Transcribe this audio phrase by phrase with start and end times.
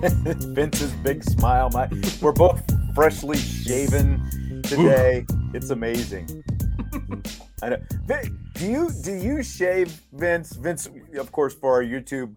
[0.02, 1.68] Vince's big smile.
[1.74, 1.86] My,
[2.22, 2.62] we're both
[2.94, 5.26] freshly shaven today.
[5.52, 6.42] It's amazing.
[7.62, 7.78] I know.
[8.06, 10.54] Vin, do you do you shave, Vince?
[10.54, 12.34] Vince, of course, for our YouTube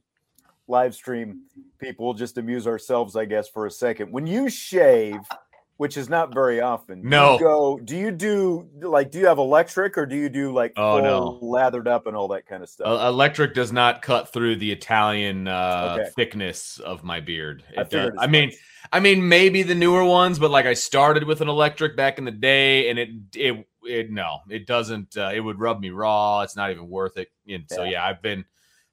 [0.67, 1.43] live stream,
[1.79, 4.11] people just amuse ourselves, I guess, for a second.
[4.11, 5.19] When you shave,
[5.83, 7.33] which is not very often, do No.
[7.33, 7.77] you go.
[7.83, 9.11] Do you do like?
[9.11, 11.39] Do you have electric, or do you do like Oh, no.
[11.41, 12.87] lathered up and all that kind of stuff?
[12.87, 16.09] Uh, electric does not cut through the Italian uh, Okay.
[16.15, 17.65] thickness of my beard.
[17.77, 18.55] I does- I mean, much.
[18.93, 22.23] I mean, maybe the newer ones, but like I started with an electric back in
[22.23, 25.17] the day, and it it it no, it doesn't.
[25.17, 26.43] Uh, it would rub me raw.
[26.43, 27.27] It's not even worth it.
[27.49, 27.89] And so Yeah.
[27.91, 28.45] yeah, I've been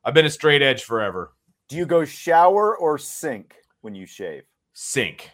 [0.03, 1.35] I've been a straight edge forever.
[1.69, 4.43] do you go shower or sink when you shave?
[4.73, 5.31] Sink,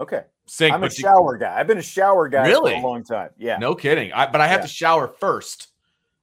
[0.00, 0.24] Okay.
[0.48, 0.74] Sink.
[0.74, 1.58] I'm a but you- shower guy.
[1.58, 2.72] I've been a shower guy Really?
[2.74, 3.30] for a long time.
[3.38, 3.58] Yeah.
[3.58, 4.12] No kidding.
[4.12, 4.66] I, but I have Yeah.
[4.66, 5.68] to shower first.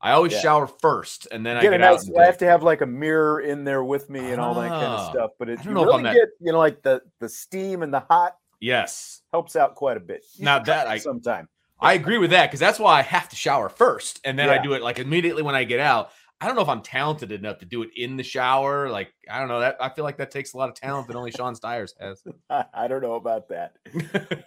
[0.02, 0.40] I always Yeah.
[0.42, 1.92] shower first, and then I Get get a out.
[1.94, 4.54] nice, and I have to have like a mirror in there with me and all
[4.56, 5.10] that kind of Ah.
[5.10, 5.32] stuff.
[5.40, 8.02] But it you know really that- get, you know, like the the steam and the
[8.02, 9.22] hot Yes.
[9.32, 10.24] helps out quite a bit.
[10.36, 11.50] You Now that I- sometime.
[11.80, 14.58] I agree with that because that's why I have to shower first, and then I
[14.60, 16.10] do it like immediately when I get out.
[16.42, 18.90] I don't know if I'm talented enough to do it in the shower.
[18.90, 21.16] Like I don't know that I feel like that takes a lot of talent that
[21.16, 22.24] only Sean Stires has.
[22.50, 23.78] I, don't know about that.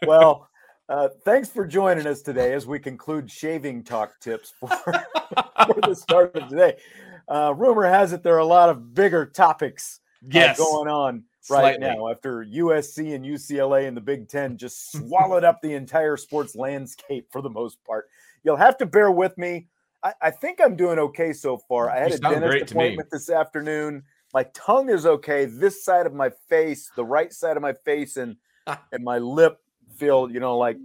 [0.06, 0.48] Well,
[0.88, 4.68] uh, thanks for joining us today as we conclude shaving talk tips for,
[5.66, 6.76] for the start of today.
[7.28, 10.00] Uh, rumor has it there are a lot of bigger topics
[10.34, 11.86] uh, going on right Slightly.
[11.86, 16.56] now after USC and UCLA and the Big Ten just swallowed up the entire sports
[16.56, 18.08] landscape for the most part.
[18.44, 19.66] You'll have to bear with me.
[20.02, 21.90] I, I think I'm doing okay so far.
[21.90, 24.04] I had You a dentist appointment this afternoon.
[24.34, 25.46] My tongue is okay.
[25.46, 28.36] This side of my face, the right side of my face, and
[28.92, 29.58] and my lip
[29.96, 30.76] feel, you know, like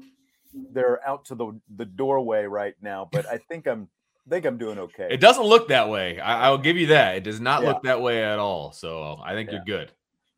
[0.72, 3.08] they're out to the the doorway right now.
[3.12, 3.90] But I think I'm
[4.30, 5.08] think I'm doing okay.
[5.12, 6.20] It doesn't look that way.
[6.20, 7.18] I, I will give you that.
[7.18, 7.70] It does not Yeah.
[7.70, 8.72] look that way at all.
[8.72, 9.92] So I think you're good.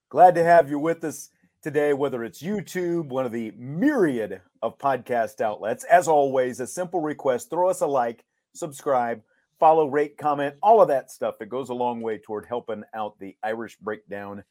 [0.09, 1.29] Glad to have you with us
[1.61, 5.83] today, whether it's YouTube, one of the myriad of podcast outlets.
[5.83, 8.23] As always, a simple request throw us a like,
[8.55, 9.21] subscribe,
[9.59, 11.35] follow, rate, comment, all of that stuff.
[11.41, 14.43] It goes a long way toward helping out the Irish Breakdown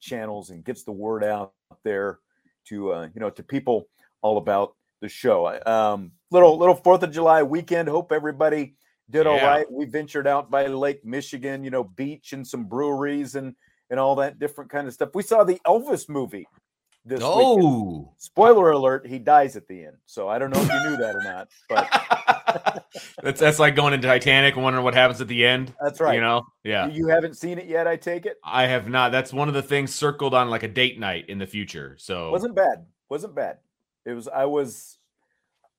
[0.00, 1.52] channels and gets the word out
[1.84, 2.18] there
[2.66, 3.88] to uh, you know to people
[4.20, 5.60] all about the show.
[5.66, 7.88] Um, little little Fourth of July weekend.
[7.88, 8.74] Hope everybody
[9.10, 9.46] did all Yeah.
[9.46, 9.70] right.
[9.70, 13.54] We ventured out by Lake Michigan, you know, beach and some breweries and
[13.90, 15.10] and all that different kind of stuff.
[15.14, 16.46] We saw the Elvis movie
[17.04, 17.30] this weekend.
[17.64, 19.96] Oh, Spoiler alert, he dies at the end.
[20.06, 22.84] So I don't know if you knew that or not, but
[23.22, 25.74] that's that's like going into Titanic and wondering what happens at the end.
[25.82, 26.14] that's right.
[26.14, 26.42] You know?
[26.64, 26.86] Yeah.
[26.88, 28.36] You haven't seen it yet, I take it.
[28.44, 29.12] I have not.
[29.12, 31.96] That's one of the things circled on like a date night in the future.
[31.98, 32.86] So Wasn't bad.
[33.08, 33.58] Wasn't bad.
[34.04, 34.98] It was I was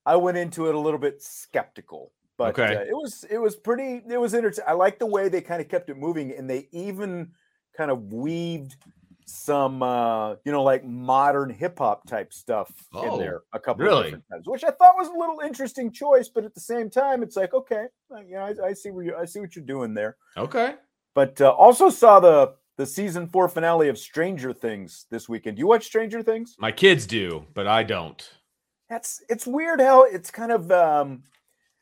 [0.05, 2.75] I went into it a little bit skeptical, but Okay.
[2.75, 4.67] uh, it was it was pretty it was entertaining.
[4.69, 7.31] I like the way they kind of kept it moving and they even
[7.77, 8.75] kind of weaved
[9.33, 13.83] some uh you know like modern hip hop type stuff Oh, in there a couple
[13.83, 13.99] really?
[13.99, 16.89] of different times which i thought was a little interesting choice but at the same
[16.89, 17.85] time it's like okay
[18.15, 20.75] uh, you know i, I see where you i see what you're doing there okay.
[21.15, 25.65] but uh, also saw the the season four finale of stranger things this weekend you
[25.67, 28.21] watch stranger things My kids do, but I don't.
[28.89, 31.23] that's it's weird how it's kind of um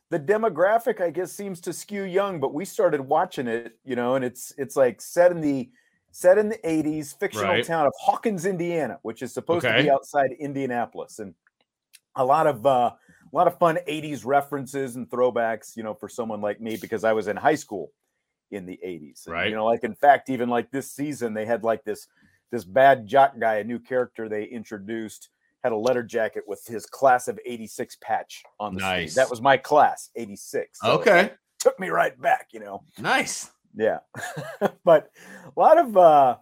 [0.09, 4.15] the demographic i guess seems to skew young but we started watching it you know
[4.15, 5.69] and it's it's like set in the
[6.11, 7.63] set in the 80s fictional Right.
[7.65, 11.33] town of hawkins indiana which is supposed to be outside indianapolis and
[12.15, 12.91] a lot of uh
[13.33, 17.05] a lot of fun 80s references and throwbacks, you know, for someone like me because
[17.05, 17.93] I was in high school
[18.51, 19.25] in the 80s.
[19.25, 19.49] And, Right.
[19.49, 22.07] You know, like in fact, even like this season, they had like this
[22.51, 25.29] this bad jock guy, a new character they introduced,
[25.63, 29.15] had a letter jacket with his class of 86 patch on the Nice.
[29.15, 30.79] That was my class, 86.
[30.81, 31.31] So Okay.
[31.59, 32.83] took me right back, you know.
[32.97, 33.49] Nice.
[33.75, 34.00] Yeah.
[34.83, 35.09] but
[35.45, 36.38] a lot of uh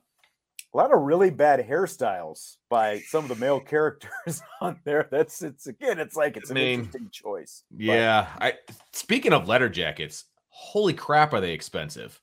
[0.74, 5.08] a lot of really bad hairstyles by some of the male characters on there.
[5.12, 7.64] That's it's again, it's like it's I an mean, interesting choice.
[7.72, 8.28] But Yeah.
[8.40, 8.54] I
[8.94, 12.20] speaking of letter jackets, holy crap, are they expensive?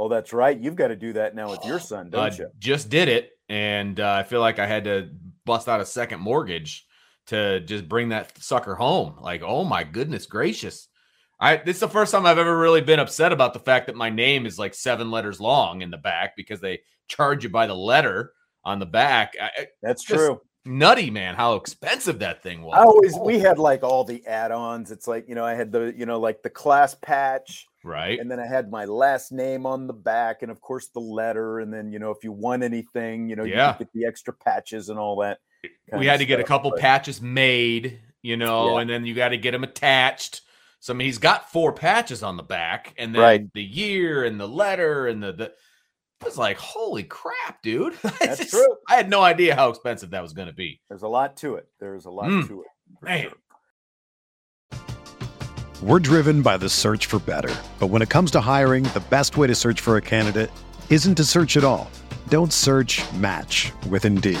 [0.00, 0.56] oh, that's right.
[0.56, 2.48] You've got to do that now with your son, don't Uh, you?
[2.60, 5.08] Just did it, and uh, I feel like I had to
[5.44, 6.86] bust out a second mortgage
[7.26, 9.16] to just bring that sucker home.
[9.20, 10.87] Like, oh my goodness gracious!
[11.40, 13.96] I this is the first time I've ever really been upset about the fact that
[13.96, 17.66] my name is like seven letters long in the back because they charge you by
[17.66, 18.32] the letter
[18.64, 19.34] on the back.
[19.40, 20.40] I, That's true.
[20.64, 21.36] nutty, man!
[21.36, 22.76] How expensive that thing was.
[22.76, 24.90] I always we had like all the add-ons.
[24.90, 28.18] It's like, you know, I had the, you know, like the class patch, right.
[28.18, 31.60] and then I had my last name on the back, and of course the letter,
[31.60, 33.72] and then you know, if you won anything, you know, you Yeah.
[33.74, 35.38] could get the extra patches and all that.
[35.96, 38.80] we had to get a couple but- patches made, you know, Yeah.
[38.80, 40.42] and then you got to get them attached.
[40.80, 43.52] So I mean, he's got four patches on the back, and then Right.
[43.52, 45.52] the year and the letter and the the.
[46.20, 47.94] I was like, holy crap, dude!
[48.04, 48.76] I That's just- true.
[48.88, 50.80] I had no idea how expensive that was going to be.
[50.88, 51.68] There's a lot to it.
[51.78, 52.48] There's a lot Mm.
[52.48, 52.68] to it.
[53.02, 53.22] Man.
[53.22, 54.78] sure.
[55.82, 57.54] We're driven by the search for better.
[57.78, 60.50] But when it comes to hiring, the best way to search for a candidate
[60.90, 61.88] isn't to search at all.
[62.28, 64.40] Don't search match with Indeed.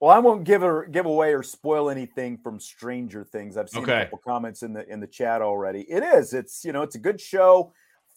[0.00, 3.56] Well, I won't give or give away or spoil anything from Stranger Things.
[3.56, 4.02] I've seen Okay.
[4.02, 5.80] a couple comments in the in the chat already.
[5.90, 6.34] It is.
[6.34, 7.72] It's you know, it's a good show,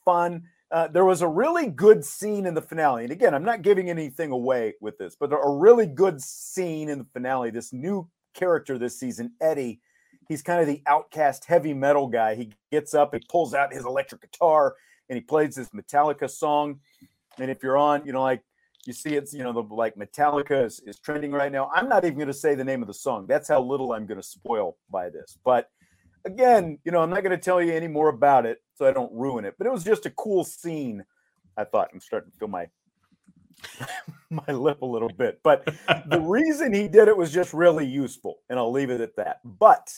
[0.06, 0.44] fun.
[0.69, 3.89] Uh, there was a really good scene in the finale, and again, I'm not giving
[3.89, 7.50] anything away with this, but a really good scene in the finale.
[7.50, 9.81] This new character this season, Eddie.
[10.30, 12.36] He's kind of the outcast heavy metal guy.
[12.36, 14.75] He gets up, he pulls out his electric guitar,
[15.10, 16.80] and he plays this Metallica song.
[17.38, 18.42] And if you're on, you know, like
[18.86, 21.69] you see it's you know the like metallica is, is trending right now.
[21.74, 23.25] I'm not even going to say the name of the song.
[23.28, 25.38] That's how little i'm going to spoil by this.
[25.44, 25.69] But
[26.24, 28.92] again you know i'm not going to tell you any more about it so i
[28.92, 29.56] don't ruin it.
[29.57, 31.04] But it was just a cool scene
[31.57, 31.89] i thought.
[31.94, 32.68] I'm starting to feel my
[34.30, 35.39] my lip a little bit.
[35.44, 35.66] But
[36.07, 39.39] the reason he did it was just really useful and i'll leave it at that.
[39.44, 39.92] But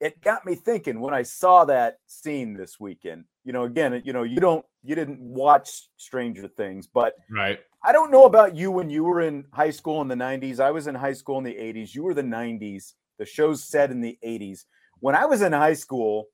[0.00, 3.24] it got me thinking when i saw that scene this weekend.
[3.44, 7.60] You know again you know you don't you didn't watch stranger things but Right.
[7.86, 10.58] I don't know about you when you were in high school in the 90s.
[10.58, 11.94] I was in high school in the 80s.
[11.94, 12.94] You were the 90s.
[13.18, 14.64] The show's set in the 80s.
[15.00, 16.28] When I was in high school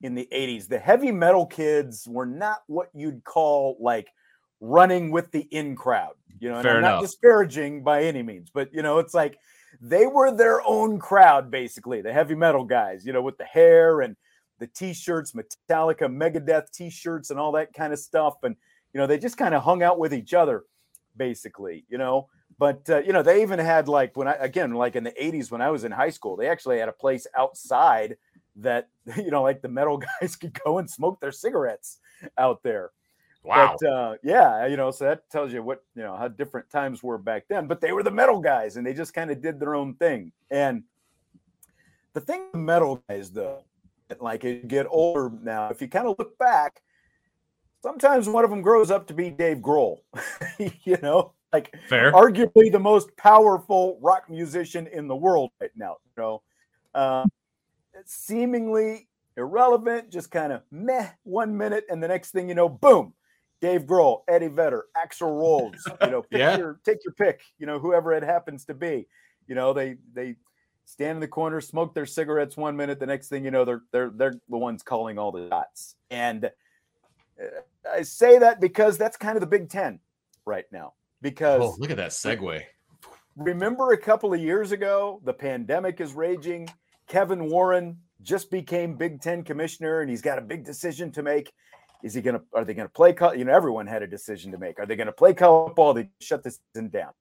[0.00, 4.08] in the 80s, the heavy metal kids were not what you'd call like
[4.62, 6.14] running with the in crowd.
[6.38, 7.02] You know, and Fair I'm not enough.
[7.02, 9.38] disparaging by any means, but you know, it's like
[9.82, 14.00] they were their own crowd, basically, the heavy metal guys, you know, with the hair
[14.00, 14.16] and
[14.60, 18.36] the t-shirts, Metallica, Megadeth t-shirts, and all that kind of stuff.
[18.42, 18.56] And
[18.94, 20.64] you know, they just kind of hung out with each other
[21.16, 22.28] basically, you know.
[22.58, 25.50] But uh, you know, they even had like when I again, like in the '80s
[25.50, 28.16] when I was in high school, they actually had a place outside
[28.56, 31.98] that you know, like the metal guys could go and smoke their cigarettes
[32.38, 32.90] out there.
[33.42, 33.76] Wow.
[33.80, 37.02] But uh, yeah, you know, so that tells you what you know how different times
[37.02, 37.66] were back then.
[37.66, 40.32] But they were the metal guys, and they just kind of did their own thing.
[40.50, 40.82] And
[42.12, 43.62] the thing with metal guys, though,
[44.20, 46.82] like as you get older now, if you kind of look back,
[47.82, 49.98] sometimes one of them grows up to be Dave Grohl.
[50.84, 52.12] you know, like Fair.
[52.12, 55.96] arguably the most powerful rock musician in the world right now.
[56.04, 56.42] You know,
[56.94, 57.30] um,
[58.04, 63.14] seemingly irrelevant, just kind of meh one minute, and the next thing you know, boom,
[63.60, 65.84] Dave Grohl, Eddie Vedder, Axl Rose.
[66.02, 66.56] You know, pick Yeah.
[66.56, 67.40] your, take your pick.
[67.58, 69.06] You know, whoever it happens to be.
[69.46, 70.36] You know, they they
[70.84, 72.98] stand in the corner, smoke their cigarettes one minute.
[73.00, 75.96] The next thing you know, they're they're they're the ones calling all the shots.
[76.10, 76.48] And uh,
[77.90, 80.00] I say that because that's kind of the Big Ten
[80.44, 80.94] right now.
[81.22, 82.62] Because oh, look at that segue.
[83.36, 86.68] Remember a couple of years ago, the pandemic is raging.
[87.08, 91.52] Kevin Warren just became Big Ten commissioner, and he's got a big decision to make.
[92.02, 92.42] Is he going to?
[92.54, 93.14] Are they going to play?
[93.36, 94.78] You know, everyone had a decision to make.
[94.78, 95.94] Are they going to play college football?
[95.94, 97.12] They shut this thing down.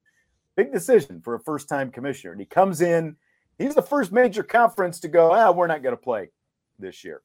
[0.55, 3.15] Big decision for a first-time commissioner, and he comes in.
[3.57, 5.31] He's the first major conference to go.
[5.31, 6.29] Ah, we're not going to play
[6.79, 7.21] this year,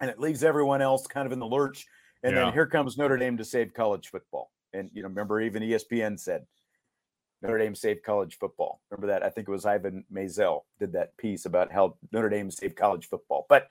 [0.00, 1.86] and it leaves everyone else kind of in the lurch.
[2.26, 2.44] And yeah.
[2.46, 4.50] then here comes Notre Dame to save college football.
[4.72, 6.44] And you know, remember, even ESPN said
[7.40, 8.80] Notre Dame saved college football.
[8.90, 9.22] Remember that?
[9.22, 13.08] I think it was Ivan Maisel did that piece about how Notre Dame saved college
[13.08, 13.46] football.
[13.48, 13.68] But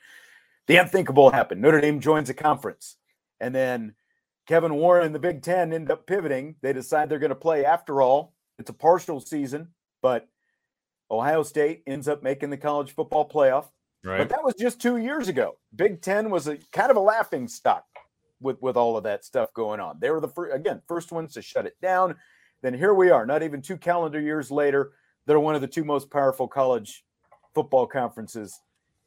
[0.68, 1.62] the unthinkable happened.
[1.62, 2.96] Notre Dame joins a conference,
[3.42, 3.94] and then
[4.48, 6.56] Kevin Warren and the Big Ten end up pivoting.
[6.62, 8.36] They decide they're going to play after all.
[8.58, 9.68] It's a partial season,
[10.02, 10.30] but
[11.12, 13.66] Ohio State ends up making the college football playoff.
[14.02, 14.20] Right.
[14.20, 15.58] But that was just two years ago.
[15.76, 17.84] Big Ten was a kind of a laughing stock
[18.42, 19.98] with with all of that stuff going on.
[20.00, 22.16] They were the first, again first ones to shut it down.
[22.62, 24.94] Then here we are, not even two calendar years later.
[25.26, 27.04] They're one of the two most powerful college
[27.54, 28.60] football conferences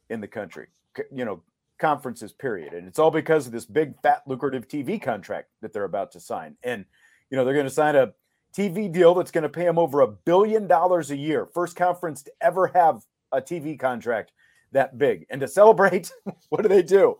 [0.09, 0.67] in the country.
[1.11, 1.43] You know,
[1.79, 2.31] conferences.
[2.31, 2.73] Period.
[2.73, 6.19] And it's all because of this big, fat, lucrative TV contract that they're about to
[6.19, 6.55] sign.
[6.63, 6.85] And
[7.29, 8.13] you know, they're going to sign a
[8.55, 11.47] TV deal that's going to pay them over a billion dollars a year.
[11.53, 14.31] First conference to ever have a TV contract
[14.71, 15.25] that big.
[15.29, 16.11] And to celebrate,
[16.49, 17.17] what do they do?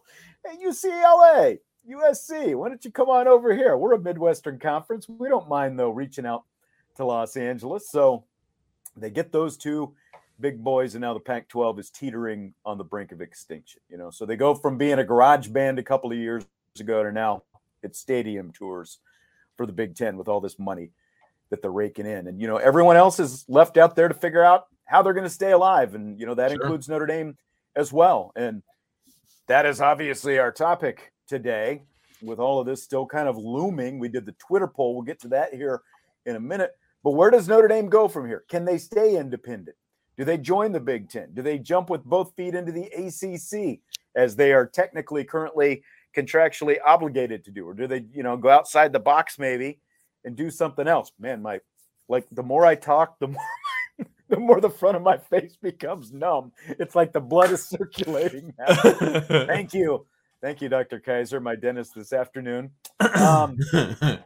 [0.66, 3.78] UCLA, USC, why don't you come on over here?
[3.78, 5.08] We're a Midwestern conference.
[5.08, 6.44] We don't mind, though, reaching out
[6.96, 7.90] to Los Angeles.
[7.90, 8.26] So
[8.98, 9.94] they get those two
[10.40, 13.82] big boys, and now the Pac 12 is teetering on the brink of extinction.
[13.90, 16.46] You know, so they go from being a garage band a couple of years
[16.80, 17.44] ago to now
[17.84, 19.00] it's stadium tours
[19.58, 20.92] for the Big Ten with all this money
[21.50, 22.28] that they're raking in.
[22.28, 25.26] And, you know, everyone else is left out there to figure out how they're going
[25.26, 25.96] to stay alive.
[25.96, 26.62] And, you know, that sure.
[26.62, 27.38] includes Notre Dame
[27.76, 28.32] as well.
[28.36, 28.62] And
[29.48, 31.84] that is obviously our topic today
[32.22, 34.00] with all of this still kind of looming.
[34.00, 34.96] We did the Twitter poll.
[34.96, 35.82] We'll get to that here
[36.26, 36.72] in a minute.
[37.04, 38.44] But where does Notre Dame go from here?
[38.50, 39.78] Can they stay independent?
[40.18, 41.34] Do they join the Big Ten?
[41.34, 43.80] Do they jump with both feet into the ACC
[44.18, 45.82] as they are technically currently
[46.14, 47.66] contractually obligated to do?
[47.66, 49.80] Or do they, you know, go outside the box maybe
[50.26, 51.14] and do something else?
[51.20, 51.62] Man, my
[52.10, 53.46] like the more I talk, the more
[54.28, 56.52] the more the front of my face becomes numb.
[56.68, 58.76] It's like the blood is circulating now.
[59.46, 60.06] Thank you.
[60.42, 61.00] Thank you, Dr.
[61.00, 62.72] Kaiser, my dentist this afternoon.
[63.00, 63.58] Um,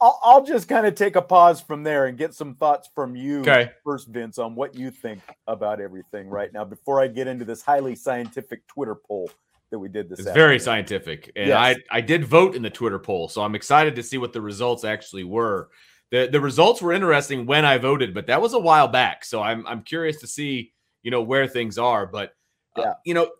[0.00, 3.16] I'll, I'll, just kind of take a pause from there and get some thoughts from
[3.16, 3.72] you okay.
[3.84, 7.62] first, Vince, on what you think about everything right now before I get into this
[7.62, 9.30] highly scientific Twitter poll
[9.70, 10.20] that we did this.
[10.20, 10.46] It's afternoon.
[10.46, 11.58] very scientific, and yes.
[11.90, 14.40] I I did vote in the Twitter poll, so I'm excited to see what the
[14.40, 15.68] results actually were.
[16.10, 19.42] the The results were interesting when I voted, but that was a while back, so
[19.42, 22.06] I'm I'm curious to see you know where things are.
[22.06, 22.34] But
[22.76, 22.92] uh, yeah.
[23.04, 23.30] you know,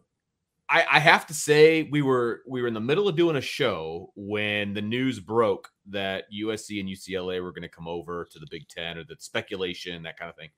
[0.69, 3.41] I, I have to say we were we were in the middle of doing a
[3.41, 8.39] show when the news broke that USC and UCLA were going to come over to
[8.39, 10.51] the Big Ten or the speculation that kind of thing,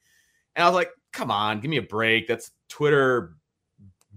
[0.55, 2.29] and I was like, "Come on, give me a break.
[2.29, 3.35] That's Twitter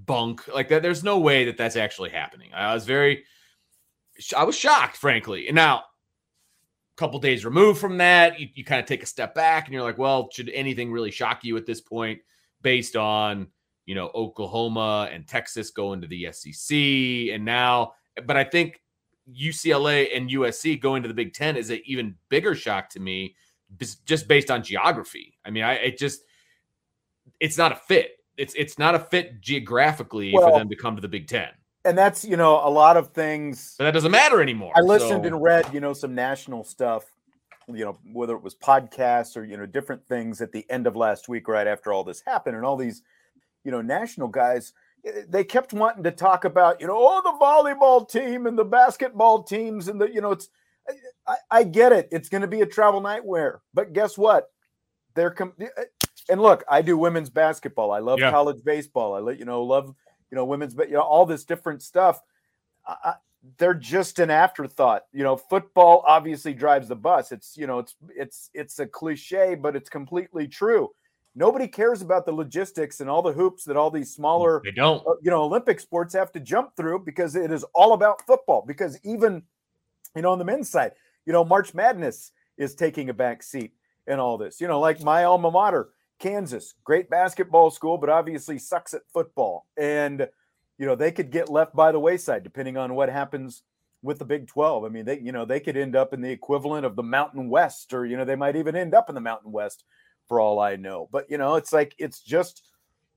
[0.05, 0.48] bunk.
[0.48, 0.84] Like that.
[0.84, 3.24] There's no way that that's actually happening." I was very,
[4.38, 5.48] I was shocked, frankly.
[5.48, 5.84] And now, a
[6.98, 9.84] couple days removed from that, you, you kind of take a step back and you're
[9.84, 12.19] like, "Well, should anything really shock you at this point,
[12.62, 13.48] based on?"
[13.89, 16.77] You know, Oklahoma and Texas go into the SEC.
[17.34, 17.93] And now,
[18.24, 18.84] but I think
[19.36, 23.36] UCLA and USC going to the Big Ten is an even bigger shock to me,
[24.05, 25.39] just based on geography.
[25.43, 26.22] I mean, I it just
[27.39, 28.19] it's not a fit.
[28.38, 31.50] It's it's not a fit geographically well, for them to come to the Big Ten.
[31.84, 33.74] And that's you know a lot of things.
[33.79, 34.74] But that doesn't matter anymore.
[34.75, 35.27] I listened so.
[35.29, 37.05] and read you know some national stuff.
[37.67, 40.96] You know whether it was podcasts or you know different things at the end of
[40.96, 43.01] last week, right after all this happened, and all these
[43.63, 44.74] you know, national guys,
[45.06, 48.66] eh, they kept wanting to talk about, you know, oh, the volleyball team and the
[48.66, 50.50] basketball teams and the, you know, it's,
[51.28, 52.08] I, I get it.
[52.12, 54.51] It's going to be a travel nightmare, but guess what?
[55.16, 55.84] They're, com- eh, eh,
[56.30, 57.92] and look, I do women's basketball.
[57.92, 58.32] I love yeah.
[58.32, 59.16] college baseball.
[59.16, 59.94] I, let you know, love,
[60.32, 62.22] you know, women's, but you know, all this different stuff.
[62.88, 63.16] I,
[63.58, 65.06] they're just an afterthought.
[65.13, 67.32] You know, football obviously drives the bus.
[67.32, 70.89] It's, you know, it's, it's, it's a cliche, but it's completely true
[71.39, 75.01] nobody cares about the logistics and all the hoops that all these smaller they don't.
[75.08, 78.63] uh, you know olympic sports have to jump through because it is all about football.
[78.67, 79.41] Because even
[80.15, 80.91] you know on the men's side
[81.25, 83.72] you know march madness is taking a back seat
[84.05, 84.62] in all this.
[84.62, 89.65] You know like my alma mater kansas great basketball school but obviously sucks at football.
[89.77, 90.27] And
[90.77, 93.63] you know they could get left by the wayside depending on what happens
[94.01, 94.86] with the Big 12.
[94.86, 97.50] I mean, they you know, they could end up in the equivalent of the Mountain
[97.50, 99.84] West or you know, they might even end up in the Mountain West
[100.29, 101.09] for all I know.
[101.12, 102.63] But you know, it's like it's just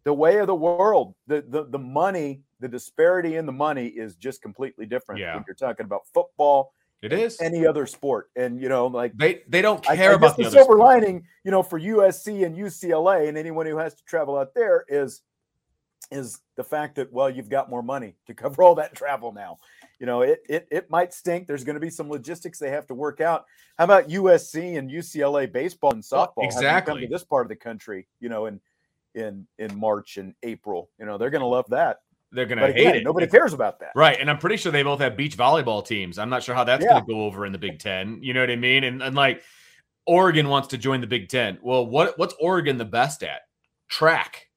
[0.03, 1.15] the way of the world.
[1.29, 5.37] The the the money, the disparity in the money is just completely different Yeah.
[5.37, 7.41] when you're talking about football, It is.
[7.41, 8.31] any other sport.
[8.35, 10.65] And you know, like They they don't I, care I about guess the the silver
[10.79, 10.81] sports.
[10.81, 14.85] lining, you know, for USC and UCLA and anyone who has to travel out there
[14.89, 15.21] is
[16.11, 19.57] is the fact that well, you've got more money to cover all that travel now.
[20.03, 21.47] You know, it it it might stink.
[21.47, 23.45] There's going to be some logistics they have to work out.
[23.79, 26.35] How about USC and UCLA baseball and softball?
[26.35, 27.01] to come exactly.
[27.03, 28.61] to this part of the country, you know, in
[29.15, 30.91] in in March and April.
[30.99, 32.01] You know, they're going to love that.
[32.33, 33.05] They're gonna hate again, it.
[33.05, 33.93] nobody It's- cares about that.
[33.95, 34.19] Right.
[34.19, 36.19] And I'm pretty sure they both have beach volleyball teams.
[36.19, 36.95] I'm not sure how that's Yeah.
[36.95, 38.19] going to go over in the Big Ten.
[38.23, 38.83] You know what I mean?
[38.83, 39.43] And, and like
[40.07, 41.59] Oregon wants to join the Big Ten.
[41.63, 43.43] Well, what what's Oregon the best at?
[43.89, 44.49] Track,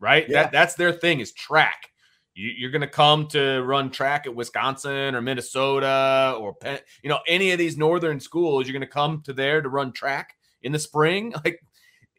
[0.00, 0.28] right?
[0.28, 0.42] Yeah.
[0.42, 1.91] That that's their thing is track.
[2.34, 7.08] You, you're going to come to run track at Wisconsin or Minnesota or Penn, you
[7.08, 8.66] know any of these northern schools.
[8.66, 11.34] You're going to come to there to run track in the spring.
[11.44, 11.62] Like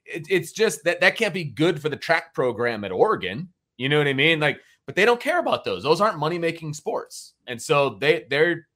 [0.05, 3.49] it, it's just that that can't be good for the track program at Oregon.
[3.77, 4.39] You know what I mean?
[4.39, 5.83] Like but they don't care about those.
[5.83, 8.67] Those aren't money making sports, and so they they're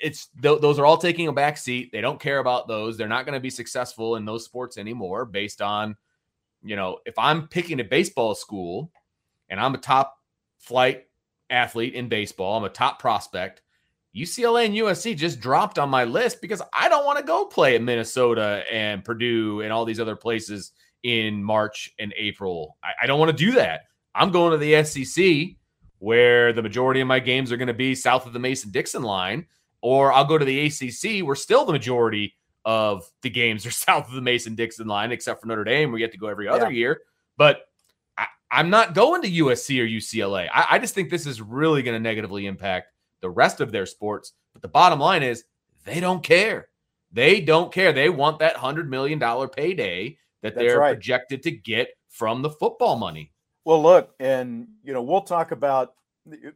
[0.00, 1.90] it's th- those are all taking a back seat.
[1.90, 2.96] They don't care about those.
[2.96, 5.96] They're not going to be successful in those sports anymore, based on
[6.62, 8.90] you know if I'm picking a baseball school
[9.48, 10.15] and I'm a top
[10.66, 11.06] flight
[11.48, 13.62] athlete in baseball, I'm a top prospect.
[14.14, 17.76] UCLA and USC just dropped on my list because I don't want to go play
[17.76, 22.76] at Minnesota and Purdue and all these other places in March and April.
[22.82, 23.82] I, I don't want to do that.
[24.14, 25.56] I'm going to the SEC
[25.98, 29.02] where the majority of my games are going to be south of the Mason Dixon
[29.02, 29.46] line,
[29.82, 34.08] or I'll go to the ACC where still the majority of the games are south
[34.08, 35.92] of the Mason Dixon line, except for Notre Dame.
[35.92, 36.78] We get to go every other Yeah.
[36.78, 37.00] year.
[37.36, 37.66] But
[38.50, 40.48] I'm not going to USC or UCLA.
[40.52, 43.86] I, I just think this is really going to negatively impact the rest of their
[43.86, 44.32] sports.
[44.52, 45.44] But the bottom line is
[45.84, 46.68] they don't care.
[47.12, 47.92] They don't care.
[47.92, 50.94] They want that $100 million payday that That's they're right.
[50.94, 53.32] projected to get from the football money.
[53.64, 56.52] Well, look, and you know, we'll talk about the,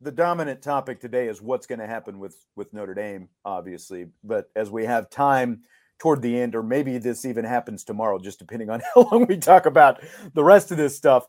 [0.00, 4.06] the dominant topic today is what's going to happen with with Notre Dame, obviously.
[4.22, 5.62] But as we have time
[6.02, 9.36] toward the end, or maybe this even happens tomorrow, just depending on how long we
[9.36, 10.02] talk about
[10.34, 11.28] the rest of this stuff.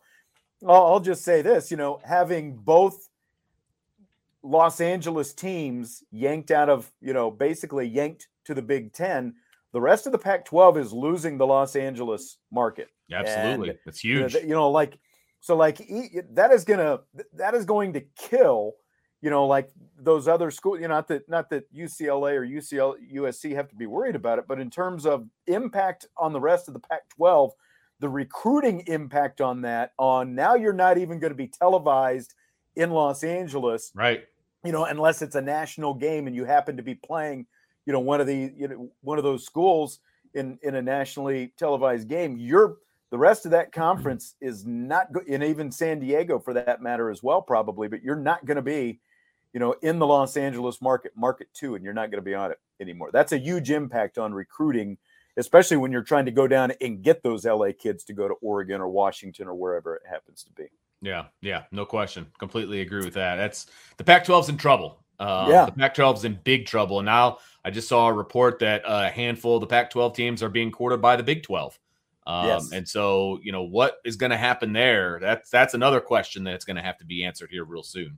[0.68, 3.08] I'll, I'll just say this: you know, having both
[4.42, 9.36] Los Angeles teams yanked out of, you know, basically yanked to the Big Ten,
[9.74, 13.70] the rest of the Pac-12 is losing the Los Angeles market Absolutely.
[13.70, 14.44] And, That's you know, huge.
[14.44, 14.98] you know, like
[15.40, 15.78] so like
[16.32, 17.02] that is gonna
[17.34, 18.74] that is going to kill
[19.24, 22.96] you know like those other schools you know not that not that ucla or ucl
[23.16, 26.68] usc have to be worried about it but in terms of impact on the rest
[26.68, 27.52] of the pac 12
[28.00, 32.34] the recruiting impact on that on now you're not even going to be televised
[32.76, 34.26] in los angeles right.
[34.64, 37.46] you know, unless it's a national game and you happen to be playing,
[37.86, 40.00] you know, one of the you know one of those schools
[40.34, 42.78] in in a nationally televised game, you're
[43.12, 47.10] the rest of that conference is not go- and even San Diego for that matter
[47.12, 49.00] as well probably, but you're not going to be,
[49.54, 52.34] you know, in the Los Angeles market, market 2 and you're not going to be
[52.36, 53.10] on it anymore.
[53.14, 54.98] That's a huge impact on recruiting,
[55.38, 58.34] especially when you're trying to go down and get those LA kids to go to
[58.42, 60.66] Oregon or Washington or wherever it happens to be.
[61.02, 62.26] Yeah, yeah, no question.
[62.40, 63.36] Completely agree with that.
[63.36, 65.04] That's the Pac-12's in trouble.
[65.20, 65.66] Uh, Yeah.
[65.66, 67.00] the Pac-12's in big trouble.
[67.00, 70.50] And now I just saw a report that a handful of the Pac-12 teams are
[70.50, 71.78] being courted by the Big 12.
[72.26, 72.72] Um, Yes.
[72.72, 75.20] And so, you know, what is going to happen there?
[75.22, 78.18] That's that's another question that's going to have to be answered here real soon.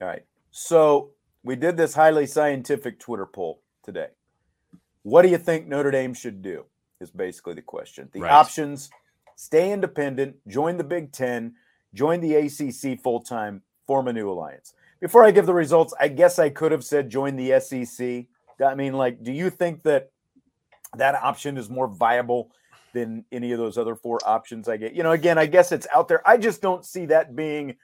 [0.00, 0.24] All right.
[0.52, 1.10] So
[1.42, 4.08] we did this highly scientific Twitter poll today.
[5.02, 6.66] What do you think Notre Dame should do?
[7.00, 8.08] Is basically the question.
[8.12, 8.30] The Right.
[8.30, 8.90] options
[9.34, 11.56] stay independent, join the Big Ten,
[11.94, 14.74] join the ACC full time, form a new alliance.
[15.00, 18.28] Before I give the results, I guess I could have said join the SEC.
[18.64, 20.12] I mean, like, do you think that
[20.96, 22.52] that option is more viable
[22.92, 24.92] than any of those other four options I get?
[24.92, 26.26] You know, again, I guess it's out there.
[26.28, 27.76] I just don't see that being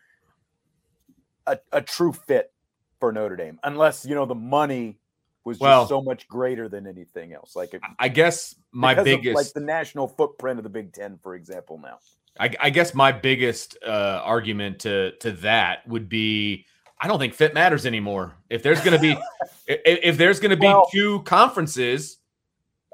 [1.46, 2.52] a, a true fit
[3.00, 4.98] for Notre Dame, unless you know the money
[5.44, 7.56] was just Well- so much greater than anything else.
[7.56, 10.92] Like it, I guess my because of, biggest like the national footprint of the Big
[10.92, 11.78] Ten, for example.
[11.78, 11.98] Now,
[12.38, 16.66] I, I guess my biggest uh, argument to to that would be
[17.00, 18.34] I don't think fit matters anymore.
[18.50, 19.12] If there's going to be
[19.66, 22.18] if, if there's going to be Well- two conferences,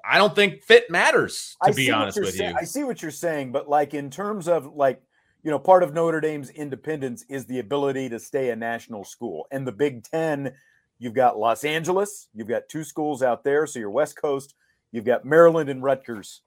[0.05, 1.57] I don't think fit matters.
[1.65, 4.49] To I be honest with you, I see what you're saying, but like in terms
[4.49, 5.03] of like
[5.45, 9.47] you know, part of Notre Dame's independence is the ability to stay a national school,
[9.53, 10.55] and the Big Ten.
[10.99, 12.29] You've got Los Angeles.
[12.33, 14.55] You've got two schools out there, so you're West Coast.
[14.91, 16.41] You've got Maryland and Rutgers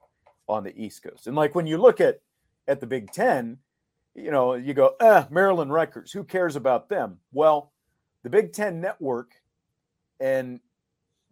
[0.48, 1.26] on the East Coast.
[1.26, 2.20] And like when you look at
[2.66, 3.58] at the Big Ten,
[4.14, 6.10] you know, you go, eh, Maryland Rutgers.
[6.12, 7.18] Who cares about them?
[7.32, 7.72] Well,
[8.24, 9.30] the Big Ten network,
[10.18, 10.58] and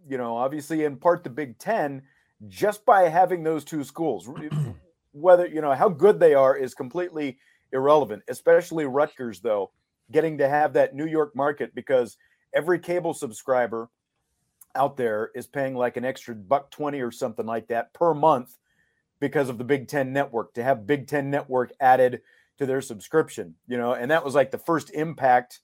[0.08, 2.02] you know, obviously in part the Big Ten
[2.46, 4.30] just by having those two schools.
[5.12, 7.38] Whether you know how good they are is completely
[7.72, 9.70] irrelevant, especially Rutgers, though,
[10.10, 12.16] getting to have that New York market because
[12.54, 13.88] every cable subscriber
[14.74, 18.56] out there is paying like an extra buck 20 or something like that per month
[19.20, 22.20] because of the Big Ten network to have Big Ten network added
[22.58, 25.60] to their subscription, you know, and that was like the first impact.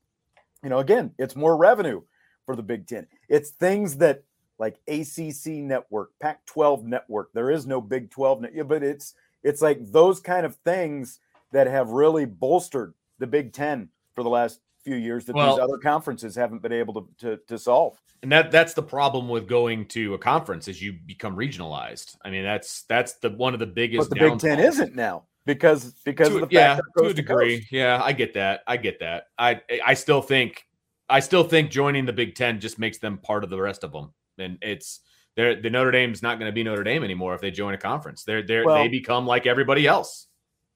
[0.62, 2.02] You know, again, it's more revenue
[2.46, 3.06] for the Big Ten.
[3.28, 4.24] It's things that
[4.58, 7.32] like ACC network, Pac 12 network.
[7.32, 11.18] There is no Big 12, net, but it's it's like those kind of things
[11.52, 15.62] that have really bolstered the Big Ten for the last few years that well, these
[15.62, 18.00] other conferences haven't been able to, to, to solve.
[18.22, 22.16] And that that's the problem with going to a conference as you become regionalized.
[22.24, 24.10] I mean, that's that's the one of the biggest.
[24.10, 27.60] But the Big Ten isn't now because because to, of the yeah to a degree.
[27.60, 28.60] To yeah, I get that.
[28.66, 29.24] I get that.
[29.38, 30.64] I I still think
[31.08, 33.92] I still think joining the Big Ten just makes them part of the rest of
[33.92, 35.00] them, and it's.
[35.34, 37.78] They're, the Notre Dame's not going to be Notre Dame anymore if they join a
[37.78, 38.22] conference.
[38.22, 40.26] They're, they're well, they become like everybody else.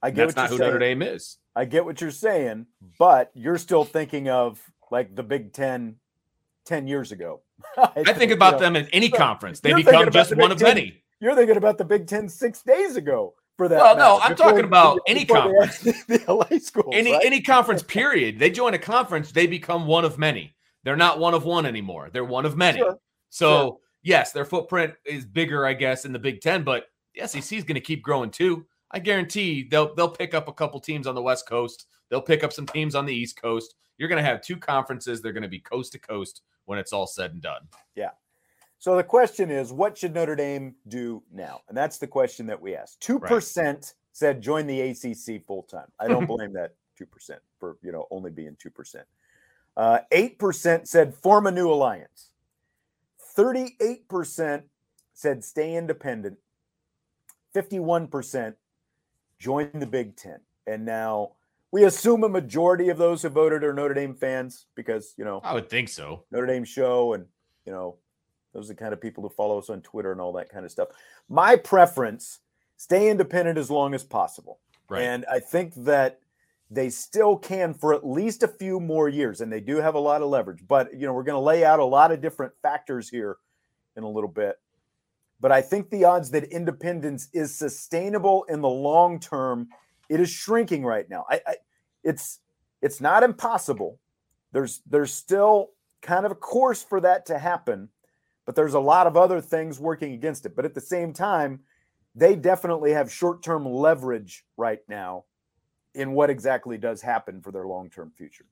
[0.02, 0.70] I get that's not who saying.
[0.70, 1.38] Notre Dame is.
[1.54, 2.66] I get what you're saying,
[2.98, 5.96] but you're still thinking of like the Big Ten
[6.66, 7.40] 10 years ago.
[7.78, 9.60] I, I think about you know, them in any conference.
[9.60, 11.02] They become just the one of 10, many.
[11.20, 13.78] You're thinking about the Big Ten six days ago for that.
[13.78, 15.78] Well, no, I'm before, talking about any conference.
[16.08, 17.24] The, LA schools, any right?
[17.24, 18.38] any conference, period.
[18.38, 20.54] They join a conference, they become one of many.
[20.84, 22.10] They're not one of one anymore.
[22.12, 22.78] They're one of many.
[22.78, 22.98] Sure.
[23.30, 23.78] So sure.
[24.02, 27.64] yes, their footprint is bigger, I guess, in the Big Ten, but the SEC is
[27.64, 28.66] going to keep growing too.
[28.90, 31.86] I guarantee they'll they'll pick up a couple teams on the West Coast.
[32.08, 33.74] They'll pick up some teams on the East Coast.
[33.98, 35.20] You're going to have two conferences.
[35.20, 37.62] They're going to be coast to coast when it's all said and done.
[37.94, 38.10] Yeah.
[38.78, 41.62] So the question is, what should Notre Dame do now?
[41.68, 43.00] And that's the question that we asked.
[43.00, 43.94] Two percent right.
[44.12, 45.90] said join the ACC full time.
[45.98, 49.06] I don't blame that two percent for you know only being two percent.
[49.76, 52.30] Uh, eight percent said form a new alliance.
[53.18, 54.64] Thirty-eight percent
[55.12, 56.38] said stay independent.
[57.52, 58.56] Fifty-one percent
[59.38, 60.40] join the Big Ten.
[60.66, 61.32] And now
[61.70, 65.40] we assume a majority of those who voted are Notre Dame fans because, you know,
[65.44, 66.24] I would think so.
[66.30, 67.26] Notre Dame show and,
[67.64, 67.96] you know,
[68.52, 70.64] those are the kind of people who follow us on Twitter and all that kind
[70.64, 70.88] of stuff.
[71.28, 72.40] My preference
[72.76, 74.58] stay independent as long as possible.
[74.88, 75.02] Right.
[75.02, 76.20] And I think that
[76.70, 80.00] they still can for at least a few more years and they do have a
[80.00, 80.60] lot of leverage.
[80.66, 83.36] But, you know, we're going to lay out a lot of different factors here
[83.96, 84.56] in a little bit
[85.40, 89.68] but I think the odds that independence is sustainable in the long term,
[90.08, 91.26] it is shrinking right now.
[91.28, 91.54] I, I
[92.02, 92.40] it's
[92.82, 93.98] it's not impossible.
[94.52, 95.70] There's there's still
[96.02, 97.88] kind of a course for that to happen,
[98.44, 100.54] but there's a lot of other things working against it.
[100.56, 101.60] But at the same time,
[102.14, 105.24] they definitely have short-term leverage right now
[105.94, 108.46] in what exactly does happen for their long-term future.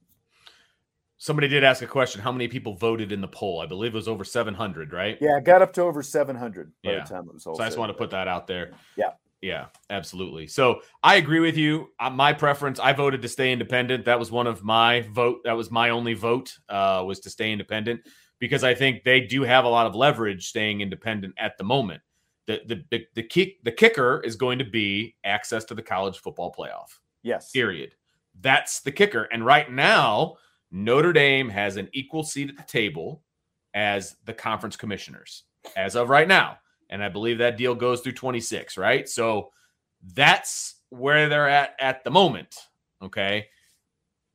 [1.17, 2.21] Somebody did ask a question.
[2.21, 3.61] How many people voted in the poll?
[3.61, 5.17] I believe it was over 700, right?
[5.21, 7.05] Yeah, it got up to over 700 by yeah.
[7.05, 7.55] the time it was all.
[7.57, 8.73] So I just want to put that out there.
[8.97, 9.11] Yeah.
[9.45, 10.47] Yeah, absolutely.
[10.47, 11.89] So I agree with you.
[12.01, 14.07] Uh, my preference, I voted to stay independent.
[14.07, 15.41] That was one of my vote.
[15.45, 16.57] That was my only vote.
[16.67, 18.01] Uh, was to stay independent
[18.39, 22.01] because I think they do have a lot of leverage staying independent at the moment.
[22.47, 26.19] The the the, the kick the kicker is going to be access to the college
[26.19, 26.99] football playoff.
[27.23, 27.51] Yes.
[27.51, 27.95] Period.
[28.41, 29.25] That's the kicker.
[29.25, 30.37] And right now,
[30.71, 33.23] Notre Dame has an equal seat at the table
[33.75, 35.45] as the conference commissioners
[35.77, 36.59] as of right now.
[36.91, 39.09] And I believe that deal goes through 26, right?
[39.09, 39.51] So
[40.15, 42.55] that's where they're at at the moment.
[43.03, 43.47] Okay.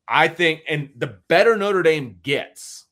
[0.07, 2.85] I think, and the better Notre Dame gets,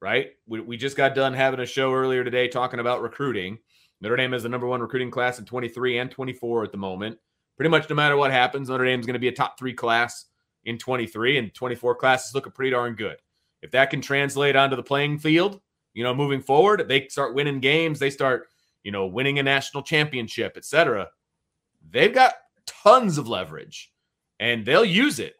[0.00, 0.30] right?
[0.46, 3.58] We, we just got done having a show earlier today talking about recruiting.
[4.00, 7.18] Notre Dame is the number one recruiting class in 23 and 24 at the moment.
[7.56, 9.72] Pretty much no matter what happens, Notre Dame is going to be a top three
[9.72, 10.26] class
[10.66, 13.16] in 23 and 24 classes looking pretty darn good.
[13.62, 15.60] If that can translate onto the playing field,
[15.94, 18.48] you know, moving forward, they start winning games, they start,
[18.82, 21.08] you know, winning a national championship, etc.
[21.90, 22.34] They've got
[22.66, 23.92] tons of leverage
[24.38, 25.36] and they'll use it,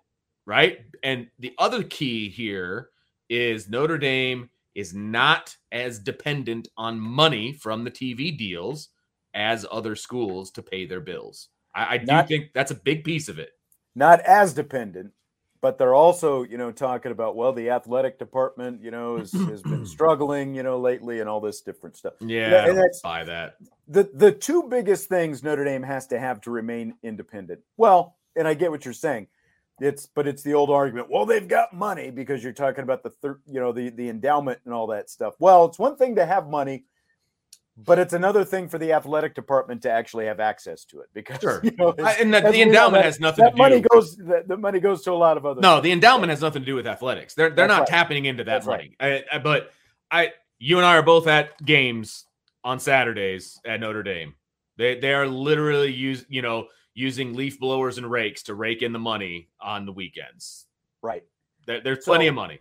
[0.46, 0.78] right?
[1.02, 2.90] And the other key here
[3.28, 8.90] is Notre Dame is not as dependent on money from the TV deals
[9.34, 11.48] as other schools to pay their bills.
[11.74, 13.50] I, I do not, think that's a big piece of it
[13.96, 15.12] not as dependent,
[15.66, 19.62] but they're also, you know, talking about well, the athletic department, you know, has, has
[19.62, 22.12] been struggling, you know, lately, and all this different stuff.
[22.20, 23.56] Yeah, and that's buy that.
[23.88, 27.62] The the two biggest things Notre Dame has to have to remain independent.
[27.76, 29.26] Well, and I get what you're saying.
[29.80, 31.10] It's but it's the old argument.
[31.10, 34.60] Well, they've got money because you're talking about the thir- you know the the endowment
[34.66, 35.34] and all that stuff.
[35.40, 36.84] Well, it's one thing to have money
[37.76, 41.40] but it's another thing for the athletic department to actually have access to it because
[41.40, 41.60] sure.
[41.64, 43.88] you know, I, and the, the endowment that, has nothing that to money do.
[43.92, 46.62] goes the, the, money goes to a lot of other no the endowment has nothing
[46.62, 47.88] to do with athletics they're they're That's not right.
[47.88, 49.24] tapping into that That's money right.
[49.30, 49.72] I, I, but
[50.10, 52.26] i you and i are both at games
[52.66, 54.34] on Saturdays at Notre Dame.
[54.76, 58.92] They they are literally use you know using leaf blowers and rakes to rake in
[58.92, 60.66] the money on the weekends.
[61.00, 61.22] Right.
[61.66, 62.58] There, there's plenty so, of money.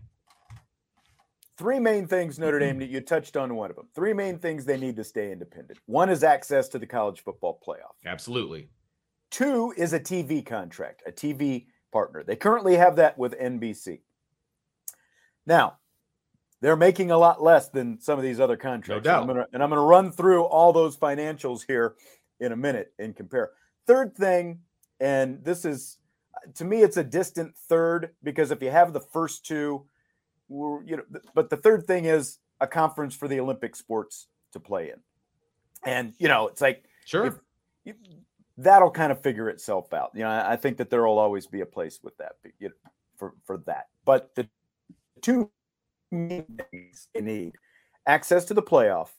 [1.57, 2.93] Three main things Notre Dame mm-hmm.
[2.93, 3.87] you touched on one of them.
[3.95, 5.79] Three main things they need to stay independent.
[5.85, 7.95] One is access to the college football playoff.
[8.05, 8.69] Absolutely.
[9.31, 12.23] Two is a TV contract, a TV partner.
[12.23, 13.99] They currently have that with NBC.
[15.45, 15.77] Now,
[16.61, 19.05] they're making a lot less than some of these other contracts.
[19.05, 19.29] No doubt.
[19.29, 21.95] And I'm, I'm gonna run through all those financials here
[22.39, 23.51] in a minute and compare.
[23.87, 24.59] Third thing,
[24.99, 25.97] and this is
[26.55, 29.85] to me, it's a distant third because if you have the first two,
[30.49, 34.91] you know, but the third thing is a conference for the Olympic sports to play
[34.91, 34.99] in,
[35.83, 37.27] and you know, it's like sure.
[37.27, 37.35] If,
[37.85, 37.95] if,
[38.57, 40.11] that'll kind of figure itself out.
[40.13, 42.91] You know, I think that there will always be a place with that you know,
[43.17, 43.87] for for that.
[44.05, 44.47] But the
[45.21, 45.49] two
[46.11, 47.53] things you need
[48.07, 49.09] access to the playoff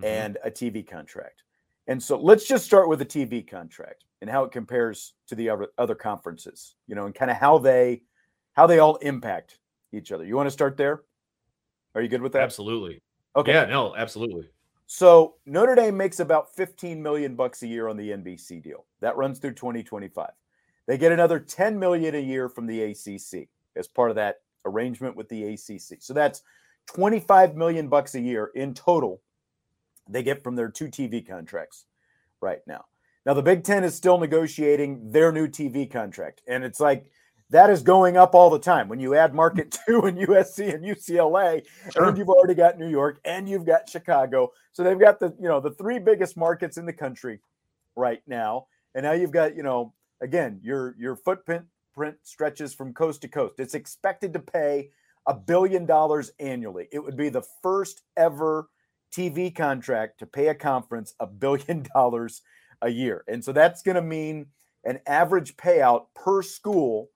[0.00, 0.04] mm-hmm.
[0.04, 1.42] and a TV contract.
[1.88, 5.50] And so let's just start with the TV contract and how it compares to the
[5.50, 8.02] other, other conferences, you know, and kind of how they
[8.52, 9.58] how they all impact
[9.92, 10.24] each other.
[10.24, 11.02] You want to start there?
[11.94, 12.42] Are you good with that?
[12.42, 13.02] Absolutely.
[13.36, 13.52] Okay.
[13.52, 14.48] Yeah, no, absolutely.
[14.86, 18.86] So Notre Dame makes about 15 million bucks a year on the NBC deal.
[19.00, 20.30] That runs through 2025.
[20.86, 25.16] They get another 10 million a year from the ACC as part of that arrangement
[25.16, 26.02] with the ACC.
[26.02, 26.42] So that's
[26.86, 29.22] 25 million bucks a year in total
[30.08, 31.86] they get from their two TV contracts
[32.40, 32.84] right now.
[33.24, 37.06] Now the Big 10 is still negotiating their new TV contract and it's like
[37.52, 38.88] that is going up all the time.
[38.88, 39.84] When you add market mm.
[39.86, 41.62] 2 and USC and UCLA
[41.92, 42.08] sure.
[42.08, 44.52] and you've already got New York and you've got Chicago.
[44.72, 47.40] So they've got the, you know, the three biggest markets in the country
[47.94, 48.66] right now.
[48.94, 53.28] And now you've got, you know, again, your your footprint print stretches from coast to
[53.28, 53.60] coast.
[53.60, 54.90] It's expected to pay
[55.26, 56.88] a billion dollars annually.
[56.90, 58.68] It would be the first ever
[59.14, 62.40] TV contract to pay a conference a billion dollars
[62.80, 63.24] a year.
[63.28, 64.46] And so that's going to mean
[64.84, 67.10] an average payout per school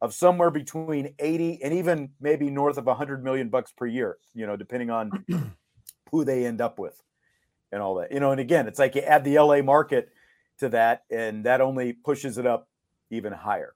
[0.00, 4.46] of somewhere between 80 and even maybe north of 100 million bucks per year, you
[4.46, 5.24] know, depending on
[6.10, 7.02] who they end up with
[7.72, 8.12] and all that.
[8.12, 10.10] You know, and again, it's like you add the LA market
[10.58, 12.68] to that and that only pushes it up
[13.10, 13.74] even higher.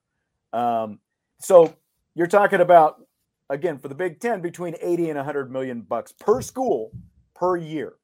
[0.53, 0.99] Um,
[1.39, 1.75] so
[2.15, 3.05] you're talking about
[3.49, 6.91] again for the Big Ten between 80 and 100 million bucks per school
[7.33, 7.95] per year,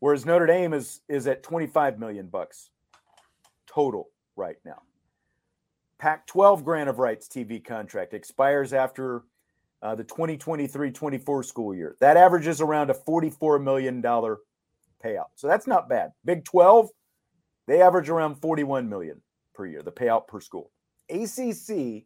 [0.00, 2.70] whereas Notre Dame is is at 25 million bucks
[3.66, 4.82] total right now.
[5.98, 9.24] Pac-12 grant of rights TV contract expires after
[9.82, 11.96] uh, the 2023-24 school year.
[12.00, 14.38] That averages around a 44 million dollar
[15.04, 15.26] payout.
[15.36, 16.12] So that's not bad.
[16.24, 16.88] Big 12,
[17.66, 19.20] they average around 41 million
[19.54, 20.70] per year, the payout per school.
[21.10, 22.04] ACC,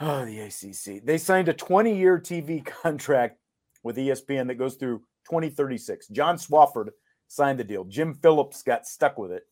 [0.00, 3.38] oh, the ACC, they signed a 20 year TV contract
[3.82, 6.08] with ESPN that goes through 2036.
[6.08, 6.88] John Swofford
[7.28, 7.84] signed the deal.
[7.84, 9.44] Jim Phillips got stuck with it.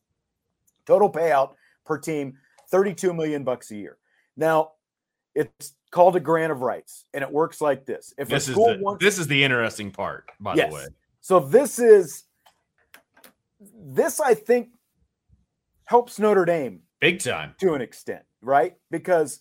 [0.87, 2.35] Total payout per team,
[2.73, 3.99] 32 million bucks a year.
[4.37, 4.73] Now,
[5.35, 8.13] it's called a grant of rights, and it works like this.
[8.19, 10.69] If this is the, wants, this is the interesting part, by yes.
[10.69, 10.87] the way.
[11.21, 12.25] So this is
[13.61, 14.71] this I think
[15.85, 17.55] helps Notre Dame Big time.
[17.61, 18.77] To an extent, right?
[18.91, 19.41] Because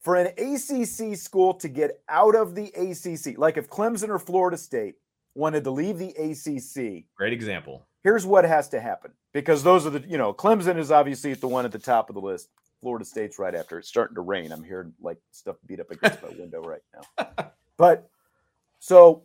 [0.00, 4.56] for an ACC school to get out of the ACC, like if Clemson or Florida
[4.56, 4.94] State
[5.38, 7.86] wanted to leave the ACC, great example.
[8.02, 11.48] Here's what has to happen because those are the, you know, Clemson is obviously the
[11.48, 12.48] one at the top of the list.
[12.80, 13.78] Florida State's right after.
[13.78, 14.52] It's starting to rain.
[14.52, 17.26] I'm hearing like stuff beat up against my window right now.
[17.76, 18.10] But
[18.80, 19.22] so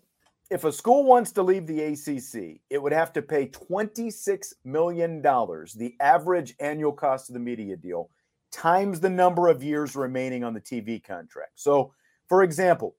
[0.52, 5.24] if a school wants to leave the ACC, it would have to pay $26 million,
[5.24, 8.12] the average annual cost of the media deal,
[8.52, 11.54] times the number of years remaining on the TV contract.
[11.56, 11.94] So,
[12.30, 12.96] for example,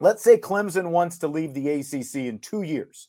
[0.00, 3.08] let's say Clemson wants to leave the ACC in two years.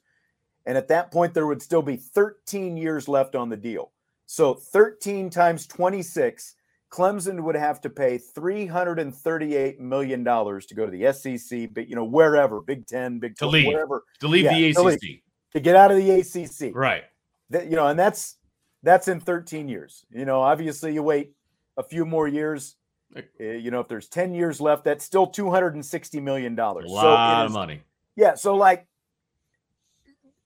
[0.65, 3.91] And at that point, there would still be 13 years left on the deal.
[4.27, 6.55] So 13 times 26
[6.91, 12.03] Clemson would have to pay $338 million to go to the SEC, but you know,
[12.03, 14.03] wherever, Big Ten, Big 12, to leave, wherever.
[14.19, 14.75] To leave yeah, the ACC.
[14.75, 15.21] To, leave,
[15.53, 16.75] to, get out of the ACC.
[16.75, 17.05] Right.
[17.49, 18.37] That, you know, and that's
[18.83, 20.05] that's in 13 years.
[20.11, 21.31] You know, obviously you wait
[21.77, 22.75] a few more years.
[23.15, 26.57] Uh, you know, if there's 10 years left, that's still $260 million.
[26.57, 27.81] A lot so of money.
[28.15, 28.35] Yeah.
[28.35, 28.87] So like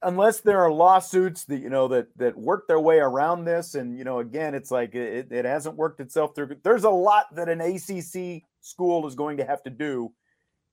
[0.06, 3.98] unless there are lawsuits that you know that that work their way around this and
[3.98, 7.50] you know again it's like it, it hasn't worked itself through there's a lot that
[7.50, 10.12] an acc school is going to have to do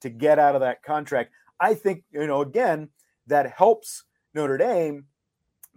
[0.00, 2.88] to get out of that contract i think you know again
[3.26, 5.07] that helps notre dame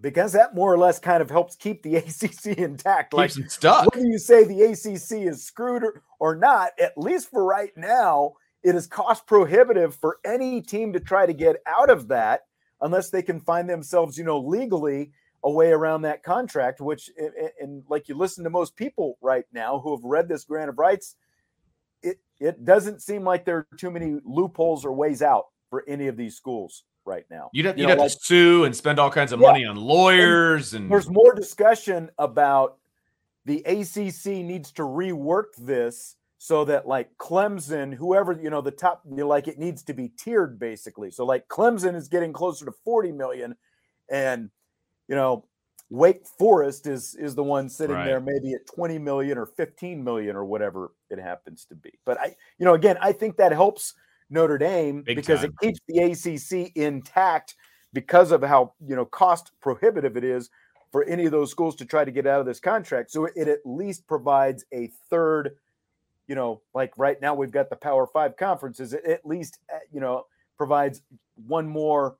[0.02, 3.94] because that more or less kind of helps keep the acc intact like stuck.
[3.94, 8.34] whether you say the acc is screwed or, or not at least for right now
[8.66, 12.42] it is cost prohibitive for any team to try to get out of that
[12.82, 15.12] unless they can find themselves, you know, legally
[15.44, 17.12] a way around that contract, which,
[17.62, 20.80] and like you listen to most people right now who have read this grant of
[20.80, 21.16] rights,
[22.02, 26.08] it, it doesn't seem like there are too many loopholes or ways out for any
[26.08, 27.50] of these schools right now.
[27.54, 29.66] You'd have, you would have like, to sue and spend all kinds of yeah, money
[29.66, 30.74] on lawyers.
[30.74, 32.78] And, and there's more discussion about
[33.46, 39.04] the ACC needs to rework this so that like Clemson, whoever, you know, the top,
[39.10, 41.12] you know, like it needs to be tiered basically.
[41.12, 43.56] So like Clemson is getting closer to 40 million
[44.10, 44.50] and,
[45.08, 45.46] you know,
[45.92, 48.06] Wake Forest is is the one sitting right.
[48.06, 51.92] there maybe at 20 million or 15 million or whatever it happens to be.
[52.06, 53.94] But I, you know, again, I think that helps
[54.30, 55.54] Notre Dame Big because time.
[55.62, 57.56] it keeps the ACC intact
[57.94, 60.50] because of how, you know, cost prohibitive it is
[60.92, 63.12] for any of those schools to try to get out of this contract.
[63.12, 65.52] So it at least provides a third,
[66.28, 68.94] you know, like right now we've got the Power Five conferences.
[68.94, 70.26] It at least, uh, you know,
[70.58, 71.02] provides
[71.48, 72.18] one more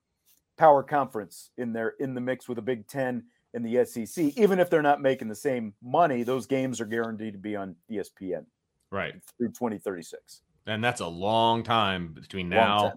[0.58, 3.24] power conference in there in the mix with a Big Ten
[3.56, 7.34] in the SEC, even if they're not making the same money, those games are guaranteed
[7.34, 8.46] to be on ESPN.
[8.92, 9.14] Right.
[9.38, 10.42] Through 2036.
[10.68, 12.94] And that's a long time between now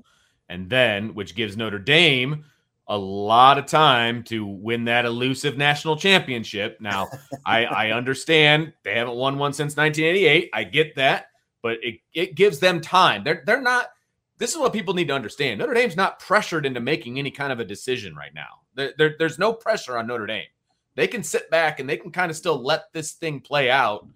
[0.48, 2.44] and then, which gives Notre Dame
[2.86, 6.80] a lot of time to win that elusive national championship.
[6.80, 7.08] Now,
[7.46, 10.50] I, I understand they haven't won one since 1988.
[10.54, 11.26] I get that,
[11.62, 13.24] but it, it gives them time.
[13.24, 13.90] They're they're not.
[14.38, 15.58] This is what people need to understand.
[15.58, 18.60] Notre Dame's not pressured into making any kind of a decision right now.
[18.74, 20.46] There, there, there's no pressure on Notre Dame.
[20.94, 24.06] They can sit back and they can kind of still let this thing play out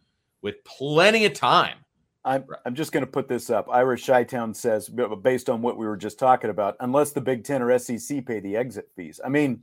[0.40, 1.78] with plenty of time.
[2.24, 3.68] I'm, I'm just going to put this up.
[3.70, 4.88] Irish Shytown says,
[5.22, 8.40] based on what we were just talking about, unless the Big Ten or SEC pay
[8.40, 9.20] the exit fees.
[9.24, 9.62] I mean,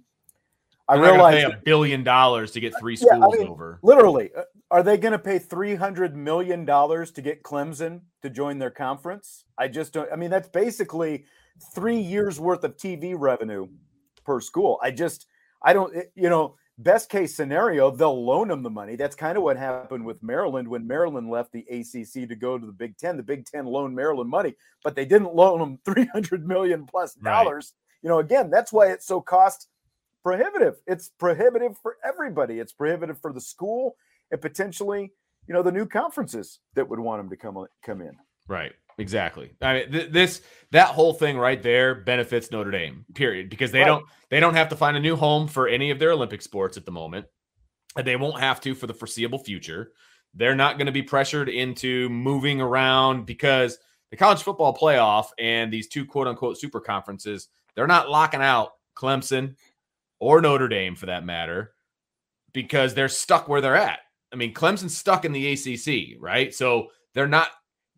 [0.89, 3.79] I realize pay a billion dollars to get three schools yeah, I mean, over.
[3.83, 8.29] Literally, uh, are they going to pay three hundred million dollars to get Clemson to
[8.29, 9.45] join their conference?
[9.57, 10.11] I just don't.
[10.11, 11.25] I mean, that's basically
[11.75, 13.67] three years worth of TV revenue
[14.25, 14.79] per school.
[14.81, 15.27] I just,
[15.61, 18.95] I don't, you know, best case scenario, they'll loan them the money.
[18.95, 22.65] That's kind of what happened with Maryland when Maryland left the ACC to go to
[22.65, 23.17] the Big Ten.
[23.17, 27.73] The Big Ten loaned Maryland money, but they didn't loan them 300 million plus dollars.
[27.73, 28.03] Right.
[28.03, 29.67] You know, again, that's why it's so cost
[30.23, 30.75] prohibitive.
[30.87, 32.59] It's prohibitive for everybody.
[32.59, 33.95] It's prohibitive for the school
[34.31, 35.11] and potentially,
[35.47, 38.15] you know, the new conferences that would want them to come come in.
[38.47, 38.71] Right.
[38.99, 39.51] Exactly.
[39.61, 43.05] I mean, th- this that whole thing right there benefits Notre Dame.
[43.15, 43.49] Period.
[43.49, 43.87] Because they right.
[43.87, 46.77] don't they don't have to find a new home for any of their Olympic sports
[46.77, 47.25] at the moment,
[47.97, 49.91] and they won't have to for the foreseeable future.
[50.35, 53.79] They're not going to be pressured into moving around because
[54.11, 58.71] the college football playoff and these two quote unquote super conferences they're not locking out
[58.95, 59.55] Clemson
[60.19, 61.73] or Notre Dame for that matter
[62.51, 63.99] because they're stuck where they're at.
[64.33, 66.53] I mean, Clemson's stuck in the ACC, right?
[66.53, 67.49] So they're not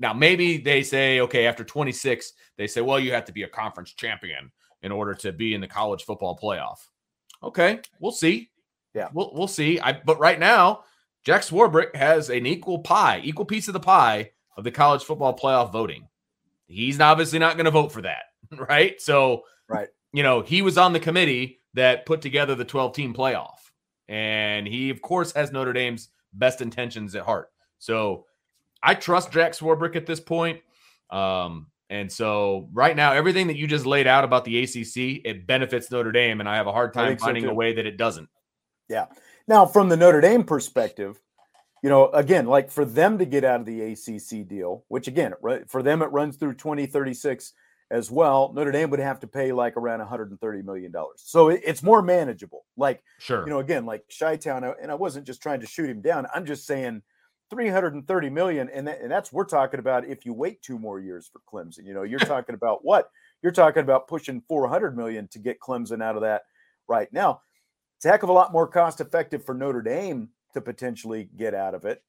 [0.02, 3.48] now, maybe they say, okay, after 26, they say, well, you have to be a
[3.48, 6.80] conference champion in order to be in the college football playoff.
[7.44, 8.50] Okay, we'll see.
[8.96, 9.80] Yeah, we'll we'll see.
[9.80, 10.86] I but right now,
[11.24, 15.38] Jack Swarbrick has an equal pie, equal piece of the pie of the college football
[15.38, 16.08] playoff voting.
[16.68, 18.24] He's obviously not going to vote for that,
[18.70, 19.00] right?
[19.00, 23.14] So, right, you know, he was on the committee that put together the 12 team
[23.14, 23.60] playoff,
[24.08, 27.52] and he of course has Notre Dame's best intentions at heart.
[27.78, 28.26] So
[28.84, 30.62] I trust Jack Swarbrick at this point.
[31.10, 35.46] Um, and so right now, everything that you just laid out about the ACC, it
[35.46, 37.98] benefits Notre Dame, and I have a hard time finding so a way that it
[37.98, 38.30] doesn't.
[38.88, 39.08] Yeah.
[39.48, 41.20] Now, from the Notre Dame perspective,
[41.84, 45.34] you know, again, like for them to get out of the ACC deal, which again,
[45.68, 47.54] for them it runs through 2036
[47.90, 48.54] as well.
[48.54, 52.66] Notre Dame would have to pay like around 130 million dollars, so it's more manageable.
[52.78, 56.02] Like, sure, you know, again, like Shytown, and I wasn't just trying to shoot him
[56.02, 56.28] down.
[56.34, 57.02] I'm just saying
[57.52, 61.30] 330 million and, that, and that's we're talking about if you wait two more years
[61.32, 63.12] for Clemson you know you're talking about what?
[63.44, 66.44] You're talking about pushing 400 million to get Clemson out of that
[66.88, 67.42] right now.
[67.98, 71.54] It's a heck of a lot more cost effective for Notre Dame to potentially get
[71.54, 72.02] out of it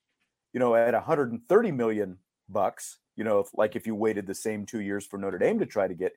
[0.53, 4.65] you know at 130 million bucks you know if, like if you waited the same
[4.65, 6.13] 2 years for Notre Dame to try to get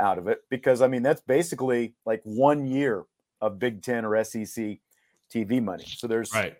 [0.00, 3.04] out of it because I mean that's basically like 1 year
[3.40, 4.78] of Big 10 or SEC
[5.32, 5.84] TV money.
[5.86, 6.56] So there's right.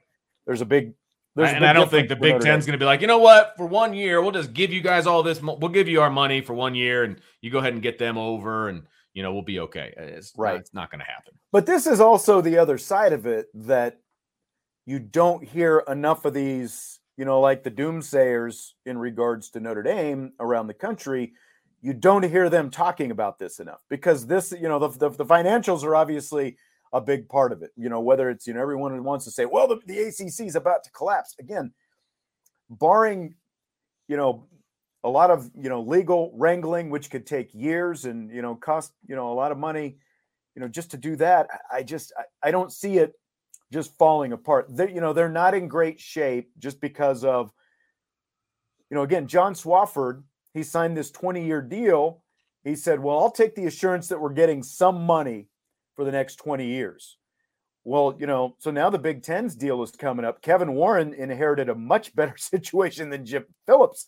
[0.47, 0.95] there's a big
[1.39, 3.55] there's and I don't think the Big Ten's going to be like, you know what?
[3.57, 5.41] For one year, we'll just give you guys all this.
[5.41, 8.19] We'll give you our money for one year, and you go ahead and get them
[8.19, 8.83] over, and
[9.15, 9.95] you know we'll be okay.
[9.97, 10.55] It's right.
[10.55, 11.35] Not, it's not going to happen.
[11.53, 14.01] But this is also the other side of it that
[14.85, 16.99] you don't hear enough of these.
[17.17, 21.35] You know, like the doomsayers in regards to Notre Dame around the country.
[21.81, 25.25] You don't hear them talking about this enough because this, you know, the, the, the
[25.25, 26.57] financials are obviously
[26.93, 27.71] a big part of it.
[27.77, 30.57] You know, whether it's, you know, everyone wants to say, well, the, the ACC is
[30.57, 31.35] about to collapse.
[31.39, 31.73] Again,
[32.71, 33.35] barring,
[34.09, 34.47] you know,
[35.05, 38.93] a lot of, you know, legal wrangling, which could take years and, you know, cost,
[39.07, 39.97] you know, a lot of money.
[40.55, 43.13] you know, just to do that, I just I, I don't see it
[43.73, 44.67] just falling apart.
[44.71, 47.53] They, you know, they're not in great shape just because of,
[48.91, 50.23] you know, again, John Swofford,
[50.55, 52.23] he signed this 20 year deal.
[52.65, 55.49] He said, Well, I'll take the assurance that we're getting some money
[55.99, 57.17] for the next 20 years.
[57.83, 60.41] Well, you know, so now the Big Ten's deal is coming up.
[60.43, 64.07] Kevin Warren inherited a much better situation than Jim Phillips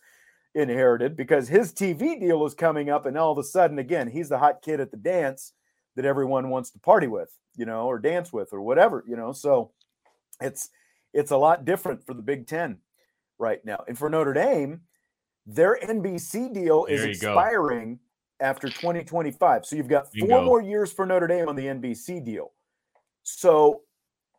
[0.55, 4.28] inherited because his TV deal is coming up, and all of a sudden, again, he's
[4.28, 5.53] the hot kid at the dance
[5.97, 9.32] that everyone wants to party with, you know, or dance with, or whatever, you know.
[9.32, 9.72] So
[10.41, 10.68] it's
[11.12, 12.78] it's a lot different for the Big Ten
[13.36, 14.82] right now, and for Notre Dame,
[15.45, 17.99] their NBC deal is expiring.
[18.41, 19.66] After 2025.
[19.66, 20.45] So you've got four Bingo.
[20.45, 22.53] more years for Notre Dame on the NBC deal.
[23.22, 23.82] So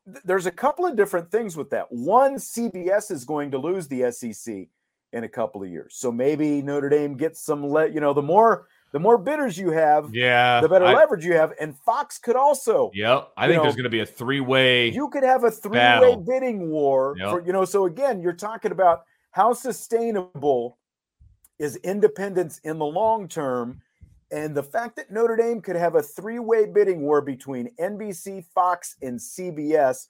[0.06, 1.92] th- there's a couple of different things with that.
[1.92, 4.68] One, CBS is going to lose the SEC
[5.14, 5.96] in a couple of years.
[5.96, 9.72] So maybe Notre Dame gets some let, you know, the more the more bidders you
[9.72, 11.54] have, yeah, the better I, leverage you have.
[11.60, 12.92] And Fox could also.
[12.94, 13.32] Yep.
[13.38, 14.90] I think know, there's going to be a three way.
[14.90, 17.16] You could have a three way bidding war.
[17.18, 17.30] Yep.
[17.30, 20.78] For, you know, so again, you're talking about how sustainable
[21.58, 23.82] is independence in the long term.
[24.32, 28.46] And the fact that Notre Dame could have a three way bidding war between NBC,
[28.56, 30.08] Fox, and CBS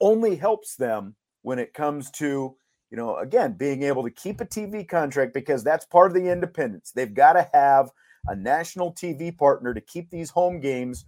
[0.00, 2.56] only helps them when it comes to
[2.90, 6.30] you know, again, being able to keep a TV contract because that's part of the
[6.30, 6.90] independence.
[6.90, 7.90] They've got to have
[8.26, 11.04] a national TV partner to keep these home games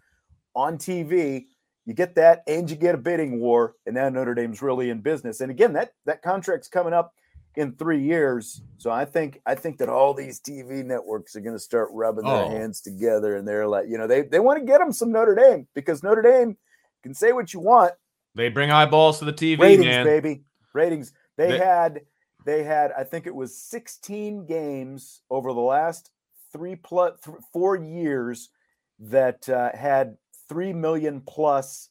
[0.54, 1.46] on TV.
[1.84, 5.00] You get that, and you get a bidding war, and now Notre Dame's really in
[5.00, 5.40] business.
[5.40, 7.12] And again, that that contract's coming up
[7.56, 8.62] in three years.
[8.78, 12.24] So I think I think that all these TV networks are going to start rubbing
[12.26, 12.48] oh.
[12.48, 15.12] their hands together, and they're like, you know, they they want to get them some
[15.12, 16.56] Notre Dame because Notre Dame
[17.02, 17.92] can say what you want.
[18.34, 20.04] They bring eyeballs to the TV, ratings, man.
[20.06, 20.42] baby,
[20.72, 21.12] ratings.
[21.36, 22.00] They, they had
[22.44, 26.10] they had I think it was 16 games over the last
[26.52, 28.50] three plus th- four years
[28.98, 30.16] that uh, had
[30.48, 31.88] three million plus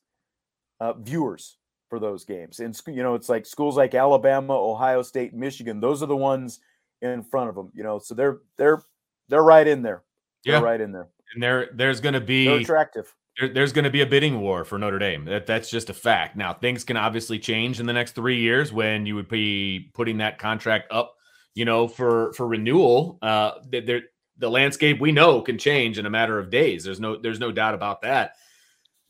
[0.80, 1.57] uh, viewers
[1.92, 2.62] for those games.
[2.62, 5.82] And you know, it's like schools like Alabama, Ohio State, Michigan.
[5.82, 6.62] Those are the ones
[7.02, 7.70] in front of them.
[7.76, 8.82] You know, so they're they're
[9.28, 10.04] they're right in there.
[10.46, 11.10] They're yeah, right in there.
[11.34, 14.39] And there there's going to be they're attractive there, there's going to be a bidding
[14.39, 15.26] war for Notre Dame.
[15.26, 16.36] That that's just a fact.
[16.36, 20.18] Now things can obviously change in the next three years when you would be putting
[20.20, 21.16] that contract up,
[21.54, 23.20] you know, for for renewal.
[23.22, 24.02] Uh, there
[24.38, 26.84] the landscape we know can change in a matter of days.
[26.84, 28.36] There's no there's no doubt about that.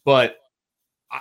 [0.03, 0.38] But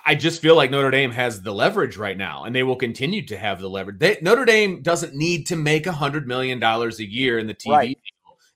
[0.06, 3.26] I just feel like Notre Dame has the leverage right now, and they will continue
[3.26, 3.98] to have the leverage.
[3.98, 7.54] They, Notre Dame doesn't need to make a hundred million dollars a year in the
[7.54, 7.98] TV right.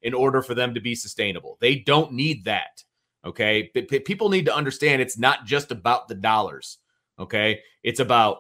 [0.03, 1.59] in order for them to be sustainable.
[1.61, 2.85] They don't need that.
[3.25, 3.71] Okay.
[3.75, 6.79] But people need to understand it's not just about the dollars.
[7.19, 7.61] Okay.
[7.83, 8.39] It's about,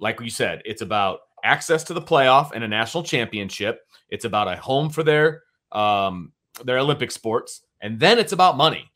[0.00, 3.80] like you said, it's about access to the playoff and a national championship.
[4.08, 6.32] It's about a home for their um
[6.64, 7.62] their Olympic sports.
[7.80, 8.91] And then it's about money.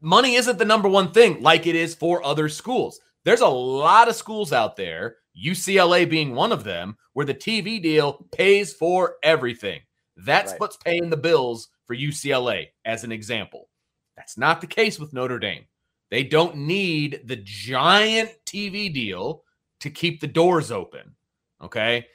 [0.00, 3.00] Money isn't the number one thing like it is for other schools.
[3.24, 7.82] There's a lot of schools out there, UCLA being one of them, where the TV
[7.82, 9.80] deal pays for everything.
[10.16, 10.60] That's right.
[10.60, 13.68] what's paying the bills for UCLA, as an example.
[14.16, 15.64] That's not the case with Notre Dame.
[16.10, 19.42] They don't need the giant TV deal
[19.80, 21.14] to keep the doors open.
[21.62, 22.06] Okay.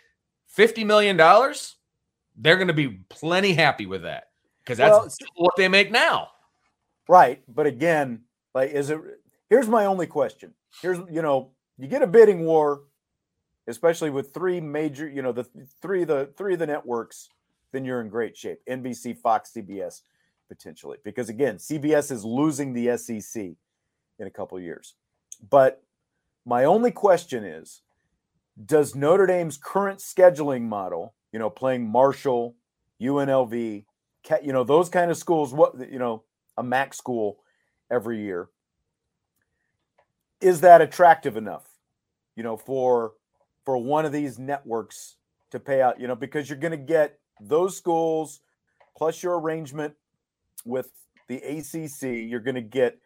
[0.58, 1.18] $50 million,
[2.38, 4.26] they're going to be plenty happy with that
[4.64, 6.30] because that's well, what they make now.
[7.08, 7.42] Right.
[7.48, 8.22] But again,
[8.54, 9.00] like, is it,
[9.50, 10.54] here's my only question.
[10.82, 12.84] Here's, you know, you get a bidding war,
[13.68, 15.46] especially with three major, you know, the
[15.82, 17.30] three, the three of the networks,
[17.72, 18.60] then you're in great shape.
[18.68, 20.02] NBC, Fox, CBS
[20.52, 23.42] potentially because again cbs is losing the sec
[24.20, 24.96] in a couple years
[25.50, 25.82] but
[26.46, 27.84] my only question is
[28.66, 32.54] does notre dame's current scheduling model you know playing marshall
[33.02, 33.54] unlv
[34.44, 36.22] you know those kind of schools what you know
[36.62, 37.40] a mac school
[37.90, 38.50] every year
[40.40, 41.68] is that attractive enough
[42.36, 43.14] you know for
[43.66, 45.18] for one of these networks
[45.52, 48.42] to pay out you know because you're going to get those schools
[48.96, 49.96] plus your arrangement
[50.66, 50.90] with
[51.28, 53.00] the ACC, you're going to get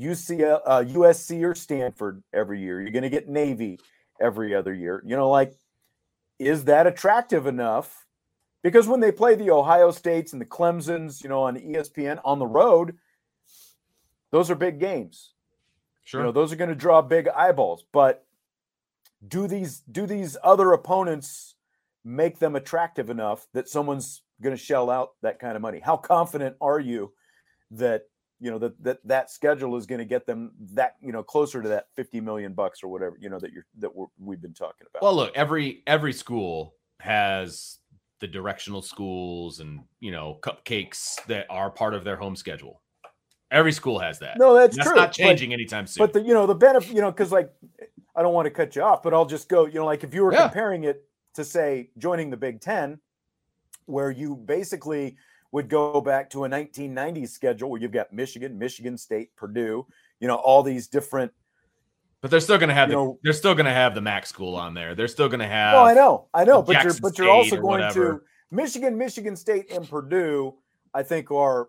[0.00, 2.80] UCL, uh, USC or Stanford every year.
[2.80, 3.78] You're going to get Navy
[4.20, 5.02] every other year.
[5.04, 5.54] You know, like,
[6.38, 8.05] is that attractive enough?
[8.66, 12.40] Because when they play the Ohio States and the Clemsons, you know, on ESPN on
[12.40, 12.96] the road,
[14.32, 15.34] those are big games.
[16.02, 16.20] Sure.
[16.20, 17.84] You know, those are going to draw big eyeballs.
[17.92, 18.26] But
[19.28, 21.54] do these do these other opponents
[22.04, 25.78] make them attractive enough that someone's going to shell out that kind of money?
[25.78, 27.12] How confident are you
[27.70, 28.06] that
[28.40, 31.62] you know that that that schedule is going to get them that you know closer
[31.62, 34.52] to that 50 million bucks or whatever you know that you're that we have been
[34.54, 37.78] talking about well look every every school has
[38.20, 42.80] the directional schools and you know cupcakes that are part of their home schedule
[43.50, 44.38] Every school has that.
[44.38, 44.96] No, that's, that's true.
[44.96, 46.04] not changing but, anytime soon.
[46.04, 47.50] But the you know the benefit, you know, because like
[48.16, 49.66] I don't want to cut you off, but I'll just go.
[49.66, 50.42] You know, like if you were yeah.
[50.42, 51.04] comparing it
[51.34, 52.98] to say joining the Big Ten,
[53.84, 55.16] where you basically
[55.52, 59.86] would go back to a 1990s schedule where you've got Michigan, Michigan State, Purdue,
[60.18, 61.32] you know, all these different.
[62.22, 64.26] But they're still going to have the, know, they're still going to have the MAC
[64.26, 64.94] school on there.
[64.94, 65.74] They're still going to have.
[65.74, 68.14] Oh, I know, I know, but you're but you're also going whatever.
[68.14, 70.54] to Michigan, Michigan State, and Purdue.
[70.94, 71.68] I think are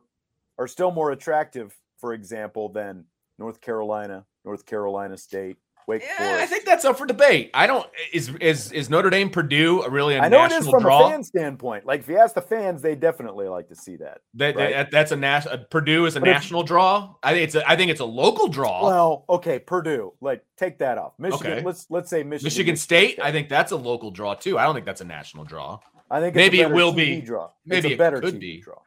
[0.58, 3.06] are still more attractive, for example, than
[3.38, 5.58] North Carolina, North Carolina State,
[5.88, 6.44] Wake yeah, Forest.
[6.44, 7.50] I think that's up for debate.
[7.54, 10.68] I don't is is is Notre Dame Purdue a really a I know it is
[10.68, 11.08] from draw?
[11.08, 11.86] a fan standpoint.
[11.86, 14.20] Like if you ask the fans, they definitely like to see that.
[14.34, 14.74] That, right?
[14.74, 17.16] that that's a national Purdue is a but national if, draw.
[17.24, 18.86] I think it's a I think it's a local draw.
[18.86, 20.12] Well, okay, Purdue.
[20.20, 21.14] Like take that off.
[21.18, 21.54] Michigan.
[21.54, 21.64] Okay.
[21.64, 22.48] Let's let's say Michigan.
[22.48, 24.60] Michigan State, State, I think that's a local draw too.
[24.60, 25.80] I don't think that's a national draw.
[26.12, 27.50] I think maybe it will TV be draw.
[27.66, 28.80] Maybe it better could TV be draw.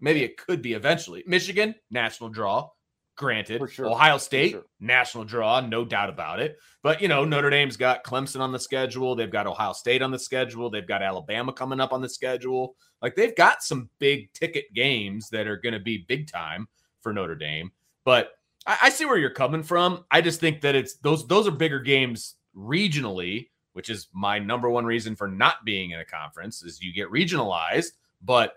[0.00, 1.24] Maybe it could be eventually.
[1.26, 2.70] Michigan national draw.
[3.18, 3.86] Granted, sure.
[3.86, 4.64] Ohio State, sure.
[4.78, 6.56] national draw, no doubt about it.
[6.84, 9.16] But, you know, Notre Dame's got Clemson on the schedule.
[9.16, 10.70] They've got Ohio State on the schedule.
[10.70, 12.76] They've got Alabama coming up on the schedule.
[13.02, 16.68] Like they've got some big ticket games that are going to be big time
[17.00, 17.72] for Notre Dame.
[18.04, 18.30] But
[18.66, 20.04] I, I see where you're coming from.
[20.12, 24.70] I just think that it's those those are bigger games regionally, which is my number
[24.70, 27.92] one reason for not being in a conference is you get regionalized.
[28.22, 28.54] But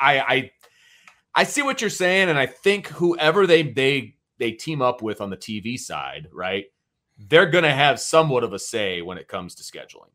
[0.00, 0.50] I I
[1.36, 5.20] I see what you're saying, and I think whoever they they they team up with
[5.20, 6.64] on the TV side, right?
[7.18, 10.10] They're going to have somewhat of a say when it comes to scheduling,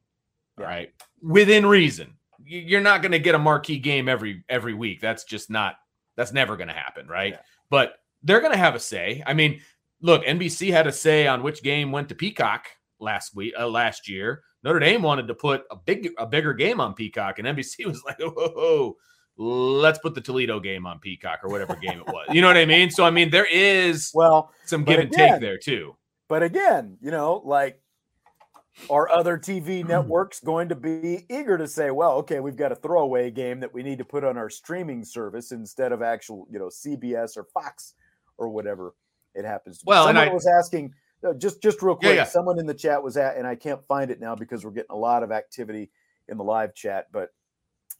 [0.59, 0.65] yeah.
[0.65, 0.93] right?
[1.22, 2.15] Within reason.
[2.43, 4.99] You're not going to get a marquee game every every week.
[4.99, 5.76] That's just not.
[6.17, 7.34] That's never going to happen, right?
[7.34, 7.39] Yeah.
[7.69, 7.93] But
[8.24, 9.24] they're going to have a say.
[9.26, 9.61] I mean,
[10.01, 12.65] look, NBC had a say on which game went to Peacock
[12.99, 14.41] last week, uh, last year.
[14.63, 18.03] Notre Dame wanted to put a big, a bigger game on Peacock, and NBC was
[18.03, 18.95] like, "Oh,
[19.38, 22.27] let's put the Toledo game on Peacock or whatever game it was.
[22.32, 22.89] You know what I mean?
[22.89, 25.95] So I mean, there is well some give and take there too.
[26.27, 27.82] But again, you know, like
[28.89, 29.88] are other TV hmm.
[29.88, 33.73] networks going to be eager to say, well, okay, we've got a throwaway game that
[33.73, 37.45] we need to put on our streaming service instead of actual, you know, CBS or
[37.53, 37.95] Fox
[38.38, 38.95] or whatever
[39.36, 39.89] it happens to be.
[39.89, 40.93] Well, someone and I was asking
[41.27, 42.11] uh, just just real quick.
[42.11, 42.23] Yeah, yeah.
[42.23, 44.91] Someone in the chat was at, and I can't find it now because we're getting
[44.91, 45.91] a lot of activity
[46.29, 47.29] in the live chat, but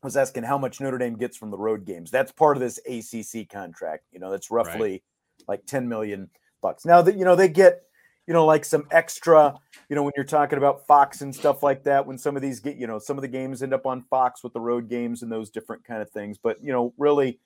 [0.03, 2.09] was asking how much Notre Dame gets from the road games.
[2.09, 4.05] That's part of this ACC contract.
[4.11, 5.03] You know, that's roughly right.
[5.47, 6.29] like 10 million
[6.61, 6.85] bucks.
[6.85, 7.83] Now that you know they get,
[8.27, 9.55] you know, like some extra,
[9.89, 12.59] you know, when you're talking about Fox and stuff like that, when some of these
[12.59, 15.21] get, you know, some of the games end up on Fox with the road games
[15.21, 16.37] and those different kind of things.
[16.37, 17.39] But you know, really,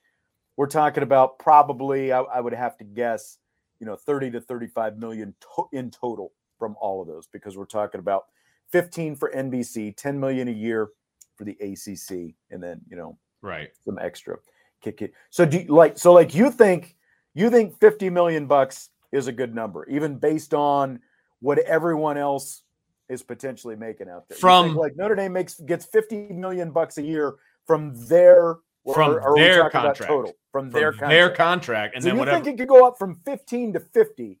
[0.56, 3.38] we're talking about probably I, I would have to guess,
[3.80, 7.66] you know, 30 to 35 million to- in total from all of those because we're
[7.66, 8.24] talking about
[8.72, 10.88] 15 for NBC, 10 million a year
[11.36, 14.36] for the ACC, and then you know, right, some extra
[14.82, 15.12] kick it.
[15.30, 16.96] So do you, like so like you think
[17.34, 21.00] you think fifty million bucks is a good number, even based on
[21.40, 22.62] what everyone else
[23.08, 24.38] is potentially making out there.
[24.38, 27.34] From like Notre Dame makes gets fifty million bucks a year
[27.66, 28.56] from their
[28.92, 31.10] from or, or their contract total from, from their contract.
[31.10, 32.42] their contract, and so then you whatever.
[32.44, 34.38] think it could go up from fifteen to fifty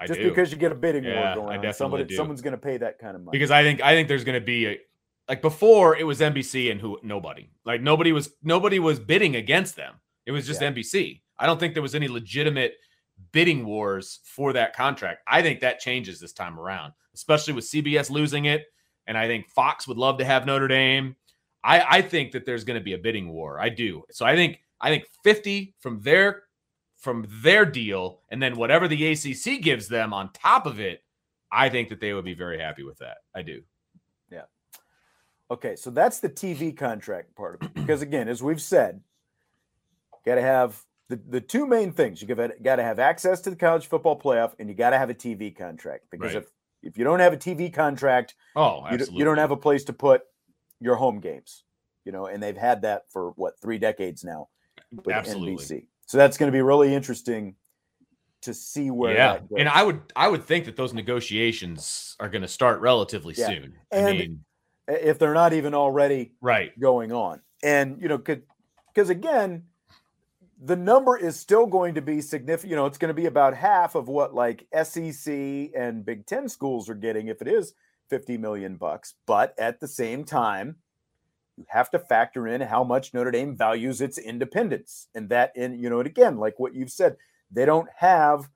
[0.00, 0.28] I just do.
[0.28, 1.54] because you get a bidding Yeah, war I going on.
[1.56, 2.14] definitely Somebody, do.
[2.16, 3.36] someone's going to pay that kind of money.
[3.36, 4.78] because I think I think there's going to be a
[5.28, 9.76] like before it was NBC and who nobody like nobody was nobody was bidding against
[9.76, 9.94] them.
[10.26, 10.68] It was just Yeah.
[10.72, 11.22] NBC.
[11.38, 12.76] I don't think there was any legitimate
[13.32, 15.22] bidding wars for that contract.
[15.26, 18.66] I think that changes this time around, especially with CBS losing it,
[19.06, 21.16] and I think Fox would love to have Notre Dame.
[21.64, 23.60] I I think that there's going to be a bidding war.
[23.60, 24.04] I do.
[24.10, 26.44] So I think I think 50 from their
[26.96, 31.04] from their deal and then whatever the ACC gives them on top of it,
[31.52, 33.18] I think that they would be very happy with that.
[33.34, 33.62] I do.
[35.50, 37.74] Okay, so that's the TV contract part of it.
[37.74, 39.00] Because again, as we've said,
[40.26, 42.20] got to have the, the two main things.
[42.20, 45.08] You got to have access to the college football playoff, and you got to have
[45.10, 46.04] a TV contract.
[46.10, 46.42] Because Right.
[46.42, 46.50] if
[46.82, 49.92] if you don't have a TV contract, Oh, you, you don't have a place to
[49.92, 50.22] put
[50.80, 51.64] your home games.
[52.04, 54.48] You know, and they've had that for what three decades now
[54.92, 55.54] with Absolutely.
[55.56, 55.86] NBC.
[56.06, 57.56] So that's going to be really interesting
[58.42, 62.42] to see where yeah, and I would I would think that those negotiations are going
[62.42, 63.46] to start relatively Yeah.
[63.48, 63.74] soon.
[63.92, 64.44] I mean,
[64.88, 67.40] if they're not even already right, going on.
[67.62, 69.64] And you know, because again,
[70.60, 72.70] the number is still going to be significant.
[72.70, 75.32] You know, it's going to be about half of what like SEC
[75.76, 77.74] and Big Ten schools are getting if it is
[78.10, 79.14] 50 million bucks.
[79.26, 80.76] But at the same time,
[81.56, 85.08] you have to factor in how much Notre Dame values its independence.
[85.14, 87.16] And that in, you know, and again, like what you've said,
[87.50, 88.48] they don't have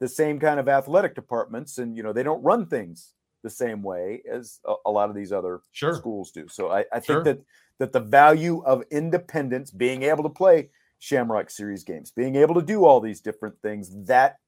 [0.00, 3.82] the same kind of athletic departments and you know, they don't run things the same
[3.82, 5.94] way as a, a lot of these other sure.
[5.94, 6.48] schools do.
[6.48, 7.24] So I, I think Sure.
[7.24, 7.40] that
[7.78, 12.10] that the value of independence, being able to play Shamrock Series games.
[12.10, 14.38] Being able to do all these different things that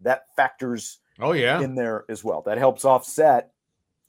[0.00, 2.42] that factors oh yeah in there as well.
[2.42, 3.52] That helps offset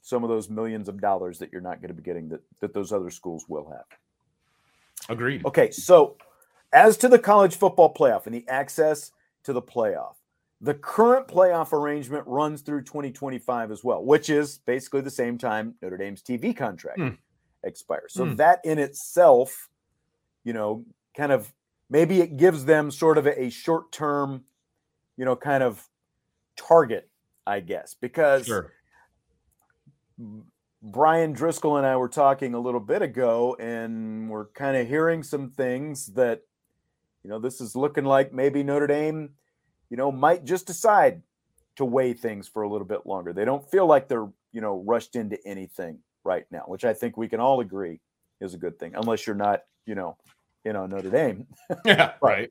[0.00, 2.74] some of those millions of dollars that you're not going to be getting that that
[2.74, 3.84] those other schools will have.
[5.08, 5.44] Agreed.
[5.46, 6.16] Okay, so
[6.72, 9.12] as to the college football playoff and the access
[9.44, 10.14] to the playoff,
[10.62, 15.74] the current playoff arrangement runs through 2025 as well, which is basically the same time
[15.82, 17.08] Notre Dame's TV contract Hmm.
[17.64, 18.14] expires.
[18.14, 18.36] So Hmm.
[18.36, 19.68] that in itself,
[20.44, 20.84] you know,
[21.16, 21.52] kind of
[21.90, 24.44] maybe it gives them sort of a, a short term,
[25.16, 25.88] you know, kind of
[26.56, 27.10] target,
[27.46, 28.72] I guess, because Sure.
[30.82, 35.22] Brian Driscoll and I were talking a little bit ago, and we're kind of hearing
[35.22, 36.42] some things that,
[37.24, 39.30] you know, this is looking like maybe Notre Dame,
[39.92, 41.20] you know, might just decide
[41.76, 43.34] to weigh things for a little bit longer.
[43.34, 47.18] They don't feel like they're, you know, rushed into anything right now, which I think
[47.18, 48.00] we can all agree
[48.40, 50.16] is a good thing, unless you're not, you know,
[50.64, 51.46] you know, Notre Dame.
[51.84, 52.14] Yeah.
[52.22, 52.50] Right.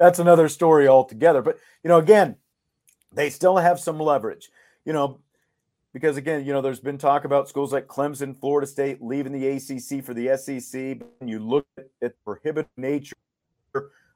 [0.00, 1.42] That's another story altogether.
[1.42, 2.36] But, you know, again,
[3.12, 4.48] they still have some leverage,
[4.86, 5.20] you know,
[5.92, 9.46] because again, you know, there's been talk about schools like Clemson, Florida State leaving the
[9.46, 11.02] ACC for the SEC.
[11.20, 13.14] And you look at the prohibitive nature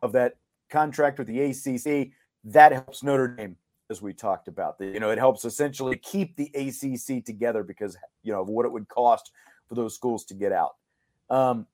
[0.00, 0.36] of that
[0.70, 2.12] contract with the ACC,
[2.44, 3.56] that helps Notre Dame,
[3.90, 4.76] as we talked about.
[4.80, 8.72] You know, it helps essentially keep the ACC together because, you know, of what it
[8.72, 9.30] would cost
[9.68, 10.76] for those schools to get out.
[11.30, 11.66] Um,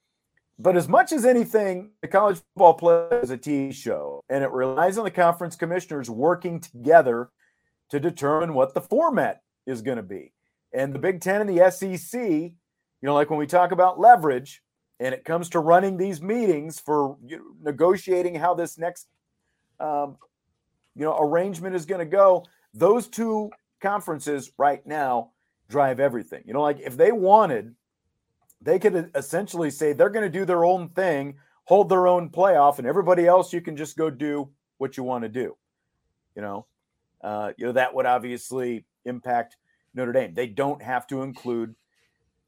[0.58, 4.50] but as much as anything, the college football play is a TV show, and it
[4.50, 7.30] relies on the conference commissioners working together
[7.90, 10.32] to determine what the format is going to be.
[10.72, 12.52] And the Big Ten and the SEC, you
[13.02, 14.62] know, like when we talk about leverage,
[15.00, 19.06] and it comes to running these meetings for you know, negotiating how this next,
[19.78, 20.16] um,
[20.99, 22.44] you know, arrangement is going to go.
[22.74, 25.30] Those two conferences right now
[25.68, 26.42] drive everything.
[26.44, 27.74] You know, like if they wanted
[28.61, 32.78] they could essentially say they're going to do their own thing, hold their own playoff,
[32.78, 35.57] and everybody else you can just go do what you want to do.
[36.34, 36.66] You know,
[37.22, 39.57] uh, you know that would obviously impact
[39.94, 40.34] Notre Dame.
[40.34, 41.74] They don't have to include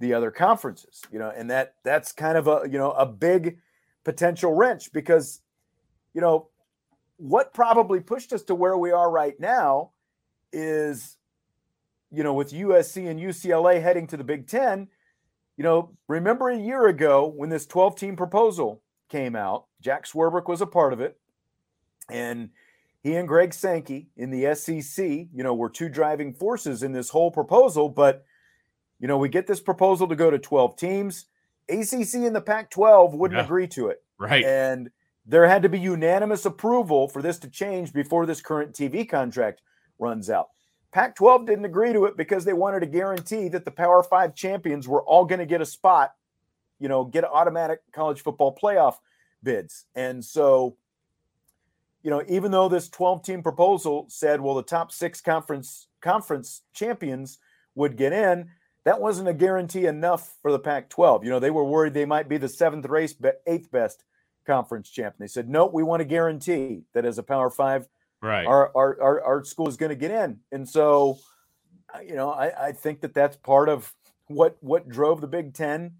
[0.00, 1.02] the other conferences.
[1.12, 3.58] You know, and that that's kind of a you know a big
[4.04, 5.40] potential wrench because
[6.14, 6.48] you know
[7.20, 9.90] what probably pushed us to where we are right now
[10.52, 11.18] is
[12.10, 14.88] you know with USC and UCLA heading to the Big Ten
[15.56, 20.48] you know, remember a year ago when this 12 team proposal came out, Jack Swarbrick
[20.48, 21.20] was a part of it.
[22.08, 22.48] And
[23.02, 27.10] he and Greg Sankey in the SEC, you know, were two driving forces in this
[27.10, 27.90] whole proposal.
[27.90, 28.24] But,
[29.00, 31.26] you know, we get this proposal to go to 12 teams.
[31.68, 33.44] ACC and the Pac 12 wouldn't Yeah.
[33.44, 34.02] agree to it.
[34.18, 34.42] Right.
[34.42, 34.90] And
[35.26, 39.62] there had to be unanimous approval for this to change before this current TV contract
[39.98, 40.48] runs out.
[40.92, 44.34] Pac 12 didn't agree to it because they wanted to guarantee that the Power Five
[44.34, 46.14] champions were all going to get a spot,
[46.80, 48.96] you know, get automatic college football playoff
[49.42, 49.84] bids.
[49.94, 50.76] And so,
[52.02, 56.62] you know, even though this 12 team proposal said, well, the top six conference conference
[56.72, 57.38] champions
[57.74, 58.48] would get in,
[58.84, 61.24] that wasn't a guarantee enough for the Pac 12.
[61.24, 64.02] You know, they were worried they might be the seventh race, but eighth best
[64.50, 65.16] conference champion.
[65.20, 67.86] They said, no, we want to guarantee that as a Power Five
[68.20, 68.44] right.
[68.46, 70.38] our, our, our, our school is going to get in.
[70.50, 71.18] And so,
[72.04, 73.94] you know, I, I think that that's part of
[74.26, 75.92] what, what drove the Big Ten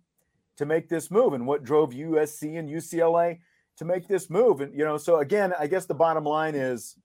[0.57, 3.39] to make this move and what drove USC and UCLA
[3.77, 4.61] to make this move.
[4.61, 6.97] And, you know, so again, I guess the bottom line is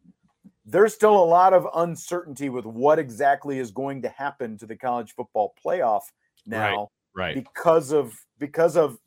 [0.66, 4.76] there's still a lot of uncertainty with what exactly is going to happen to the
[4.76, 6.02] college football playoff
[6.48, 7.36] now right.
[7.36, 8.98] because of because of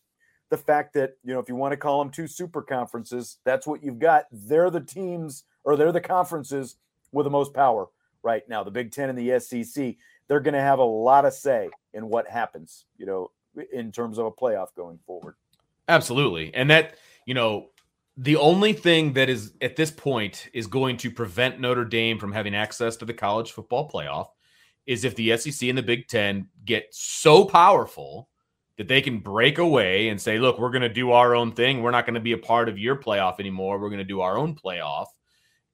[0.51, 3.67] the fact that you know if you want to call them two super conferences that's
[3.67, 4.25] what you've got.
[4.33, 6.77] They're the teams or they're the conferences
[7.13, 7.89] with the most power
[8.23, 8.65] right now.
[8.65, 9.95] The big 10 and the sec
[10.27, 13.31] they're going to have a lot of say in what happens you know
[13.73, 15.35] in terms of a playoff going forward.
[15.89, 16.55] Absolutely.
[16.55, 16.97] And that,
[17.27, 17.71] you know,
[18.17, 22.33] the only thing that is at this point is going to prevent Notre Dame from
[22.33, 24.29] having access to the college football playoff
[24.87, 28.28] is if the SEC and the Big Ten get so powerful
[28.79, 31.83] that they can break away and say, look, we're going to do our own thing.
[31.83, 33.79] We're not going to be a part of your playoff anymore.
[33.79, 35.07] We're going to do our own playoff.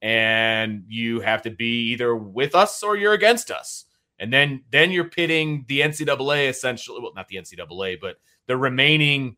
[0.00, 3.84] And you have to be either with us or you're against us.
[4.18, 9.36] And then then you're pitting the NCAA essentially, well, not the NCAA, but the remaining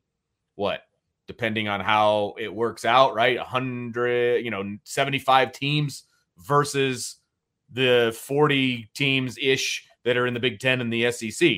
[0.55, 0.83] what
[1.27, 3.37] depending on how it works out, right?
[3.37, 6.05] 100, you know, 75 teams
[6.39, 7.17] versus
[7.73, 11.49] the 40 teams ish that are in the Big 10 and the SEC.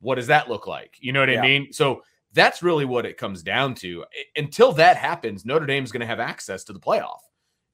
[0.00, 0.96] What does that look like?
[1.00, 1.40] You know what Yeah.
[1.40, 1.72] I mean?
[1.72, 4.04] So that's really what it comes down to.
[4.36, 7.18] Until that happens, Notre Dame's going to have access to the playoff.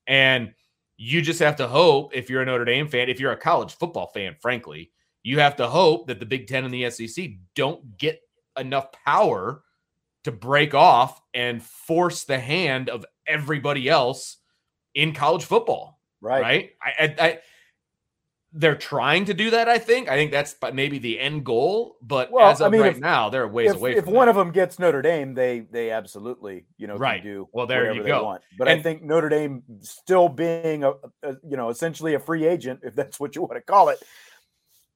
[0.07, 0.53] And
[0.97, 3.75] you just have to hope if you're a Notre Dame fan, if you're a college
[3.75, 4.91] football fan, frankly,
[5.23, 8.21] you have to hope that the Big 10 and the SEC don't get
[8.59, 9.63] enough power
[10.25, 14.39] to break off and force the hand of everybody else
[14.95, 16.01] in college football.
[16.21, 16.41] Right.
[16.43, 16.71] Right.
[16.83, 17.39] I, I, I
[18.53, 19.69] they're trying to do that.
[19.69, 20.09] I think.
[20.09, 21.97] I think that's maybe the end goal.
[22.01, 23.97] But well, as of I mean, right if, now, they're ways if, away.
[23.97, 24.31] If one that.
[24.31, 27.23] of them gets Notre Dame, they they absolutely you know right.
[27.23, 27.67] do well.
[27.67, 28.25] There you go.
[28.25, 28.43] Want.
[28.59, 30.93] But and, I think Notre Dame still being a,
[31.23, 34.03] a, you know essentially a free agent, if that's what you want to call it,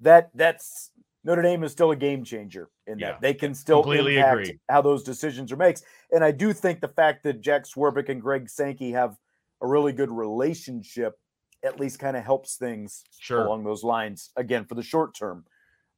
[0.01, 0.90] that that's
[1.24, 4.40] Notre Dame is still a game changer in yeah, that they can still completely impact
[4.40, 4.61] agree.
[4.70, 5.80] how those decisions are made.
[6.12, 9.16] And I do think the fact that Jack Swarbrick and Greg Sankey have
[9.61, 11.14] a really good relationship
[11.63, 13.45] at least kind of helps things sure.
[13.45, 15.45] along those lines again for the short term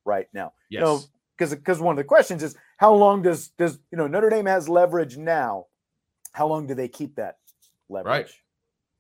[0.05, 0.53] right now.
[0.69, 0.81] Yes.
[0.81, 1.01] You know,
[1.37, 4.47] because because one of the questions is how long does does you know Notre Dame
[4.47, 5.67] has leverage now?
[6.33, 7.37] How long do they keep that
[7.89, 8.11] leverage?
[8.11, 8.31] Right.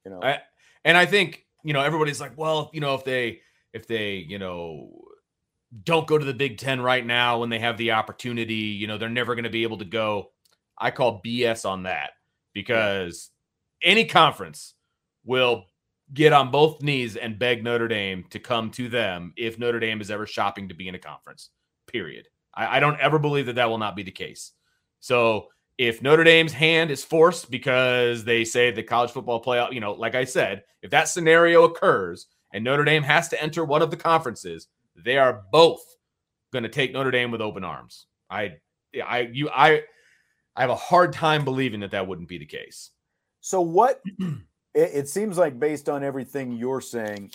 [0.05, 0.41] You know, I,
[0.85, 3.41] and I think you know everybody's like, well, you know, if they
[3.73, 4.91] if they you know
[5.85, 8.99] don't go to the Big Ten right now when they have the opportunity, you know,
[8.99, 10.31] they're never going to be able to go.
[10.77, 12.11] I call BS on that
[12.53, 13.31] because
[13.83, 14.75] any conference
[15.25, 15.65] will
[16.15, 20.01] get on both knees and beg Notre Dame to come to them if Notre Dame
[20.01, 21.51] is ever shopping to be in a conference.
[21.87, 22.29] Period.
[22.55, 24.53] I, I don't ever believe that that will not be the case.
[25.01, 25.49] So
[25.79, 29.93] if Notre Dame's hand is forced because they say the college football playoff, you know,
[29.93, 33.91] like I said, if that scenario occurs and Notre Dame has to enter one of
[33.91, 35.81] the conferences, they are both
[36.53, 38.07] going to take Notre Dame with open arms.
[38.29, 38.57] I,
[39.05, 39.83] I, you, I,
[40.55, 42.91] I have a hard time believing that that wouldn't be the case.
[43.41, 44.03] So what
[44.75, 47.31] it, it seems like based on everything you're saying,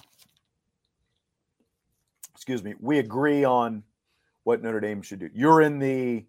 [2.35, 3.83] excuse me, we agree on
[4.43, 5.29] what Notre Dame should do.
[5.33, 6.25] You're in the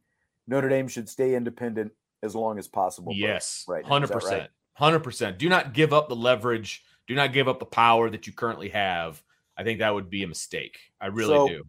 [0.47, 1.93] Notre Dame should stay independent
[2.23, 3.13] as long as possible.
[3.15, 5.39] Yes, right, hundred percent, hundred percent.
[5.39, 6.85] Do not give up the leverage.
[7.07, 9.23] Do not give up the power that you currently have.
[9.57, 10.79] I think that would be a mistake.
[11.01, 11.65] I really so, do.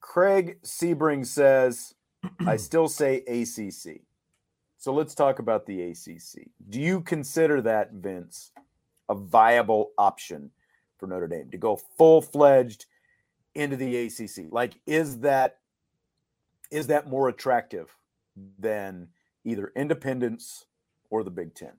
[0.00, 1.94] Craig Sebring says,
[2.46, 4.02] "I still say ACC."
[4.80, 6.46] So let's talk about the ACC.
[6.68, 8.52] Do you consider that, Vince,
[9.08, 10.50] a viable option
[10.98, 12.86] for Notre Dame to go full fledged
[13.54, 14.46] into the ACC?
[14.50, 15.58] Like, is that
[16.70, 17.94] is that more attractive
[18.58, 19.08] than
[19.44, 20.66] either independence
[21.10, 21.72] or the Big Ten?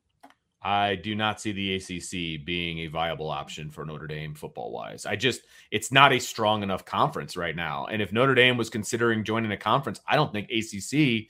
[0.62, 5.06] I do not see the ACC being a viable option for Notre Dame football wise.
[5.06, 7.86] I just, it's not a strong enough conference right now.
[7.86, 11.28] And if Notre Dame was considering joining a conference, I don't think ACC,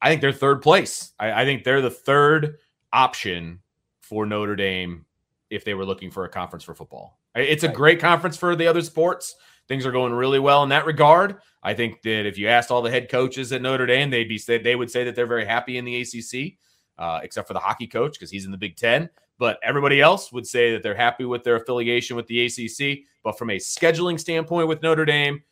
[0.00, 1.12] I think they're third place.
[1.18, 2.58] I, I think they're the third
[2.92, 3.60] option
[4.00, 5.06] for Notre Dame
[5.52, 7.18] if they were looking for a conference for football.
[7.34, 9.36] It's a great conference for the other sports.
[9.68, 11.36] Things are going really well in that regard.
[11.62, 14.38] I think that if you asked all the head coaches at Notre Dame, they'd be
[14.38, 16.54] they would say that they're very happy in the ACC,
[16.98, 19.10] uh, except for the hockey coach because he's in the Big Ten.
[19.38, 23.04] But everybody else would say that they're happy with their affiliation with the ACC.
[23.22, 25.42] But from a scheduling standpoint with Notre Dame,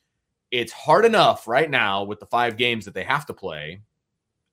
[0.51, 3.83] it's hard enough right now with the five games that they have to play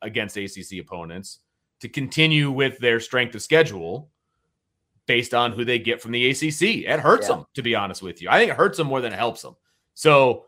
[0.02, 1.40] against ACC opponents
[1.80, 4.12] to continue with their strength of schedule
[5.08, 6.86] based on who they get from the ACC.
[6.86, 7.38] It hurts yeah.
[7.38, 8.30] them, to be honest with you.
[8.30, 9.56] I think it hurts them more than it helps them.
[9.96, 10.46] So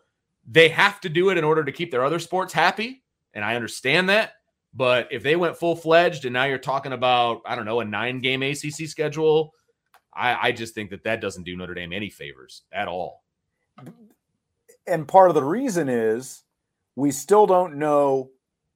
[0.47, 3.03] they have to do it in order to keep their other sports happy.
[3.34, 4.34] And I understand that.
[4.74, 7.86] But if they went full fledged and now you're talking about, I don't know, a
[7.86, 9.53] nine game ACC schedule,
[10.14, 13.24] I, I just think that that doesn't do Notre Dame any favors at all.
[14.86, 16.43] And part of the reason is
[16.95, 18.30] we still don't know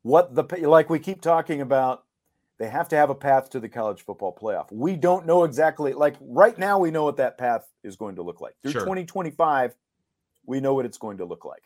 [0.03, 2.02] what the, like we keep talking about
[2.63, 4.71] they have to have a path to the college football playoff.
[4.71, 8.21] We don't know exactly, like right now, we know what that path is going to
[8.21, 8.55] look like.
[8.61, 8.81] Through sure.
[8.81, 9.75] 2025,
[10.45, 11.63] we know what it's going to look like.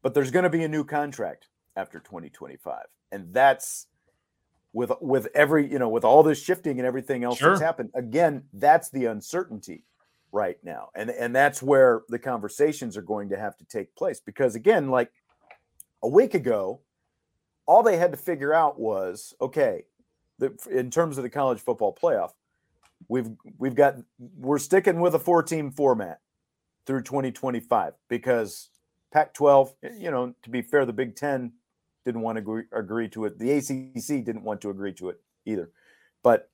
[0.00, 2.84] But there's going to be a new contract after 2025.
[3.10, 3.88] And that's
[4.72, 7.50] with with every, you know, with all this shifting and everything else sure.
[7.50, 7.90] that's happened.
[7.94, 9.82] Again, that's the uncertainty
[10.30, 10.90] right now.
[10.94, 14.88] And and that's where the conversations are going to have to take place because again,
[14.88, 15.10] like
[16.00, 16.80] a week ago,
[17.66, 19.84] all they had to figure out was okay,
[20.38, 22.32] the, in terms of the college football playoff,
[23.08, 26.20] we've we've got we're sticking with a four team format
[26.86, 28.68] through 2025 because
[29.12, 31.52] Pac-12, you know, to be fair, the Big Ten
[32.04, 33.38] didn't want to agree, agree to it.
[33.38, 35.70] The ACC didn't want to agree to it either,
[36.22, 36.50] but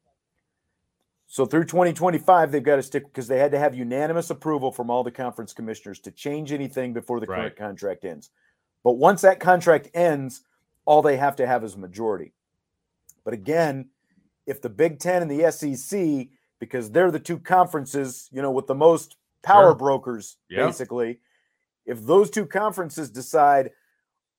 [1.27, 4.91] so through 2025, they've got to stick because they had to have unanimous approval from
[4.91, 7.37] all the conference commissioners to change anything before the right.
[7.37, 8.31] current contract ends.
[8.83, 10.43] But once that contract ends,
[10.91, 12.33] all they have to have is majority.
[13.25, 13.91] But again,
[14.45, 16.27] if the Big Ten and the SEC,
[16.59, 19.75] because they're the two conferences, you know, with the most power sure.
[19.77, 20.37] brokers,
[20.67, 21.21] basically,
[21.87, 23.71] if those two conferences decide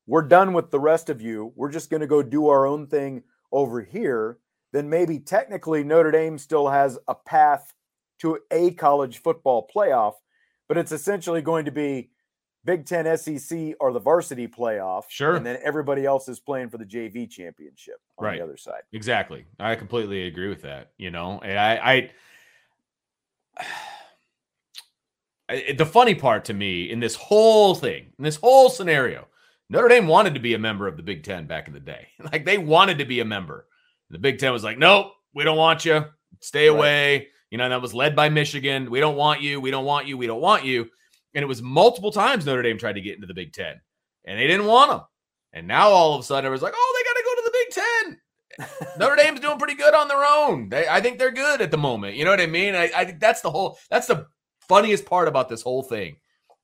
[0.08, 2.86] we're done with the rest of you, we're just going to go do our own
[2.86, 3.24] thing
[3.54, 4.38] over here,
[4.74, 7.74] then maybe technically Notre Dame still has a path
[8.20, 10.16] to a college football playoff,
[10.68, 12.10] but it's essentially going to be
[12.64, 15.04] Big Ten, SEC are the varsity playoff.
[15.10, 15.36] Sure.
[15.36, 18.38] And then everybody else is playing for the JV championship on Right.
[18.38, 18.82] the other side.
[18.94, 19.46] Exactly.
[19.60, 20.92] I completely agree with that.
[20.98, 22.12] You know, and I,
[23.58, 23.64] I,
[25.50, 29.28] I- the funny part to me in this whole thing, in this whole scenario,
[29.70, 32.08] Notre Dame wanted to be a member of the Big Ten back in the day.
[32.32, 33.66] Like they wanted to be a member.
[34.10, 36.06] The Big Ten was like, nope, we don't want you.
[36.42, 36.78] Stay Right.
[36.78, 37.28] away.
[37.50, 38.90] You know, and that was led by Michigan.
[38.90, 39.60] We don't want you.
[39.60, 40.18] We don't want you.
[40.18, 40.90] We don't want you.
[41.34, 43.80] And it was multiple times Notre Dame tried to get into the Big Ten,
[44.26, 45.02] and they didn't want them.
[45.54, 47.58] And now all of a sudden, everyone's like, oh, they got to go to the
[47.60, 48.98] Big Ten.
[49.00, 50.70] Notre Dame's doing pretty good on their own.
[50.70, 52.16] They, I think they're good at the moment.
[52.16, 52.76] You know what I mean?
[52.76, 53.78] I, I think that's the whole.
[53.90, 54.28] That's the
[54.68, 56.18] funniest part about this whole thing,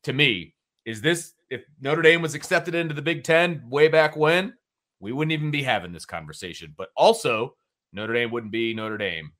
[0.03, 0.55] to me,
[0.85, 1.33] is this.
[1.49, 4.53] If Notre Dame was accepted into the Big Ten way back when,
[4.99, 6.73] we wouldn't even be having this conversation.
[6.77, 7.55] But also,
[7.93, 9.31] Notre Dame wouldn't be Notre Dame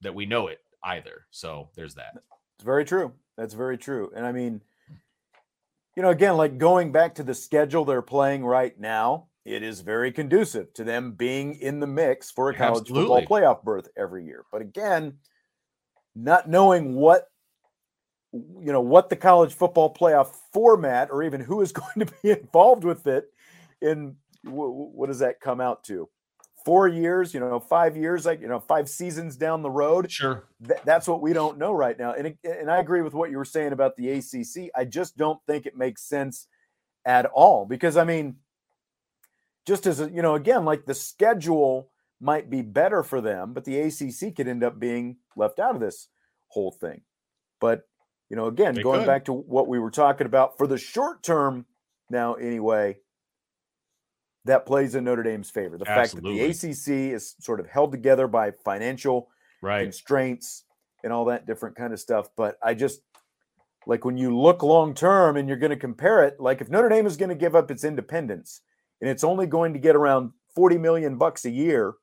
[0.00, 1.26] that we know it either.
[1.30, 2.14] So there's that.
[2.56, 3.12] It's very true.
[3.36, 4.10] That's very true.
[4.14, 4.60] And I mean,
[5.96, 9.80] you know, again, like going back to the schedule they're playing right now, it is
[9.80, 13.26] very conducive to them being in the mix for a college Absolutely.
[13.26, 14.44] football playoff berth every year.
[14.50, 15.18] But again,
[16.14, 17.28] not knowing what
[18.32, 22.30] you know what the college football playoff format or even who is going to be
[22.30, 23.26] involved with it
[23.80, 26.08] in wh- wh- what does that come out to
[26.64, 30.44] four years you know five years like you know five seasons down the road Sure.
[30.66, 32.12] Th- that's what we don't know right now.
[32.14, 34.70] And it- and I agree with what you were saying about the ACC.
[34.74, 36.46] I just don't think it makes sense
[37.04, 38.36] at all because I mean,
[39.66, 41.90] just as a, you know, again, like the schedule
[42.20, 45.80] might be better for them, but the ACC could end up being left out of
[45.80, 46.08] this
[46.48, 47.02] whole thing.
[47.60, 47.82] But
[48.30, 49.06] you know, again, They going could.
[49.06, 51.66] back to what we were talking about for the short term
[52.10, 52.96] now, anyway.
[54.46, 55.78] That plays in Notre Dame's favor.
[55.78, 59.28] The fact that the ACC is sort of held together by financial
[59.62, 59.84] Right.
[59.84, 60.64] constraints
[61.02, 62.28] and all that different kind of stuff.
[62.36, 63.00] But I just
[63.86, 66.90] like when you look long term and you're going to compare it, like if Notre
[66.90, 68.60] Dame is going to give up its independence
[69.00, 71.94] and it's only going to get around 40 million bucks a year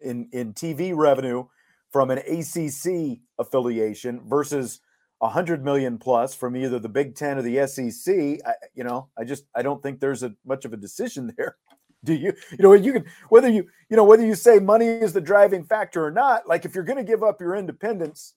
[0.00, 1.44] in, in TV revenue
[1.90, 4.80] from an ACC affiliation versus
[5.20, 8.14] a hundred million plus from either the Big Ten or the SEC,
[8.46, 11.56] I, you know, I just I don't think there's a much of a decision there.
[12.04, 12.32] Do you?
[12.52, 15.64] You know, you can whether you you know whether you say money is the driving
[15.64, 16.46] factor or not.
[16.46, 18.34] Like if you're going to give up your independence,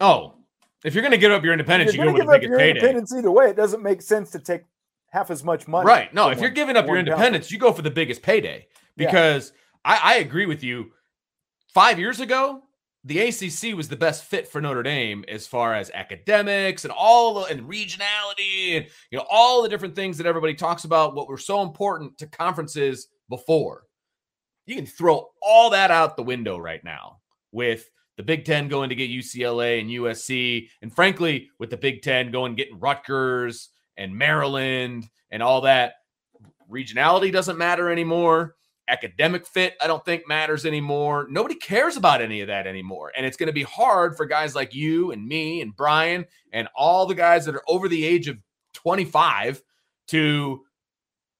[0.00, 0.34] Oh,
[0.84, 2.58] if you're going to give up your independence, you're you going to give up your
[2.58, 2.70] payday.
[2.70, 3.48] independence either way.
[3.50, 4.62] It doesn't make sense to take
[5.10, 5.86] half as much money.
[5.86, 6.12] Right.
[6.12, 8.66] No, if you're giving up your independence, you go for the biggest payday
[8.96, 9.06] Yeah.
[9.06, 9.52] because
[9.84, 10.90] I, I agree with you.
[11.72, 12.62] Five years ago,
[13.06, 17.34] the ACC was the best fit for Notre Dame as far as academics and all
[17.34, 21.14] the and regionality and you know all the different things that everybody talks about.
[21.14, 23.84] What were so important to conferences before.
[24.66, 27.18] You can throw all that out the window right now
[27.52, 32.02] with the Big Ten going to get UCLA and USC, and frankly, with the Big
[32.02, 35.94] Ten going getting Rutgers and Maryland and all that.
[36.68, 38.56] Regionality doesn't matter anymore.
[38.88, 41.26] Academic fit, I don't think matters anymore.
[41.28, 43.12] Nobody cares about any of that anymore.
[43.16, 46.68] And it's going to be hard for guys like you and me and Brian and
[46.74, 48.38] all the guys that are over the age of
[48.74, 49.60] 25
[50.08, 50.62] to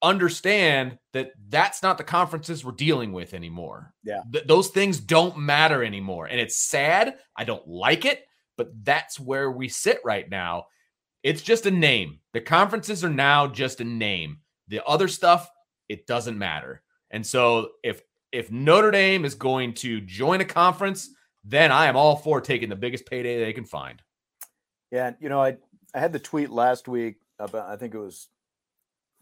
[0.03, 3.95] understand that that's not the conferences we're dealing with anymore.
[4.05, 4.23] Yeah.
[4.33, 6.27] Th- those things don't matter anymore.
[6.27, 7.17] And it's sad.
[7.37, 8.25] I don't like it,
[8.57, 10.67] but that's where we sit right now.
[11.23, 12.21] It's just a name.
[12.35, 14.39] The conferences are now just a name.
[14.69, 15.49] The other stuff,
[15.89, 16.83] it doesn't matter.
[17.11, 18.03] And so if
[18.33, 21.11] if Notre Dame is going to join a conference,
[21.45, 24.03] then I am all for taking the biggest payday they can find.
[24.91, 25.57] Yeah, you know, I
[25.95, 28.29] I had the tweet last week about I think it was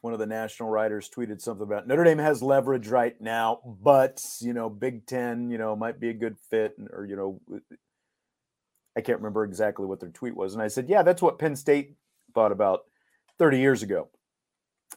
[0.01, 4.21] one of the national writers tweeted something about Notre Dame has leverage right now, but
[4.41, 7.41] you know, Big Ten, you know, might be a good fit, or you know,
[8.97, 11.57] I can't remember exactly what their tweet was, and I said, yeah, that's what Penn
[11.57, 11.95] State
[12.35, 12.83] thought about
[13.39, 14.09] 30 years ago,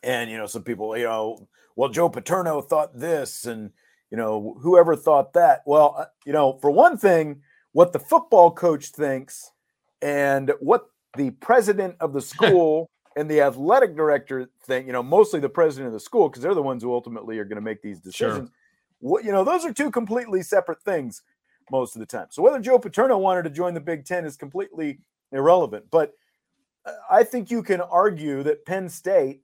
[0.04, 3.72] and you know, some people, you know, well, Joe Paterno thought this, and
[4.12, 5.62] you know, whoever thought that.
[5.66, 7.42] Well, uh, you know, for one thing,
[7.74, 9.52] what the football coach thinks
[10.02, 15.40] and what the president of the school and the athletic director think, you know, mostly
[15.40, 17.82] the president of the school, because they're the ones who ultimately are going to make
[17.82, 18.30] these Sure.
[18.30, 18.52] decisions.
[19.00, 21.22] What you know, those are two completely separate things
[21.72, 22.28] most of the time.
[22.32, 25.00] So whether Joe Paterno wanted to join the Big Ten is completely
[25.32, 25.86] irrelevant.
[25.92, 26.14] But
[26.86, 29.42] uh, I think you can argue that Penn State,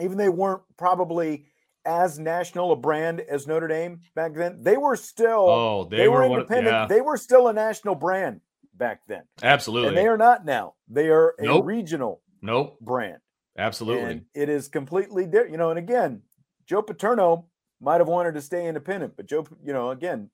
[0.00, 1.46] even they weren't probably
[1.86, 6.08] as national a brand as Notre Dame back then, they were still Oh, they, they,
[6.08, 6.66] were, were independent.
[6.74, 8.40] Yeah, They were still a national brand
[8.74, 9.22] back then.
[9.42, 9.88] absolutely.
[9.88, 10.74] And they are not now.
[10.88, 11.66] They are a Nope.
[11.66, 13.18] regional nope, brand.
[13.58, 14.10] absolutely.
[14.10, 15.52] And it is completely different.
[15.52, 16.22] You know, and again,
[16.66, 17.46] Joe Paterno
[17.80, 20.30] might have wanted to stay independent, but Joe, you know, again,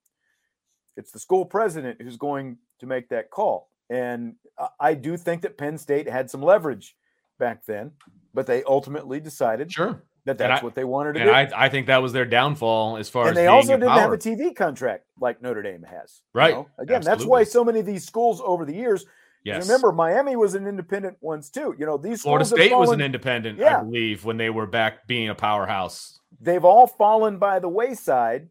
[0.97, 3.71] it's the school president who's going to make that call.
[3.91, 4.35] And
[4.79, 6.95] I do think that Penn State had some leverage
[7.41, 7.93] back then,
[8.35, 10.03] but they ultimately decided Sure.
[10.25, 11.35] that that's I- what they wanted to And do.
[11.57, 14.01] I, I think that was their downfall as far and as they also didn't power.
[14.01, 16.23] have a TV contract like Notre Dame has.
[16.35, 16.55] you Right.
[16.55, 16.69] know?
[16.79, 19.05] Again, that's why so many of these schools over the years.
[19.43, 19.67] Yes.
[19.67, 21.75] Remember, Miami was an independent once too.
[21.79, 23.79] You know, these Florida State was an independent, Yeah.
[23.81, 26.19] I believe, when they were back being a powerhouse.
[26.41, 28.49] they've all fallen by the wayside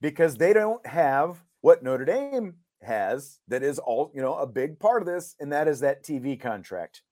[0.00, 4.78] because they don't have what Notre Dame has that is all, you know, a big
[4.78, 7.02] part of this, and that is that TV contract.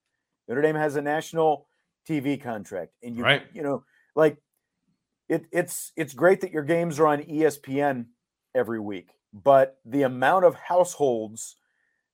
[0.46, 1.66] Notre Dame has a national
[2.06, 2.92] TV contract.
[3.02, 3.42] And you Right.
[3.52, 3.84] you know,
[4.14, 4.38] like
[5.28, 8.06] it it's it's great that your games are on ESPN
[8.54, 11.56] every week, but the amount of households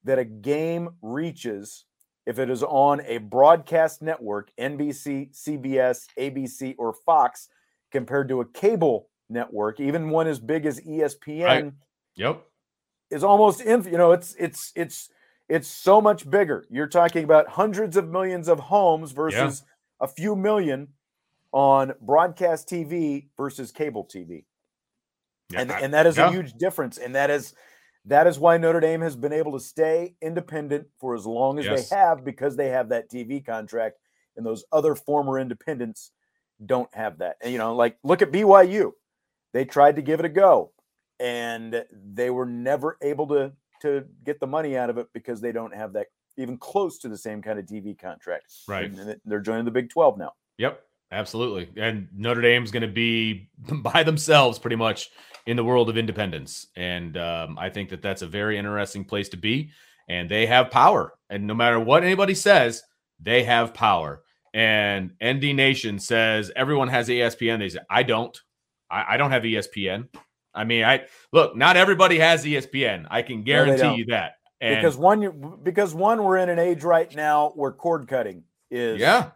[0.05, 1.85] that a game reaches
[2.27, 7.49] if it is on a broadcast network, NBC, CBS, ABC, or Fox,
[7.91, 11.73] compared to a cable network, even one as big as ESPN,
[12.17, 12.47] Yep.
[13.11, 15.09] is almost inf- you know it's it's it's
[15.49, 16.65] it's so much bigger.
[16.71, 19.65] You're talking about hundreds of millions of homes versus
[20.01, 20.89] a few million
[21.53, 24.45] on broadcast TV versus cable TV.
[25.51, 26.29] Yeah, and I- and that is yeah.
[26.29, 27.55] a huge difference and that is
[28.07, 31.67] that is why Notre Dame has been able to stay independent for as long as
[31.67, 31.91] Yes.
[31.91, 33.99] they have because they have that TV contract
[34.37, 36.13] and those other former independents
[36.65, 37.37] don't have that.
[37.43, 38.93] And you know, like look at BYU.
[39.53, 40.73] They tried to give it a go
[41.19, 45.53] and they were never able to to get the money out of it because they
[45.53, 46.07] don't have that
[46.41, 48.53] even close to the same kind of TV contract.
[48.67, 48.91] Right.
[48.91, 50.33] And they're joining the Big 12 now.
[50.59, 50.83] Yep,
[51.13, 51.69] absolutely.
[51.77, 55.11] And Notre Dame's going to be by themselves pretty much
[55.47, 56.67] in the world of independence.
[56.77, 59.71] And um, I think that that's a very interesting place to be.
[60.09, 61.15] And they have power.
[61.29, 62.83] And no matter what anybody says,
[63.21, 64.23] they have power.
[64.53, 67.61] And ND Nation says everyone has ESPN.
[67.61, 68.37] They say, I don't.
[68.91, 70.09] I, I don't have ESPN.
[70.53, 73.07] I mean, I look, not everybody has ESPN.
[73.09, 73.99] I can guarantee don't.
[73.99, 74.33] you that.
[74.61, 79.01] And because one because one we're in an age right now where cord cutting is
[79.01, 79.31] yeah,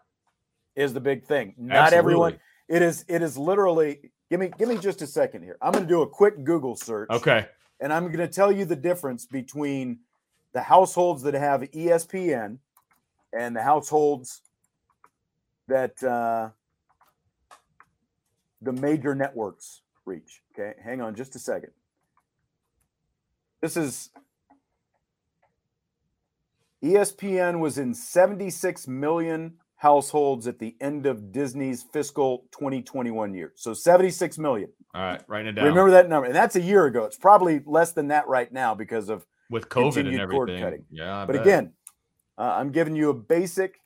[0.77, 1.55] is the big thing.
[1.57, 5.57] Not everyone it is it is literally give me give me just a second here.
[5.61, 7.11] I'm going to do a quick Google search.
[7.11, 7.47] Okay.
[7.81, 9.99] And I'm going to tell you the difference between
[10.53, 12.59] the households that have ESPN
[13.33, 14.43] and the households
[15.67, 16.51] that uh,
[18.63, 20.41] the major networks reach.
[20.53, 21.71] Okay, hang on just a second.
[23.61, 24.11] This is
[26.85, 33.53] ESPN was in 76 million households at the end of Disney's fiscal 2021 year.
[33.57, 34.71] So 76 million.
[34.95, 35.23] All right.
[35.27, 35.65] Writing it down.
[35.65, 36.27] Remember that number.
[36.27, 37.05] And that's a year ago.
[37.05, 40.65] It's probably less than that right now because of with COVID and continued cord everything.
[40.65, 40.85] cutting.
[40.91, 41.23] Yeah.
[41.23, 41.43] I but bet.
[41.43, 41.73] again,
[42.37, 43.81] uh, I'm giving you a basic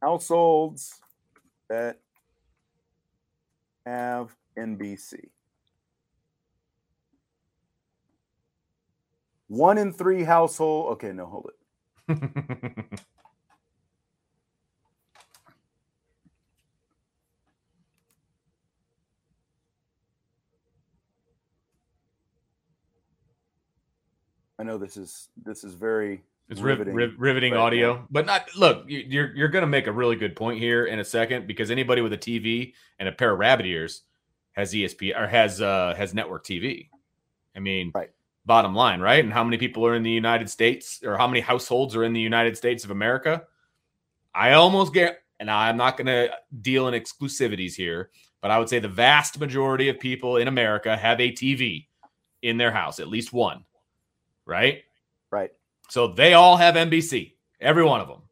[0.00, 1.00] households
[1.68, 2.00] that
[3.84, 5.28] have NBC.
[9.48, 10.92] One in three household.
[10.94, 11.65] Okay, no, hold it.
[24.58, 28.46] I know this is this is very It's riveting riv- riveting right audio, but not.
[28.56, 31.46] Look, you- you're you're going to make a really good point here in a second
[31.46, 34.02] because anybody with a TV and a pair of rabbit ears
[34.52, 36.88] has ESP or has uh has network TV.
[37.54, 38.10] I mean, Right.
[38.46, 39.22] Bottom line, right?
[39.22, 42.12] And how many people are in the United States, or how many households are in
[42.12, 43.42] the United States of America?
[44.34, 46.30] I almost get, and I'm not going to
[46.60, 50.96] deal in exclusivities here, but I would say the vast majority of people in America
[50.96, 51.88] have a TV
[52.42, 53.64] in their house, at least one,
[54.44, 54.84] right?
[55.30, 55.50] right.
[55.88, 58.22] So they all have NBC, every one of them.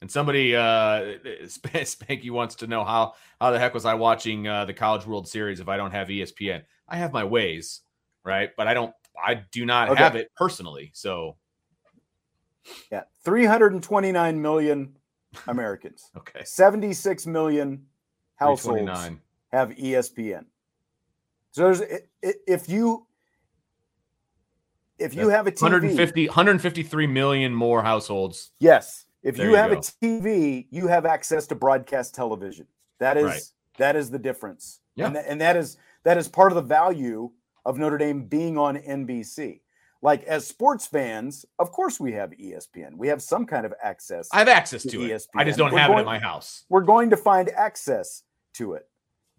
[0.00, 0.60] And somebody, uh,
[1.44, 5.28] Spanky wants to know how how the heck was I watching uh, the College World
[5.28, 6.62] Series if I don't have ESPN?
[6.88, 7.82] I have my ways,
[8.24, 8.50] right?
[8.56, 8.92] But I don't,
[9.22, 10.02] I do not Okay.
[10.02, 10.90] have it personally.
[10.94, 11.36] So
[12.90, 14.96] Yeah, 329 million
[15.48, 16.10] Americans.
[16.16, 17.86] okay, 76 million
[18.36, 19.10] households
[19.52, 20.46] have ESPN.
[21.52, 21.82] So there's
[22.22, 23.06] if you
[24.98, 28.52] if you That's have a TV, 150, 153 million more households.
[28.60, 29.78] yes, if you you have go.
[29.78, 32.66] a TV, you have access to broadcast television.
[32.98, 33.42] That is Right.
[33.78, 34.80] that is the difference.
[34.96, 35.06] Yeah.
[35.06, 37.30] And, tha- and that is that is part of the value
[37.64, 39.60] of Notre Dame being on NBC.
[40.02, 42.96] Like as sports fans, of course we have ESPN.
[42.96, 44.28] We have some kind of access.
[44.32, 45.22] I have access To to it.
[45.36, 46.64] I just don't We're have it going- at my house.
[46.70, 48.22] we're going to find access
[48.54, 48.88] to it.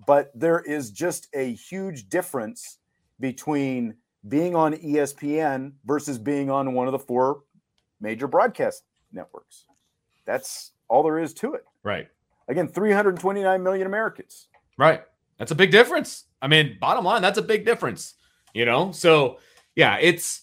[0.05, 2.77] But there is just a huge difference
[3.19, 3.95] between
[4.27, 7.41] being on ESPN versus being on one of the four
[7.99, 9.65] major broadcast networks.
[10.25, 11.65] That's all there is to it.
[11.83, 12.07] Right.
[12.47, 14.47] Again, 329 million Americans.
[14.77, 15.03] Right.
[15.37, 16.25] That's a big difference.
[16.41, 18.15] I mean, bottom line, that's a big difference.
[18.53, 18.91] You know?
[18.91, 19.39] So
[19.75, 20.41] yeah, it's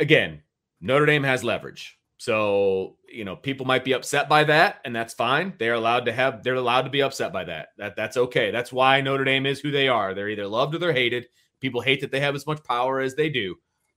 [0.00, 0.42] again,
[0.80, 1.98] Notre Dame has leverage.
[2.18, 5.54] So, you know, people might be upset by that, and that's fine.
[5.58, 7.70] They're allowed to have they're allowed to be upset by that.
[7.78, 8.50] That that's okay.
[8.52, 10.14] That's why Notre Dame is who they are.
[10.14, 11.26] They're either loved or they're hated.
[11.60, 13.56] People hate that they have as much power as they do,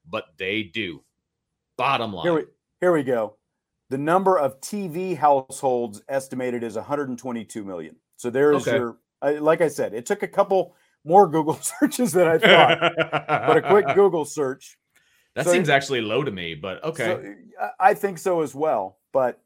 [0.09, 1.03] but they do.
[1.77, 2.25] Bottom line.
[2.25, 2.43] Here we,
[2.79, 3.37] here we go.
[3.89, 7.95] The number of TV households estimated is 122 million.
[8.17, 8.77] So there's Okay.
[8.77, 8.97] your,
[9.41, 13.61] like I said, it took a couple more Google searches than I thought, but a
[13.61, 14.77] quick Google search.
[15.35, 17.03] that so- seems actually low to me, but okay.
[17.03, 17.35] So,
[17.79, 18.97] I- think so as well.
[19.11, 19.39] But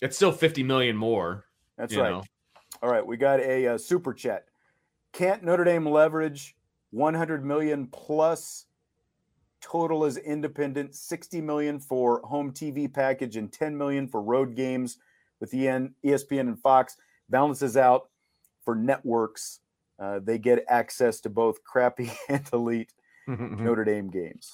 [0.00, 1.44] it's still 50 million more.
[1.78, 2.10] that's right.
[2.10, 2.22] know.
[2.82, 4.46] All right, we got a, uh super chat.
[5.12, 6.56] Can't Notre Dame leverage
[6.90, 8.66] 100 million plus
[9.60, 14.98] total is independent, 60 million for home TV package and 10 million for road games
[15.40, 16.96] with ESPN and Fox
[17.28, 18.08] balances out
[18.64, 19.60] for networks.
[19.98, 22.92] Uh, they get access to both crappy and elite
[23.26, 24.52] Notre Dame games.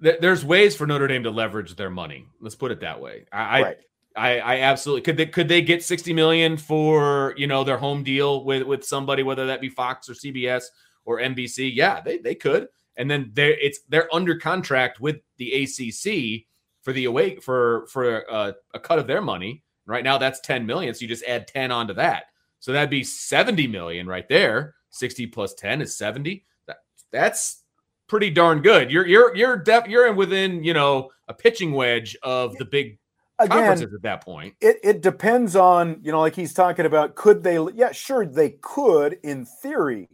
[0.00, 2.26] There's ways for Notre Dame to leverage their money.
[2.40, 3.24] Let's put it that way.
[3.32, 3.76] I, I right.
[4.16, 8.04] I, I absolutely could they could they get 60 million for you know their home
[8.04, 10.64] deal with with somebody whether that be Fox or CBS
[11.04, 15.64] or NBC yeah they they could and then they're it's they're under contract with the
[15.64, 16.46] ACC
[16.82, 19.62] for the away for for uh, a cut of their money.
[19.86, 22.24] Right now that's 10 million so you just add 10 onto that.
[22.60, 24.74] So that'd be 70 million right there.
[24.90, 26.78] 60 plus 10 is 70 that,
[27.12, 27.64] that's
[28.06, 28.90] pretty darn good.
[28.90, 32.98] You're you're you're def, you're in within you know a pitching wedge of the big
[33.40, 34.54] Again, conferences at that point.
[34.60, 38.50] it, it depends on you know like he's talking about could they yeah sure they
[38.62, 40.08] could in theory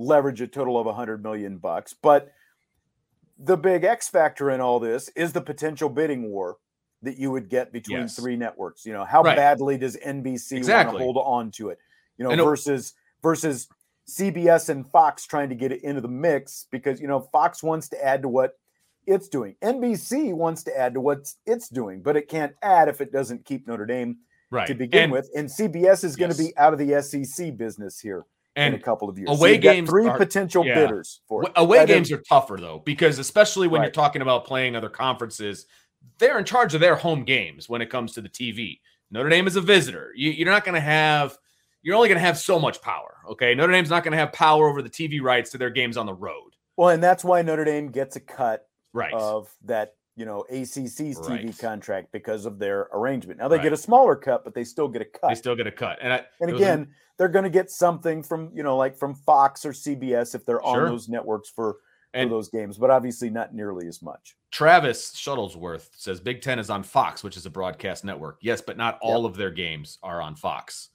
[0.00, 1.94] leverage a total of 100 million bucks.
[1.94, 2.32] But
[3.38, 6.56] the big x factor in all this is the potential bidding war
[7.02, 8.16] that you would get between Yes.
[8.16, 8.84] three networks.
[8.84, 9.36] You know how Right.
[9.36, 10.92] badly does nbc Exactly.
[10.92, 11.78] want to hold on to it?
[12.18, 13.68] You know And versus versus
[14.08, 17.88] cbs and fox trying to get it into the mix because you know fox wants
[17.90, 18.58] to add to what
[19.06, 19.56] it's doing.
[19.62, 23.44] Nbc wants to add to what it's doing but it can't add if it doesn't
[23.44, 24.18] keep notre dame
[24.50, 24.66] right.
[24.66, 27.98] to begin and, with, and CBS is going to be out of the SEC business
[28.00, 28.26] here
[28.56, 29.30] in a couple of years.
[29.30, 30.74] away got games three are- potential yeah.
[30.74, 31.52] bidders for it.
[31.56, 34.88] away That is- games are tougher though because especially when you're talking about playing other
[34.88, 35.66] conferences
[36.18, 38.80] they're in charge of their home games when it comes to the tv
[39.10, 41.36] notre dame is a visitor you, you're not going to have
[41.82, 44.32] you're only going to have so much power okay notre dame's not going to have
[44.32, 47.42] power over the tv rights to their games on the road well, and that's why
[47.42, 52.58] Notre Dame gets a cut right of that, you know, ACC's TV contract because of
[52.58, 53.38] their arrangement.
[53.38, 53.64] Now they Right.
[53.64, 55.28] get a smaller cut, but they still get a cut.
[55.28, 58.50] they still get a cut and I, and again, they're going to get something from
[58.54, 60.86] you know, like from Fox or CBS if they're Sure.
[60.86, 61.74] on those networks for.
[62.12, 64.34] For And- those games, but obviously not nearly as much.
[64.50, 68.38] Travis Shuttlesworth says Big Ten is on Fox, which is a broadcast network.
[68.40, 70.88] Yes, but not all of their games are on Fox.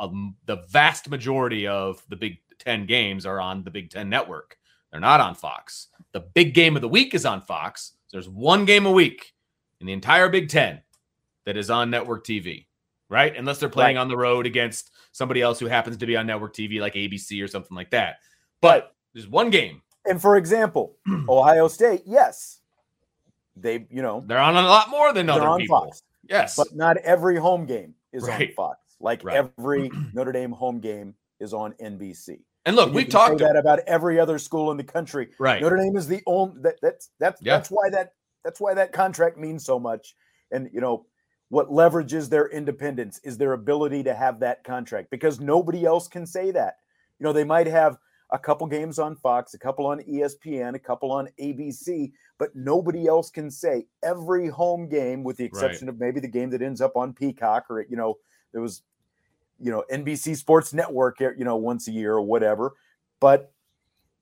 [0.00, 4.58] Um, the vast majority of the Big Ten games are on the Big Ten network.
[4.90, 5.88] They're not on Fox.
[6.10, 7.92] The big game of the week is on Fox.
[8.10, 9.34] There's one game a week
[9.80, 10.82] in the entire Big Ten
[11.46, 12.66] that is on network TV,
[13.08, 13.36] right?
[13.36, 14.02] Unless they're playing Right.
[14.02, 17.42] on the road against somebody else who happens to be on network TV, like ABC
[17.42, 18.16] or something like that.
[18.60, 19.82] But there's one game.
[20.06, 20.96] And for example,
[21.28, 22.60] Ohio State, yes,
[23.56, 25.80] they you know They're on a lot more than other on people.
[25.80, 26.02] Fox.
[26.28, 26.56] Yes.
[26.56, 28.50] but not every home game is Right.
[28.50, 28.78] on Fox.
[29.00, 29.36] Like Right.
[29.58, 32.40] every Notre Dame home game is on NBC.
[32.66, 35.28] And look, And we've talked that about every other school in the country.
[35.38, 35.62] right.
[35.62, 37.56] Notre Dame is the only that, that's that's Yeah.
[37.56, 38.12] that's why that
[38.44, 40.14] that's why that contract means so much.
[40.52, 41.06] And you know
[41.50, 46.26] what leverages their independence is their ability to have that contract because nobody else can
[46.26, 46.76] say that.
[47.18, 47.98] You know, they might have
[48.30, 53.06] a couple games on Fox, a couple on ESPN, a couple on ABC, but nobody
[53.06, 56.80] else can say every home game, with the exception of maybe the game that ends
[56.80, 58.18] up on Peacock or you know,
[58.52, 58.82] there was
[59.58, 62.74] you know NBC Sports Network, you know, once a year or whatever.
[63.20, 63.52] But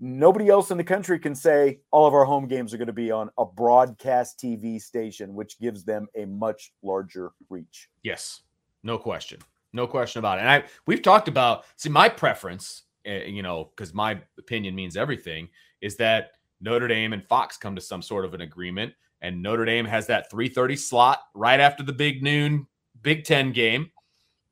[0.01, 2.93] nobody else in the country can say all of our home games are going to
[2.93, 7.89] be on a broadcast TV station, which gives them a much larger reach.
[8.03, 8.43] Yes,
[8.83, 9.41] no question,
[9.73, 10.43] no question about it.
[10.43, 14.97] And I we've talked about see my preference, uh, you know, because my opinion means
[14.97, 15.49] everything,
[15.81, 19.65] is that Notre Dame and Fox come to some sort of an agreement, and Notre
[19.65, 22.67] Dame has that 3:30 slot right after the big noon
[23.03, 23.91] Big Ten game.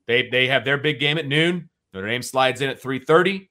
[0.07, 1.69] They they have their big game at noon.
[1.93, 3.49] Notre Dame slides in at 3:30.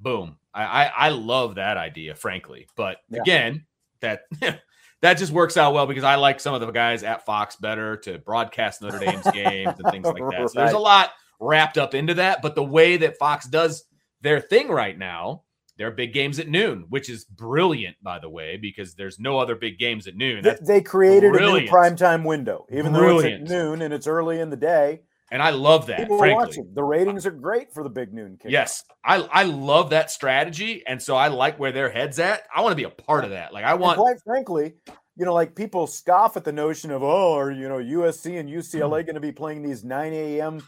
[0.00, 0.36] Boom.
[0.54, 2.66] I I, I love that idea, frankly.
[2.76, 3.22] But Yeah.
[3.22, 3.66] again,
[4.00, 4.22] that
[5.02, 7.96] that just works out well because I like some of the guys at Fox better
[7.98, 10.50] to broadcast Notre Dame's games and things like that.
[10.50, 11.10] So there's a lot
[11.40, 12.40] wrapped up into that.
[12.42, 13.84] But the way that Fox does
[14.20, 15.42] their thing right now,
[15.76, 19.56] their big games at noon, which is brilliant, by the way, because there's no other
[19.56, 20.42] big games at noon.
[20.42, 21.68] They, That's, they created brilliant.
[21.68, 25.02] a new primetime window, even though it's at noon and it's early in the day.
[25.34, 26.70] And I love that, People are watching.
[26.74, 28.52] The ratings are great for the big noon kick.
[28.52, 32.44] Yes, I I love that strategy, and so I like where their heads at.
[32.54, 33.52] I want to be a part of that.
[33.52, 34.74] Like I And want, quite frankly,
[35.16, 38.48] you know, like people scoff at the notion of, oh, are you know USC and
[38.48, 39.06] UCLA mm.
[39.06, 40.62] going to be playing these 9 a.m.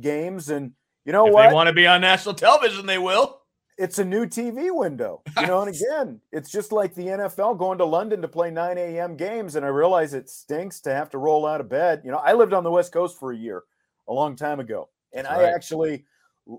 [0.00, 0.48] games?
[0.48, 0.72] And
[1.04, 1.48] you know if what?
[1.48, 3.40] they want to be on national television, they will.
[3.78, 5.62] It's a new TV window, you know.
[5.62, 9.16] and again, it's just like the NFL going to London to play 9 a.m.
[9.16, 9.54] games.
[9.54, 12.02] And I realize it stinks to have to roll out of bed.
[12.04, 13.62] You know, I lived on the West Coast for a year,
[14.08, 15.54] a long time ago, and That's I right.
[15.54, 16.04] actually.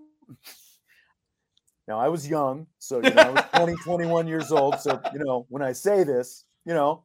[1.88, 4.80] Now I was young, so you know, I was 20, 21 years old.
[4.80, 7.04] So you know, when I say this, you know,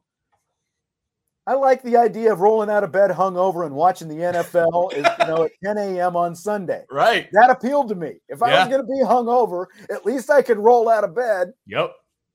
[1.47, 5.07] I like the idea of rolling out of bed hungover and watching the NFL is,
[5.17, 6.15] you know, at 10 a.m.
[6.15, 6.83] on Sunday.
[6.91, 7.27] Right.
[7.33, 8.19] That appealed to me.
[8.29, 8.59] If I Yeah.
[8.59, 11.91] was going to be hungover, at least I could roll out of bed Yep.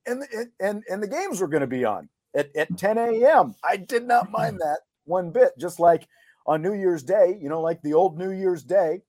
[0.06, 3.54] and and and, and the games were going to be on at, at 10 a.m.
[3.62, 5.52] I did not mind that one bit.
[5.56, 6.08] Just like
[6.50, 9.02] on New Year's Day, you know, like the old New Year's Day,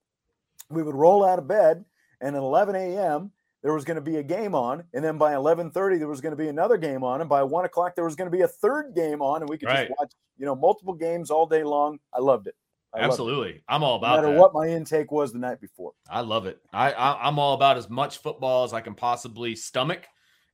[0.69, 1.83] we would roll out of bed,
[2.21, 3.31] and at 11 a.m.
[3.63, 6.31] there was going to be a game on, and then by 11:30 there was going
[6.37, 8.47] to be another game on, and by one o'clock there was going to be a
[8.47, 9.87] third game on, and we could Right.
[9.87, 11.97] just watch, you know, multiple games all day long.
[12.13, 12.55] I loved it.
[12.93, 13.11] I loved it.
[13.11, 13.63] Absolutely.
[13.67, 14.39] I'm all No about matter that.
[14.39, 15.93] what my intake was the night before.
[16.09, 16.59] I love it.
[16.71, 20.05] I, I I'm all about as much football as I can possibly stomach,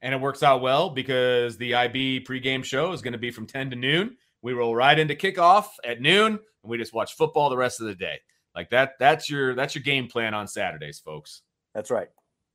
[0.01, 3.45] and it works out well because the IB pregame show is going to be from
[3.45, 4.15] 10 to noon.
[4.41, 7.87] We roll right into kickoff at noon, and we just watch football the rest of
[7.87, 8.19] the day.
[8.55, 8.93] Like that.
[8.99, 11.43] That's your that's your game plan on Saturdays, folks.
[11.73, 12.09] That's right.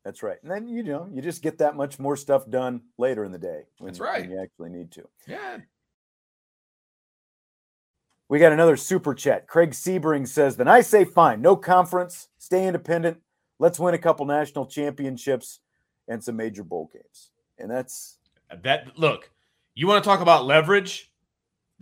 [0.04, 0.38] That's right.
[0.42, 3.38] And then you know you just get that much more stuff done later in the
[3.38, 3.62] day.
[3.78, 4.28] When, That's right.
[4.28, 5.08] You actually need to.
[5.26, 5.58] Yeah.
[8.28, 9.46] We got another super chat.
[9.46, 13.18] Craig Sebring says, "Then I say fine, no conference, stay independent.
[13.58, 15.60] Let's win a couple national championships
[16.08, 18.18] and some major bowl games." And that's
[18.62, 19.30] That look,
[19.74, 21.11] you want to talk about leverage?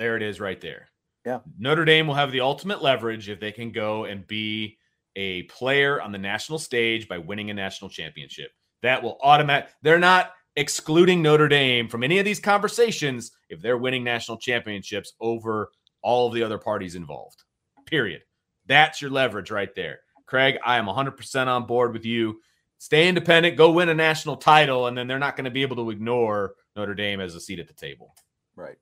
[0.00, 0.88] There it is right there.
[1.26, 1.40] Yeah.
[1.58, 4.78] Notre Dame will have the ultimate leverage if they can go and be
[5.14, 8.50] a player on the national stage by winning a national championship.
[8.80, 13.76] That will automatic they're not excluding Notre Dame from any of these conversations if they're
[13.76, 15.70] winning national championships over
[16.00, 17.44] all of the other parties involved.
[17.84, 18.22] Period.
[18.64, 20.00] That's your leverage right there.
[20.24, 22.40] Craig, I am 100% on board with you.
[22.78, 25.76] Stay independent, go win a national title, and then they're not going to be able
[25.76, 28.14] to ignore Notre Dame as a seat at the table.
[28.56, 28.78] right.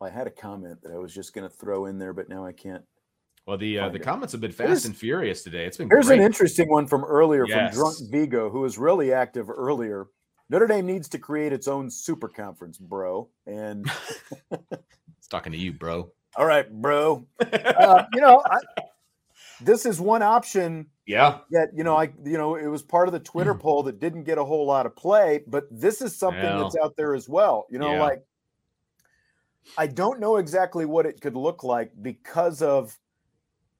[0.00, 2.44] I had a comment that I was just going to throw in there, but now
[2.44, 2.82] I can't.
[3.46, 4.02] Well, the uh, the it.
[4.02, 5.64] comments have been Here's- fast and furious today.
[5.66, 6.18] It's been Here's great.
[6.18, 7.74] an interesting one from earlier Yes.
[7.74, 10.06] from Drunk Vigo, who was really active earlier.
[10.50, 13.28] Notre Dame needs to create its own super conference, bro.
[13.46, 13.88] And
[14.50, 16.12] it's talking to you, bro.
[16.36, 17.26] all right, bro.
[17.52, 18.58] Uh, you know, I,
[19.60, 23.12] this is one option yeah, that you know, I you know, it was part of
[23.12, 26.42] the Twitter poll that didn't get a whole lot of play, but this is something
[26.42, 26.58] Yeah.
[26.58, 27.66] that's out there as well.
[27.70, 28.02] You know, Yeah.
[28.02, 28.24] like
[29.76, 32.96] I don't know exactly what it could look like because of,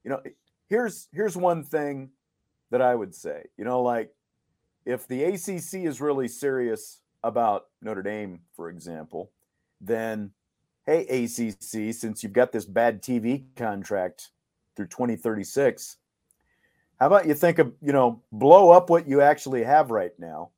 [0.05, 0.21] you know,
[0.69, 2.11] here's here's one thing
[2.71, 3.45] that I would say.
[3.57, 4.13] You know, like
[4.85, 9.31] if the ACC is really serious about Notre Dame, for example,
[9.81, 10.31] then
[10.85, 14.31] hey ACC, since you've got this bad TV contract
[14.77, 15.97] through 2036,
[17.01, 20.51] how about you think of you know blow up what you actually have right now?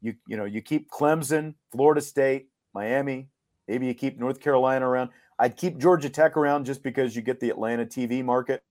[0.00, 3.28] You you know you keep Clemson, Florida State, Miami,
[3.70, 5.10] maybe you keep North Carolina around.
[5.38, 8.64] I'd keep Georgia Tech around just because you get the Atlanta TV market.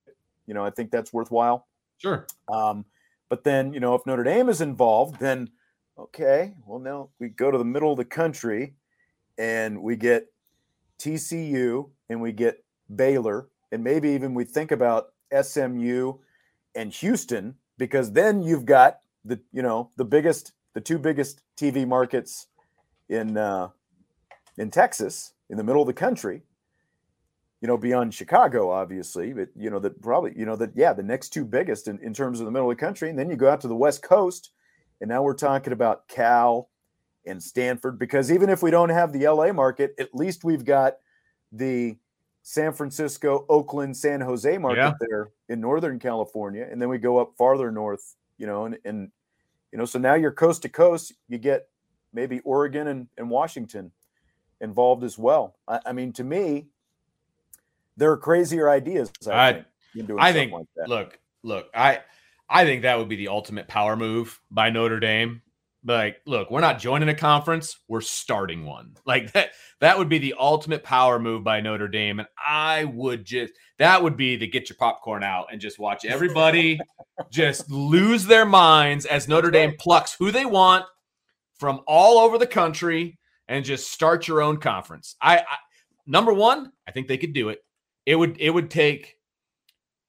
[0.45, 1.67] You know I think that's worthwhile.
[1.97, 2.27] sure.
[2.51, 2.85] Um,
[3.29, 5.49] but then, you know, if Notre Dame is involved, then
[5.97, 8.73] okay, well, now we go to the middle of the country
[9.37, 10.27] and we get
[10.97, 12.63] TCU and we get
[12.93, 16.13] Baylor, and maybe even we think about SMU
[16.75, 21.87] and Houston, because then you've got the, you know, the biggest, the two biggest TV
[21.87, 22.47] markets
[23.09, 23.69] in uh,
[24.59, 26.43] in Texas, in the middle of the country
[27.61, 31.03] you know, beyond Chicago, obviously, but you know, that probably, you know, that yeah, the
[31.03, 33.09] next two biggest in, in terms of the middle of the country.
[33.09, 34.51] And then you go out to the West Coast,
[35.01, 36.69] and now we're talking about Cal
[37.25, 40.97] and Stanford, because even if we don't have the LA market, at least we've got
[41.51, 41.97] the
[42.43, 44.93] San Francisco, Oakland, San Jose market Yeah.
[45.01, 46.65] there in Northern California.
[46.71, 49.11] And then we go up farther north, you know, and, and
[49.73, 51.67] you know, so now you're coast to coast, you get
[52.13, 53.91] maybe Oregon and, and Washington
[54.61, 55.55] involved as well.
[55.67, 56.67] I, I mean, to me,
[57.97, 59.11] there are crazier ideas.
[59.27, 59.65] I, I- think,
[60.19, 61.99] I think like look, look, I
[62.47, 65.41] I think that would be the ultimate power move by Notre Dame.
[65.85, 68.95] Like, look, we're not joining a conference, we're starting one.
[69.05, 72.19] Like that that would be the ultimate power move by Notre Dame.
[72.19, 76.05] And I would just that would be the get your popcorn out and just watch
[76.05, 76.79] everybody
[77.31, 80.85] just lose their minds as Notre Dame plucks who they want
[81.57, 83.17] from all over the country
[83.49, 85.15] and just start your own conference.
[85.21, 85.43] I, I
[86.07, 87.59] number one, I think they could do it.
[88.05, 89.17] It would it would take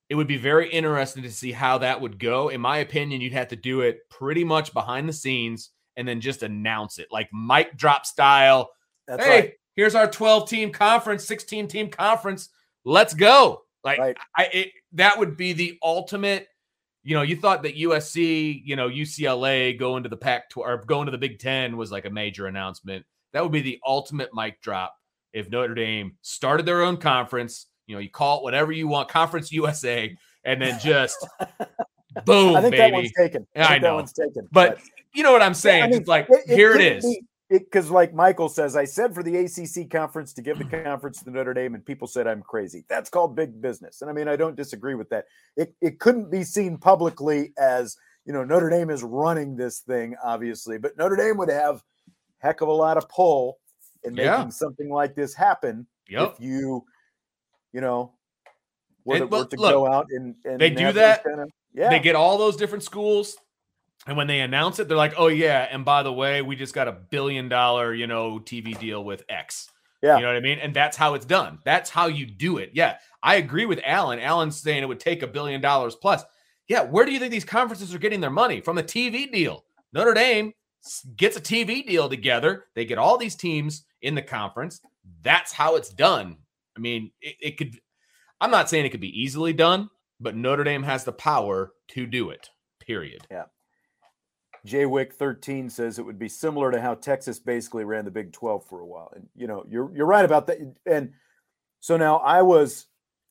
[0.09, 2.51] it would be very interesting to see how that would go.
[2.51, 6.21] In my opinion, you'd have to do it pretty much behind the scenes and then
[6.21, 8.71] just announce it like mic drop style.
[9.09, 9.53] That's hey, right.
[9.75, 12.51] here's our 12 team conference, 16 team conference.
[12.85, 13.63] Let's go.
[13.83, 14.17] Like right.
[14.37, 16.47] I it, that would be the ultimate.
[17.03, 21.07] You know, you thought that USC, you know, UCLA going to the Pac or going
[21.07, 23.07] to the Big Ten was like a major announcement.
[23.33, 24.97] That would be the ultimate mic drop
[25.33, 27.67] if Notre Dame started their own conference.
[27.87, 31.27] You know, you call it whatever you want, Conference USA, and then just
[32.25, 32.77] boom, I think baby.
[32.77, 33.47] that one's taken.
[33.57, 34.85] I, I know that one's taken, but, but
[35.15, 35.83] you know what I'm saying?
[35.83, 37.05] I mean, like it, it here it is.
[37.05, 41.23] Be, because like Michael says, I said for the ACC conference to give the conference
[41.23, 42.85] to Notre Dame, and people said I'm crazy.
[42.89, 45.25] That's called big business, and I mean I don't disagree with that.
[45.57, 50.15] It it couldn't be seen publicly as you know Notre Dame is running this thing,
[50.25, 51.83] obviously, but Notre Dame would have
[52.41, 53.59] heck of a lot of pull
[54.05, 54.49] in making yeah.
[54.49, 56.33] something like this happen yep.
[56.33, 56.85] if you
[57.73, 58.13] you know
[59.05, 61.25] were, to, were to look, go out and, and they do that.
[61.25, 63.37] Kind of, yeah, they get all those different schools
[64.07, 66.75] and when they announce it, they're like, "Oh yeah, and by the way, we just
[66.75, 69.71] got a billion dollar, you know, TV deal with X."
[70.03, 70.59] Yeah, you know what I mean.
[70.59, 71.59] And that's how it's done.
[71.65, 72.71] That's how you do it.
[72.73, 74.19] Yeah, I agree with Alan.
[74.19, 76.25] Alan's saying it would take a billion dollars plus.
[76.67, 78.77] Yeah, where do you think these conferences are getting their money from?
[78.77, 79.65] The TV deal.
[79.93, 80.55] Notre Dame
[81.17, 82.67] gets a TV deal together.
[82.75, 84.81] They get all these teams in the conference.
[85.23, 86.37] That's how it's done.
[86.77, 87.79] I mean, it, it could.
[88.41, 92.07] I'm not saying it could be easily done, but Notre Dame has the power to
[92.07, 92.49] do it.
[92.81, 93.27] Period.
[93.31, 93.45] Yeah.
[94.67, 98.67] Jaywick 13 says it would be similar to how Texas basically ran the Big 12
[98.67, 99.13] for a while.
[99.15, 100.59] And you know, you're you're right about that.
[100.87, 101.13] And
[101.81, 102.87] so now I was,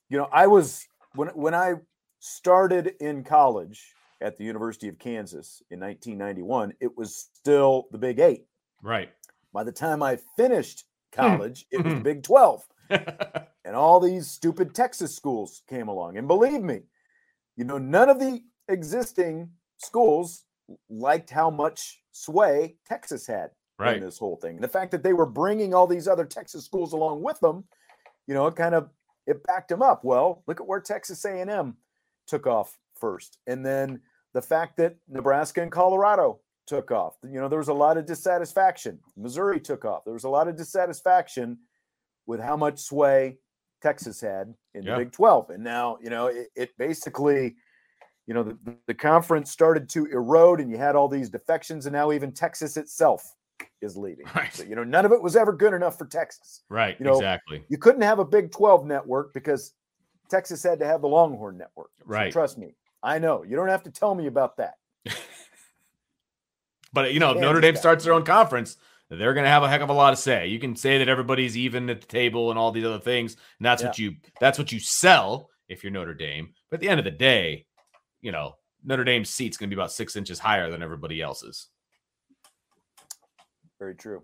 [0.08, 1.74] you know, I was when when I
[2.18, 8.18] started in college at the University of Kansas in 1991, it was still the Big
[8.18, 8.44] 8.
[8.82, 9.10] Right.
[9.52, 10.84] By the time I finished
[11.14, 11.20] hmm.
[11.20, 12.02] college, it was the hmm.
[12.02, 12.62] Big 12.
[12.90, 16.16] and all these stupid Texas schools came along.
[16.18, 16.80] And believe me,
[17.56, 20.44] you know, none of the existing schools
[20.88, 23.96] liked how much sway Texas had right.
[23.96, 24.56] in this whole thing.
[24.56, 27.64] And the fact that they were bringing all these other Texas schools along with them,
[28.26, 28.90] you know, it kind of
[29.26, 30.04] it backed them up.
[30.04, 31.76] Well, look at where Texas A&M
[32.26, 34.00] took off first, and then
[34.34, 37.16] the fact that Nebraska and Colorado took off.
[37.24, 38.98] You know, there was a lot of dissatisfaction.
[39.16, 40.04] Missouri took off.
[40.04, 41.58] There was a lot of dissatisfaction
[42.26, 43.38] with how much sway
[43.82, 44.92] Texas had in yeah.
[44.92, 45.50] the Big 12.
[45.50, 47.56] And now, you know, it, it basically
[48.30, 51.92] you know, the, the conference started to erode and you had all these defections, and
[51.92, 53.34] now even Texas itself
[53.82, 54.24] is leaving.
[54.36, 54.54] Right.
[54.54, 56.62] So, you know, none of it was ever good enough for Texas.
[56.68, 56.94] Right.
[57.00, 57.64] You know, exactly.
[57.68, 59.72] You couldn't have a Big 12 network because
[60.28, 61.90] Texas had to have the Longhorn network.
[62.04, 62.30] Right.
[62.30, 62.76] Trust me.
[63.02, 63.42] I know.
[63.42, 64.74] You don't have to tell me about that.
[66.92, 68.76] but, you know, if Notre Dame starts their own conference,
[69.08, 70.46] they're going to have a heck of a lot to say.
[70.46, 73.66] You can say that everybody's even at the table and all these other things, and
[73.66, 73.88] that's yeah.
[73.88, 76.50] what you that's what you sell if you're Notre Dame.
[76.70, 77.66] But at the end of the day,
[78.20, 78.54] you know,
[78.84, 81.68] Notre Dame's seat's going to be about six inches higher than everybody else's.
[83.80, 84.22] Very true.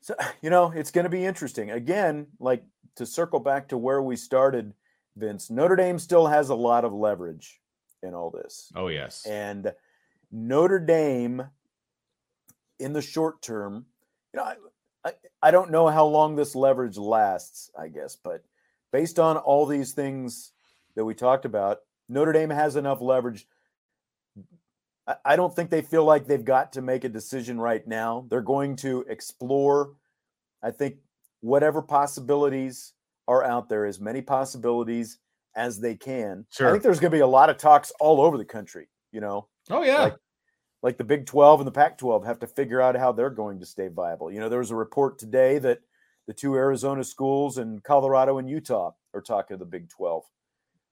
[0.00, 1.70] So, you know, it's going to be interesting.
[1.70, 2.62] Again, like
[2.96, 4.74] to circle back to where we started,
[5.16, 7.60] Vince, Notre Dame still has a lot of leverage
[8.02, 8.70] in all this.
[8.76, 9.24] Oh, yes.
[9.26, 9.72] And
[10.30, 11.48] Notre Dame,
[12.78, 13.86] in the short term,
[14.32, 14.56] you know, I,
[15.04, 15.12] I,
[15.42, 18.44] I don't know how long this leverage lasts, I guess, but
[18.92, 20.52] based on all these things
[20.94, 21.78] that we talked about,
[22.08, 23.46] Notre Dame has enough leverage.
[25.24, 28.26] I don't think they feel like they've got to make a decision right now.
[28.28, 29.92] They're going to explore,
[30.62, 30.96] I think,
[31.40, 32.92] whatever possibilities
[33.28, 35.18] are out there, as many possibilities
[35.54, 36.46] as they can.
[36.50, 36.68] Sure.
[36.68, 39.20] I think there's going to be a lot of talks all over the country, you
[39.20, 39.48] know?
[39.70, 40.02] Oh, yeah.
[40.02, 40.16] Like,
[40.82, 43.58] like the Big 12 and the Pac 12 have to figure out how they're going
[43.60, 44.30] to stay viable.
[44.30, 45.80] You know, there was a report today that
[46.26, 50.24] the two Arizona schools in Colorado and Utah are talking to the Big 12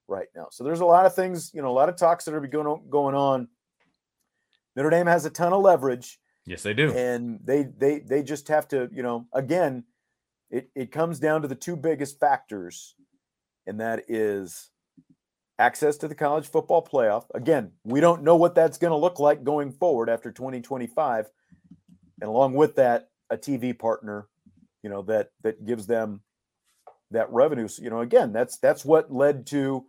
[0.07, 0.47] right now.
[0.51, 2.67] So there's a lot of things, you know, a lot of talks that are going
[2.67, 3.47] on, going on.
[4.75, 6.19] Notre Dame has a ton of leverage.
[6.45, 6.91] Yes, they do.
[6.91, 9.83] And they they they just have to, you know, again,
[10.49, 12.95] it it comes down to the two biggest factors,
[13.65, 14.69] and that is
[15.57, 17.25] access to the college football playoff.
[17.33, 21.27] Again, we don't know what that's going to look like going forward after 2025.
[22.21, 24.27] And along with that, a TV partner,
[24.83, 26.21] you know, that that gives them
[27.11, 27.67] that revenue.
[27.67, 29.85] So, you know, again, that's that's what led to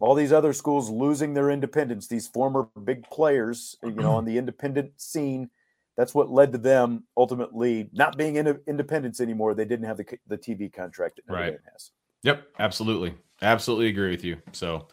[0.00, 4.38] all these other schools losing their independence, these former big players, you know, on the
[4.38, 5.50] independent scene,
[5.96, 9.54] that's what led to them ultimately not being in independence anymore.
[9.54, 11.58] They didn't have the, the TV contract that right.
[11.72, 11.90] Has.
[12.22, 14.38] Yep, absolutely, absolutely agree with you.
[14.52, 14.88] So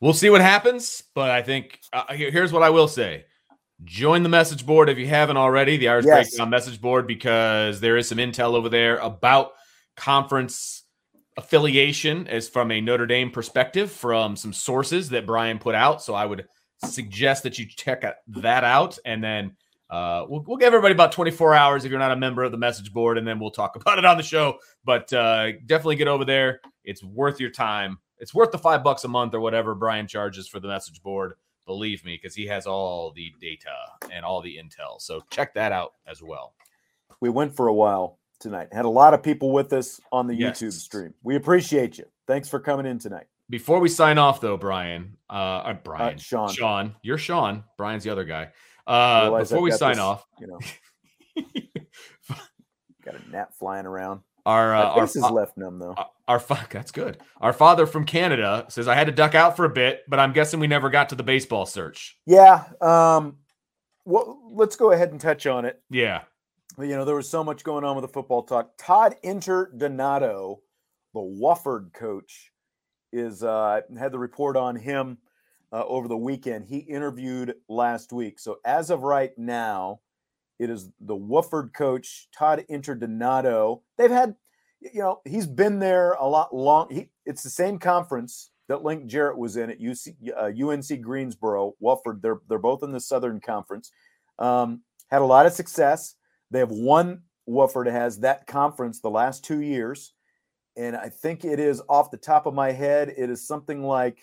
[0.00, 3.24] we'll see what happens, but I think uh, here's what I will say:
[3.84, 6.30] join the message board if you haven't already, the Irish yes.
[6.30, 9.52] Breakdown message board, because there is some intel over there about
[9.96, 10.84] conference
[11.36, 16.02] affiliation as from a Notre Dame perspective from some sources that Brian put out.
[16.02, 16.46] So I would
[16.84, 18.98] suggest that you check that out.
[19.04, 19.56] And then
[19.90, 22.58] uh, we'll, we'll give everybody about 24 hours if you're not a member of the
[22.58, 24.58] message board, and then we'll talk about it on the show.
[24.84, 26.60] But uh, definitely get over there.
[26.84, 27.98] It's worth your time.
[28.18, 31.34] It's worth the five bucks a month or whatever Brian charges for the message board.
[31.66, 33.70] Believe me, because he has all the data
[34.10, 35.00] and all the intel.
[35.00, 36.54] So check that out as well.
[37.20, 38.68] We went for a while tonight.
[38.72, 40.62] Had a lot of people with us on the Yes.
[40.62, 41.14] YouTube stream.
[41.22, 42.06] We appreciate you.
[42.26, 43.26] Thanks for coming in tonight.
[43.50, 46.52] Before we sign off, though, Brian, uh, uh Brian, Sean.
[46.52, 47.64] Sean, you're Sean.
[47.76, 48.48] Brian's the other guy.
[48.88, 50.58] Uh, before we sign this, off, you know,
[53.04, 54.20] got a gnat flying around.
[54.46, 55.94] our uh, our, fa- left numb though.
[55.96, 57.18] our our fa- that's good.
[57.40, 60.32] Our father from Canada says I had to duck out for a bit, but I'm
[60.32, 62.16] guessing we never got to the baseball search.
[62.26, 62.64] Yeah.
[62.80, 63.36] Um.
[64.04, 65.82] Well, let's go ahead and touch on it.
[65.90, 66.22] Yeah,
[66.78, 68.70] you know, there was so much going on with the football talk.
[68.78, 70.60] Todd Interdonato,
[71.12, 72.52] the Wofford coach,
[73.12, 75.18] is uh, had the report on him
[75.72, 76.66] uh, over the weekend.
[76.66, 78.38] He interviewed last week.
[78.38, 80.00] So as of right now,
[80.58, 83.82] it is the Wofford coach Todd Interdonato.
[83.96, 84.34] They've had,
[84.80, 86.88] you know, he's been there a lot long.
[86.90, 91.74] He, it's the same conference that Link Jarrett was in at UC, uh, UNC Greensboro.
[91.82, 93.90] Wofford, they're they're both in the Southern Conference.
[94.38, 96.14] Um, had a lot of success.
[96.50, 97.22] They have won.
[97.48, 100.12] Wofford has that conference the last two years,
[100.76, 103.14] and I think it is off the top of my head.
[103.16, 104.18] It is something like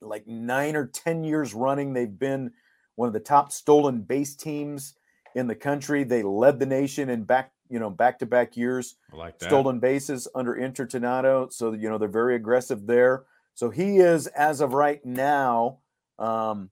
[0.00, 1.92] like nine or ten years running.
[1.92, 2.52] They've been
[2.96, 4.94] one of the top stolen base teams
[5.34, 6.04] in the country.
[6.04, 9.46] They led the nation in back you know back to back years I like that.
[9.46, 11.52] stolen bases under Interdonato.
[11.52, 13.24] So you know they're very aggressive there.
[13.54, 15.80] So he is as of right now,
[16.18, 16.70] um,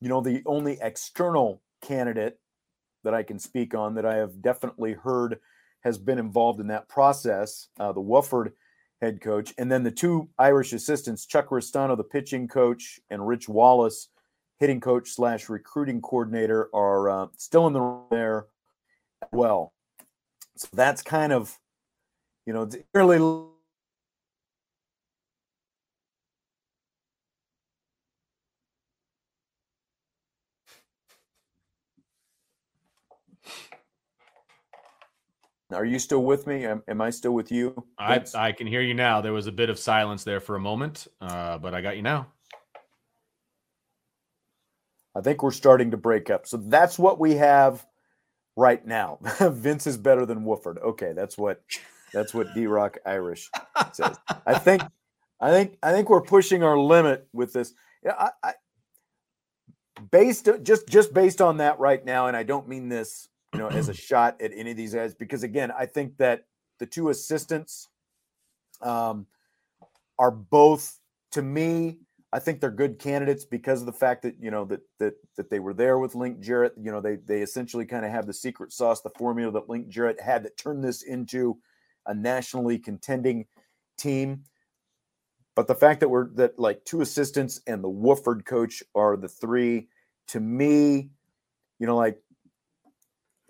[0.00, 2.38] you know, the only external candidate
[3.04, 5.38] that I can speak on that I have definitely heard
[5.82, 7.68] has been involved in that process.
[7.78, 8.52] Uh, the Wofford
[9.00, 13.48] head coach, and then the two Irish assistants, Chuck Ristano, the pitching coach, and Rich
[13.48, 14.08] Wallace,
[14.58, 18.46] hitting coach slash recruiting coordinator, are uh, still in the room there
[19.32, 19.72] well.
[20.56, 21.58] So that's kind of,
[22.46, 23.18] you know, it's really
[35.72, 36.64] Are you still with me?
[36.64, 37.84] Am, am I still with you?
[37.98, 38.34] I, Vince?
[38.34, 39.20] I can hear you now.
[39.20, 42.02] There was a bit of silence there for a moment, uh, but I got you
[42.02, 42.28] now.
[45.16, 46.46] I think we're starting to break up.
[46.46, 47.84] So that's what we have
[48.56, 49.18] right now.
[49.40, 50.80] Vince is better than Wofford.
[50.82, 51.62] Okay, that's what
[52.12, 53.50] that's what D Rock Irish
[53.92, 54.18] says.
[54.46, 54.82] I think
[55.40, 57.72] I think I think we're pushing our limit with this.
[58.04, 58.52] Yeah, I, I
[60.10, 63.68] based just just based on that right now, and I don't mean this, you know,
[63.68, 66.44] as a shot at any of these guys, because again, I think that
[66.78, 67.88] the two assistants
[68.82, 69.26] um,
[70.18, 71.00] are both
[71.32, 71.98] to me
[72.32, 75.48] I think they're good candidates because of the fact that you know that that that
[75.48, 76.74] they were there with Link Jarrett.
[76.76, 79.88] You know, they they essentially kind of have the secret sauce, the formula that Link
[79.88, 81.56] Jarrett had that turned this into
[82.04, 83.46] a nationally contending
[83.96, 84.42] team.
[85.54, 89.28] But the fact that we're that like two assistants and the Wofford coach are the
[89.28, 89.88] three,
[90.28, 91.08] to me,
[91.78, 92.20] you know, like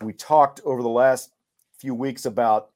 [0.02, 1.32] we talked over the last
[1.78, 2.70] few weeks about,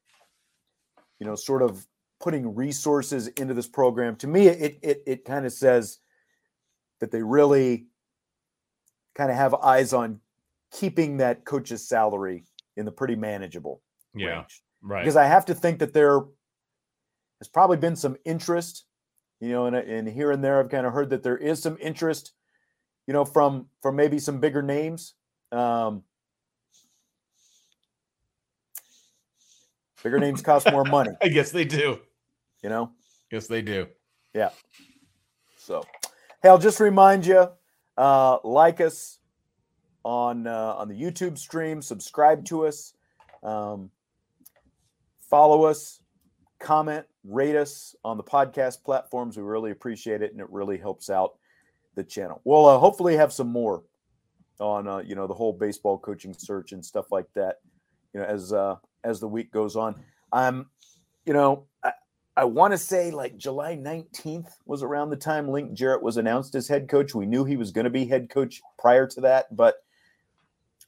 [1.19, 1.85] you know, sort of
[2.19, 4.15] putting resources into this program.
[4.17, 5.99] To me it it it kind of says
[6.99, 7.87] that they really
[9.15, 10.19] kind of have eyes on
[10.71, 12.45] keeping that coach's salary
[12.77, 13.81] in the pretty manageable
[14.13, 14.63] Yeah, range.
[14.81, 15.01] right.
[15.03, 16.21] because I have to think that there
[17.39, 18.85] has probably been some interest
[19.39, 21.77] you know and, and here and there I've kind of heard that there is some
[21.81, 22.33] interest
[23.07, 25.15] you know from from maybe some bigger names.
[25.51, 26.03] Um
[30.03, 31.99] bigger names cost more money I guess they do.
[32.63, 32.91] you know
[33.31, 33.87] Yes, they do.
[34.33, 34.49] Yeah.
[35.57, 35.83] So,
[36.43, 37.47] hey, I'll just remind you,
[37.97, 39.19] uh, like us
[40.03, 42.93] on uh, on the YouTube stream, subscribe to us,
[43.41, 43.89] um,
[45.29, 46.01] follow us,
[46.59, 49.37] comment, rate us on the podcast platforms.
[49.37, 51.37] We really appreciate it, and it really helps out
[51.95, 52.41] the channel.
[52.43, 53.83] We'll uh, hopefully have some more
[54.59, 57.59] on uh, you know the whole baseball coaching search and stuff like that.
[58.13, 59.95] You know, as uh, as the week goes on,
[60.31, 60.67] I'm,
[61.25, 61.91] you know, I,
[62.37, 66.55] I want to say like July 19th was around the time Link Jarrett was announced
[66.55, 67.13] as head coach.
[67.13, 69.83] We knew he was going to be head coach prior to that, but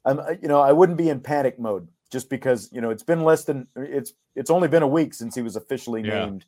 [0.06, 3.04] I'm, uh, you know, I wouldn't be in panic mode just because you know it's
[3.04, 6.26] been less than it's it's only been a week since he was officially Yeah.
[6.26, 6.46] named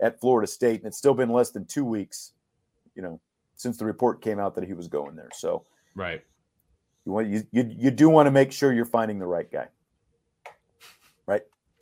[0.00, 2.32] at Florida State, and it's still been less than two weeks,
[2.94, 3.20] you know,
[3.56, 5.28] since the report came out that he was going there.
[5.32, 5.64] So
[5.94, 6.22] Right.
[7.04, 9.68] you want you you, you do want to make sure you're finding the right guy.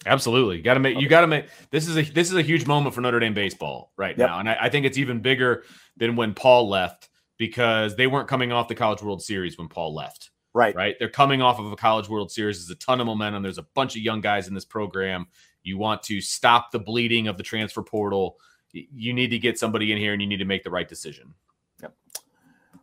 [0.09, 0.61] Absolutely.
[0.63, 2.95] Got to make you got to make this is a this is a huge moment
[2.95, 4.29] for Notre Dame baseball right Yep.
[4.29, 4.39] now.
[4.41, 5.65] And I, I think it's even bigger
[5.97, 9.95] than when Paul left because they weren't coming off the College World Series when Paul
[9.95, 10.31] left.
[10.55, 10.75] Right.
[10.75, 10.97] Right.
[10.99, 12.67] They're coming off of a college World Series.
[12.67, 13.43] There's a ton of momentum.
[13.43, 15.27] There's a bunch of young guys in this program.
[15.63, 18.39] You want to stop the bleeding of the transfer portal.
[18.73, 21.35] You need to get somebody in here and you need to make the right decision.
[21.83, 21.95] Yep.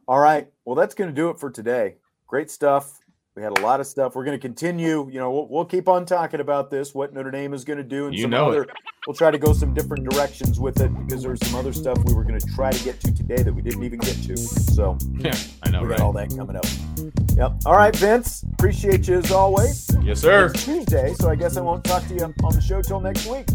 [0.07, 0.47] All right.
[0.63, 1.95] Well, that's going to do it for today.
[2.27, 2.99] Great stuff.
[3.35, 4.15] We had a lot of stuff.
[4.15, 5.09] We're going to continue.
[5.11, 7.83] You know, we'll, we'll keep on talking about this, what Notre Dame is going to
[7.83, 8.63] do, and You some know other.
[8.63, 8.69] it.
[9.05, 12.13] We'll try to go some different directions with it because there's some other stuff we
[12.13, 14.37] were going to try to get to today that we didn't even get to.
[14.37, 16.63] So Yeah, I know, we got all that coming up.
[17.35, 17.63] Yep.
[17.65, 18.45] All right, Vince.
[18.53, 19.89] Appreciate you as always.
[20.01, 20.45] Yes, sir.
[20.45, 23.27] It's Tuesday, so I guess I won't talk to you on the show till next
[23.27, 23.47] week.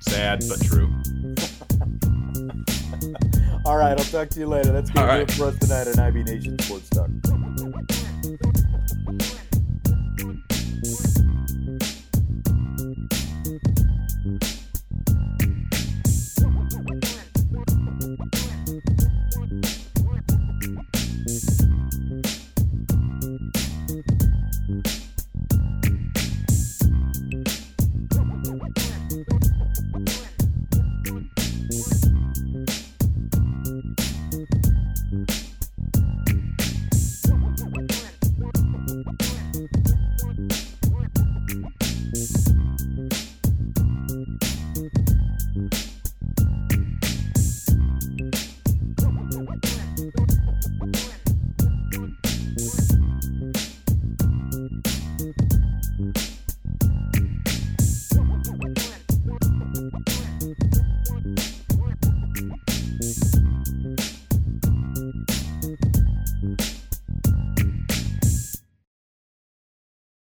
[0.00, 0.86] Sad but true.
[3.66, 4.72] All right, I'll talk to you later.
[4.72, 5.28] That's going to do right.
[5.28, 7.10] it for us tonight on IB Nation Sports Talk.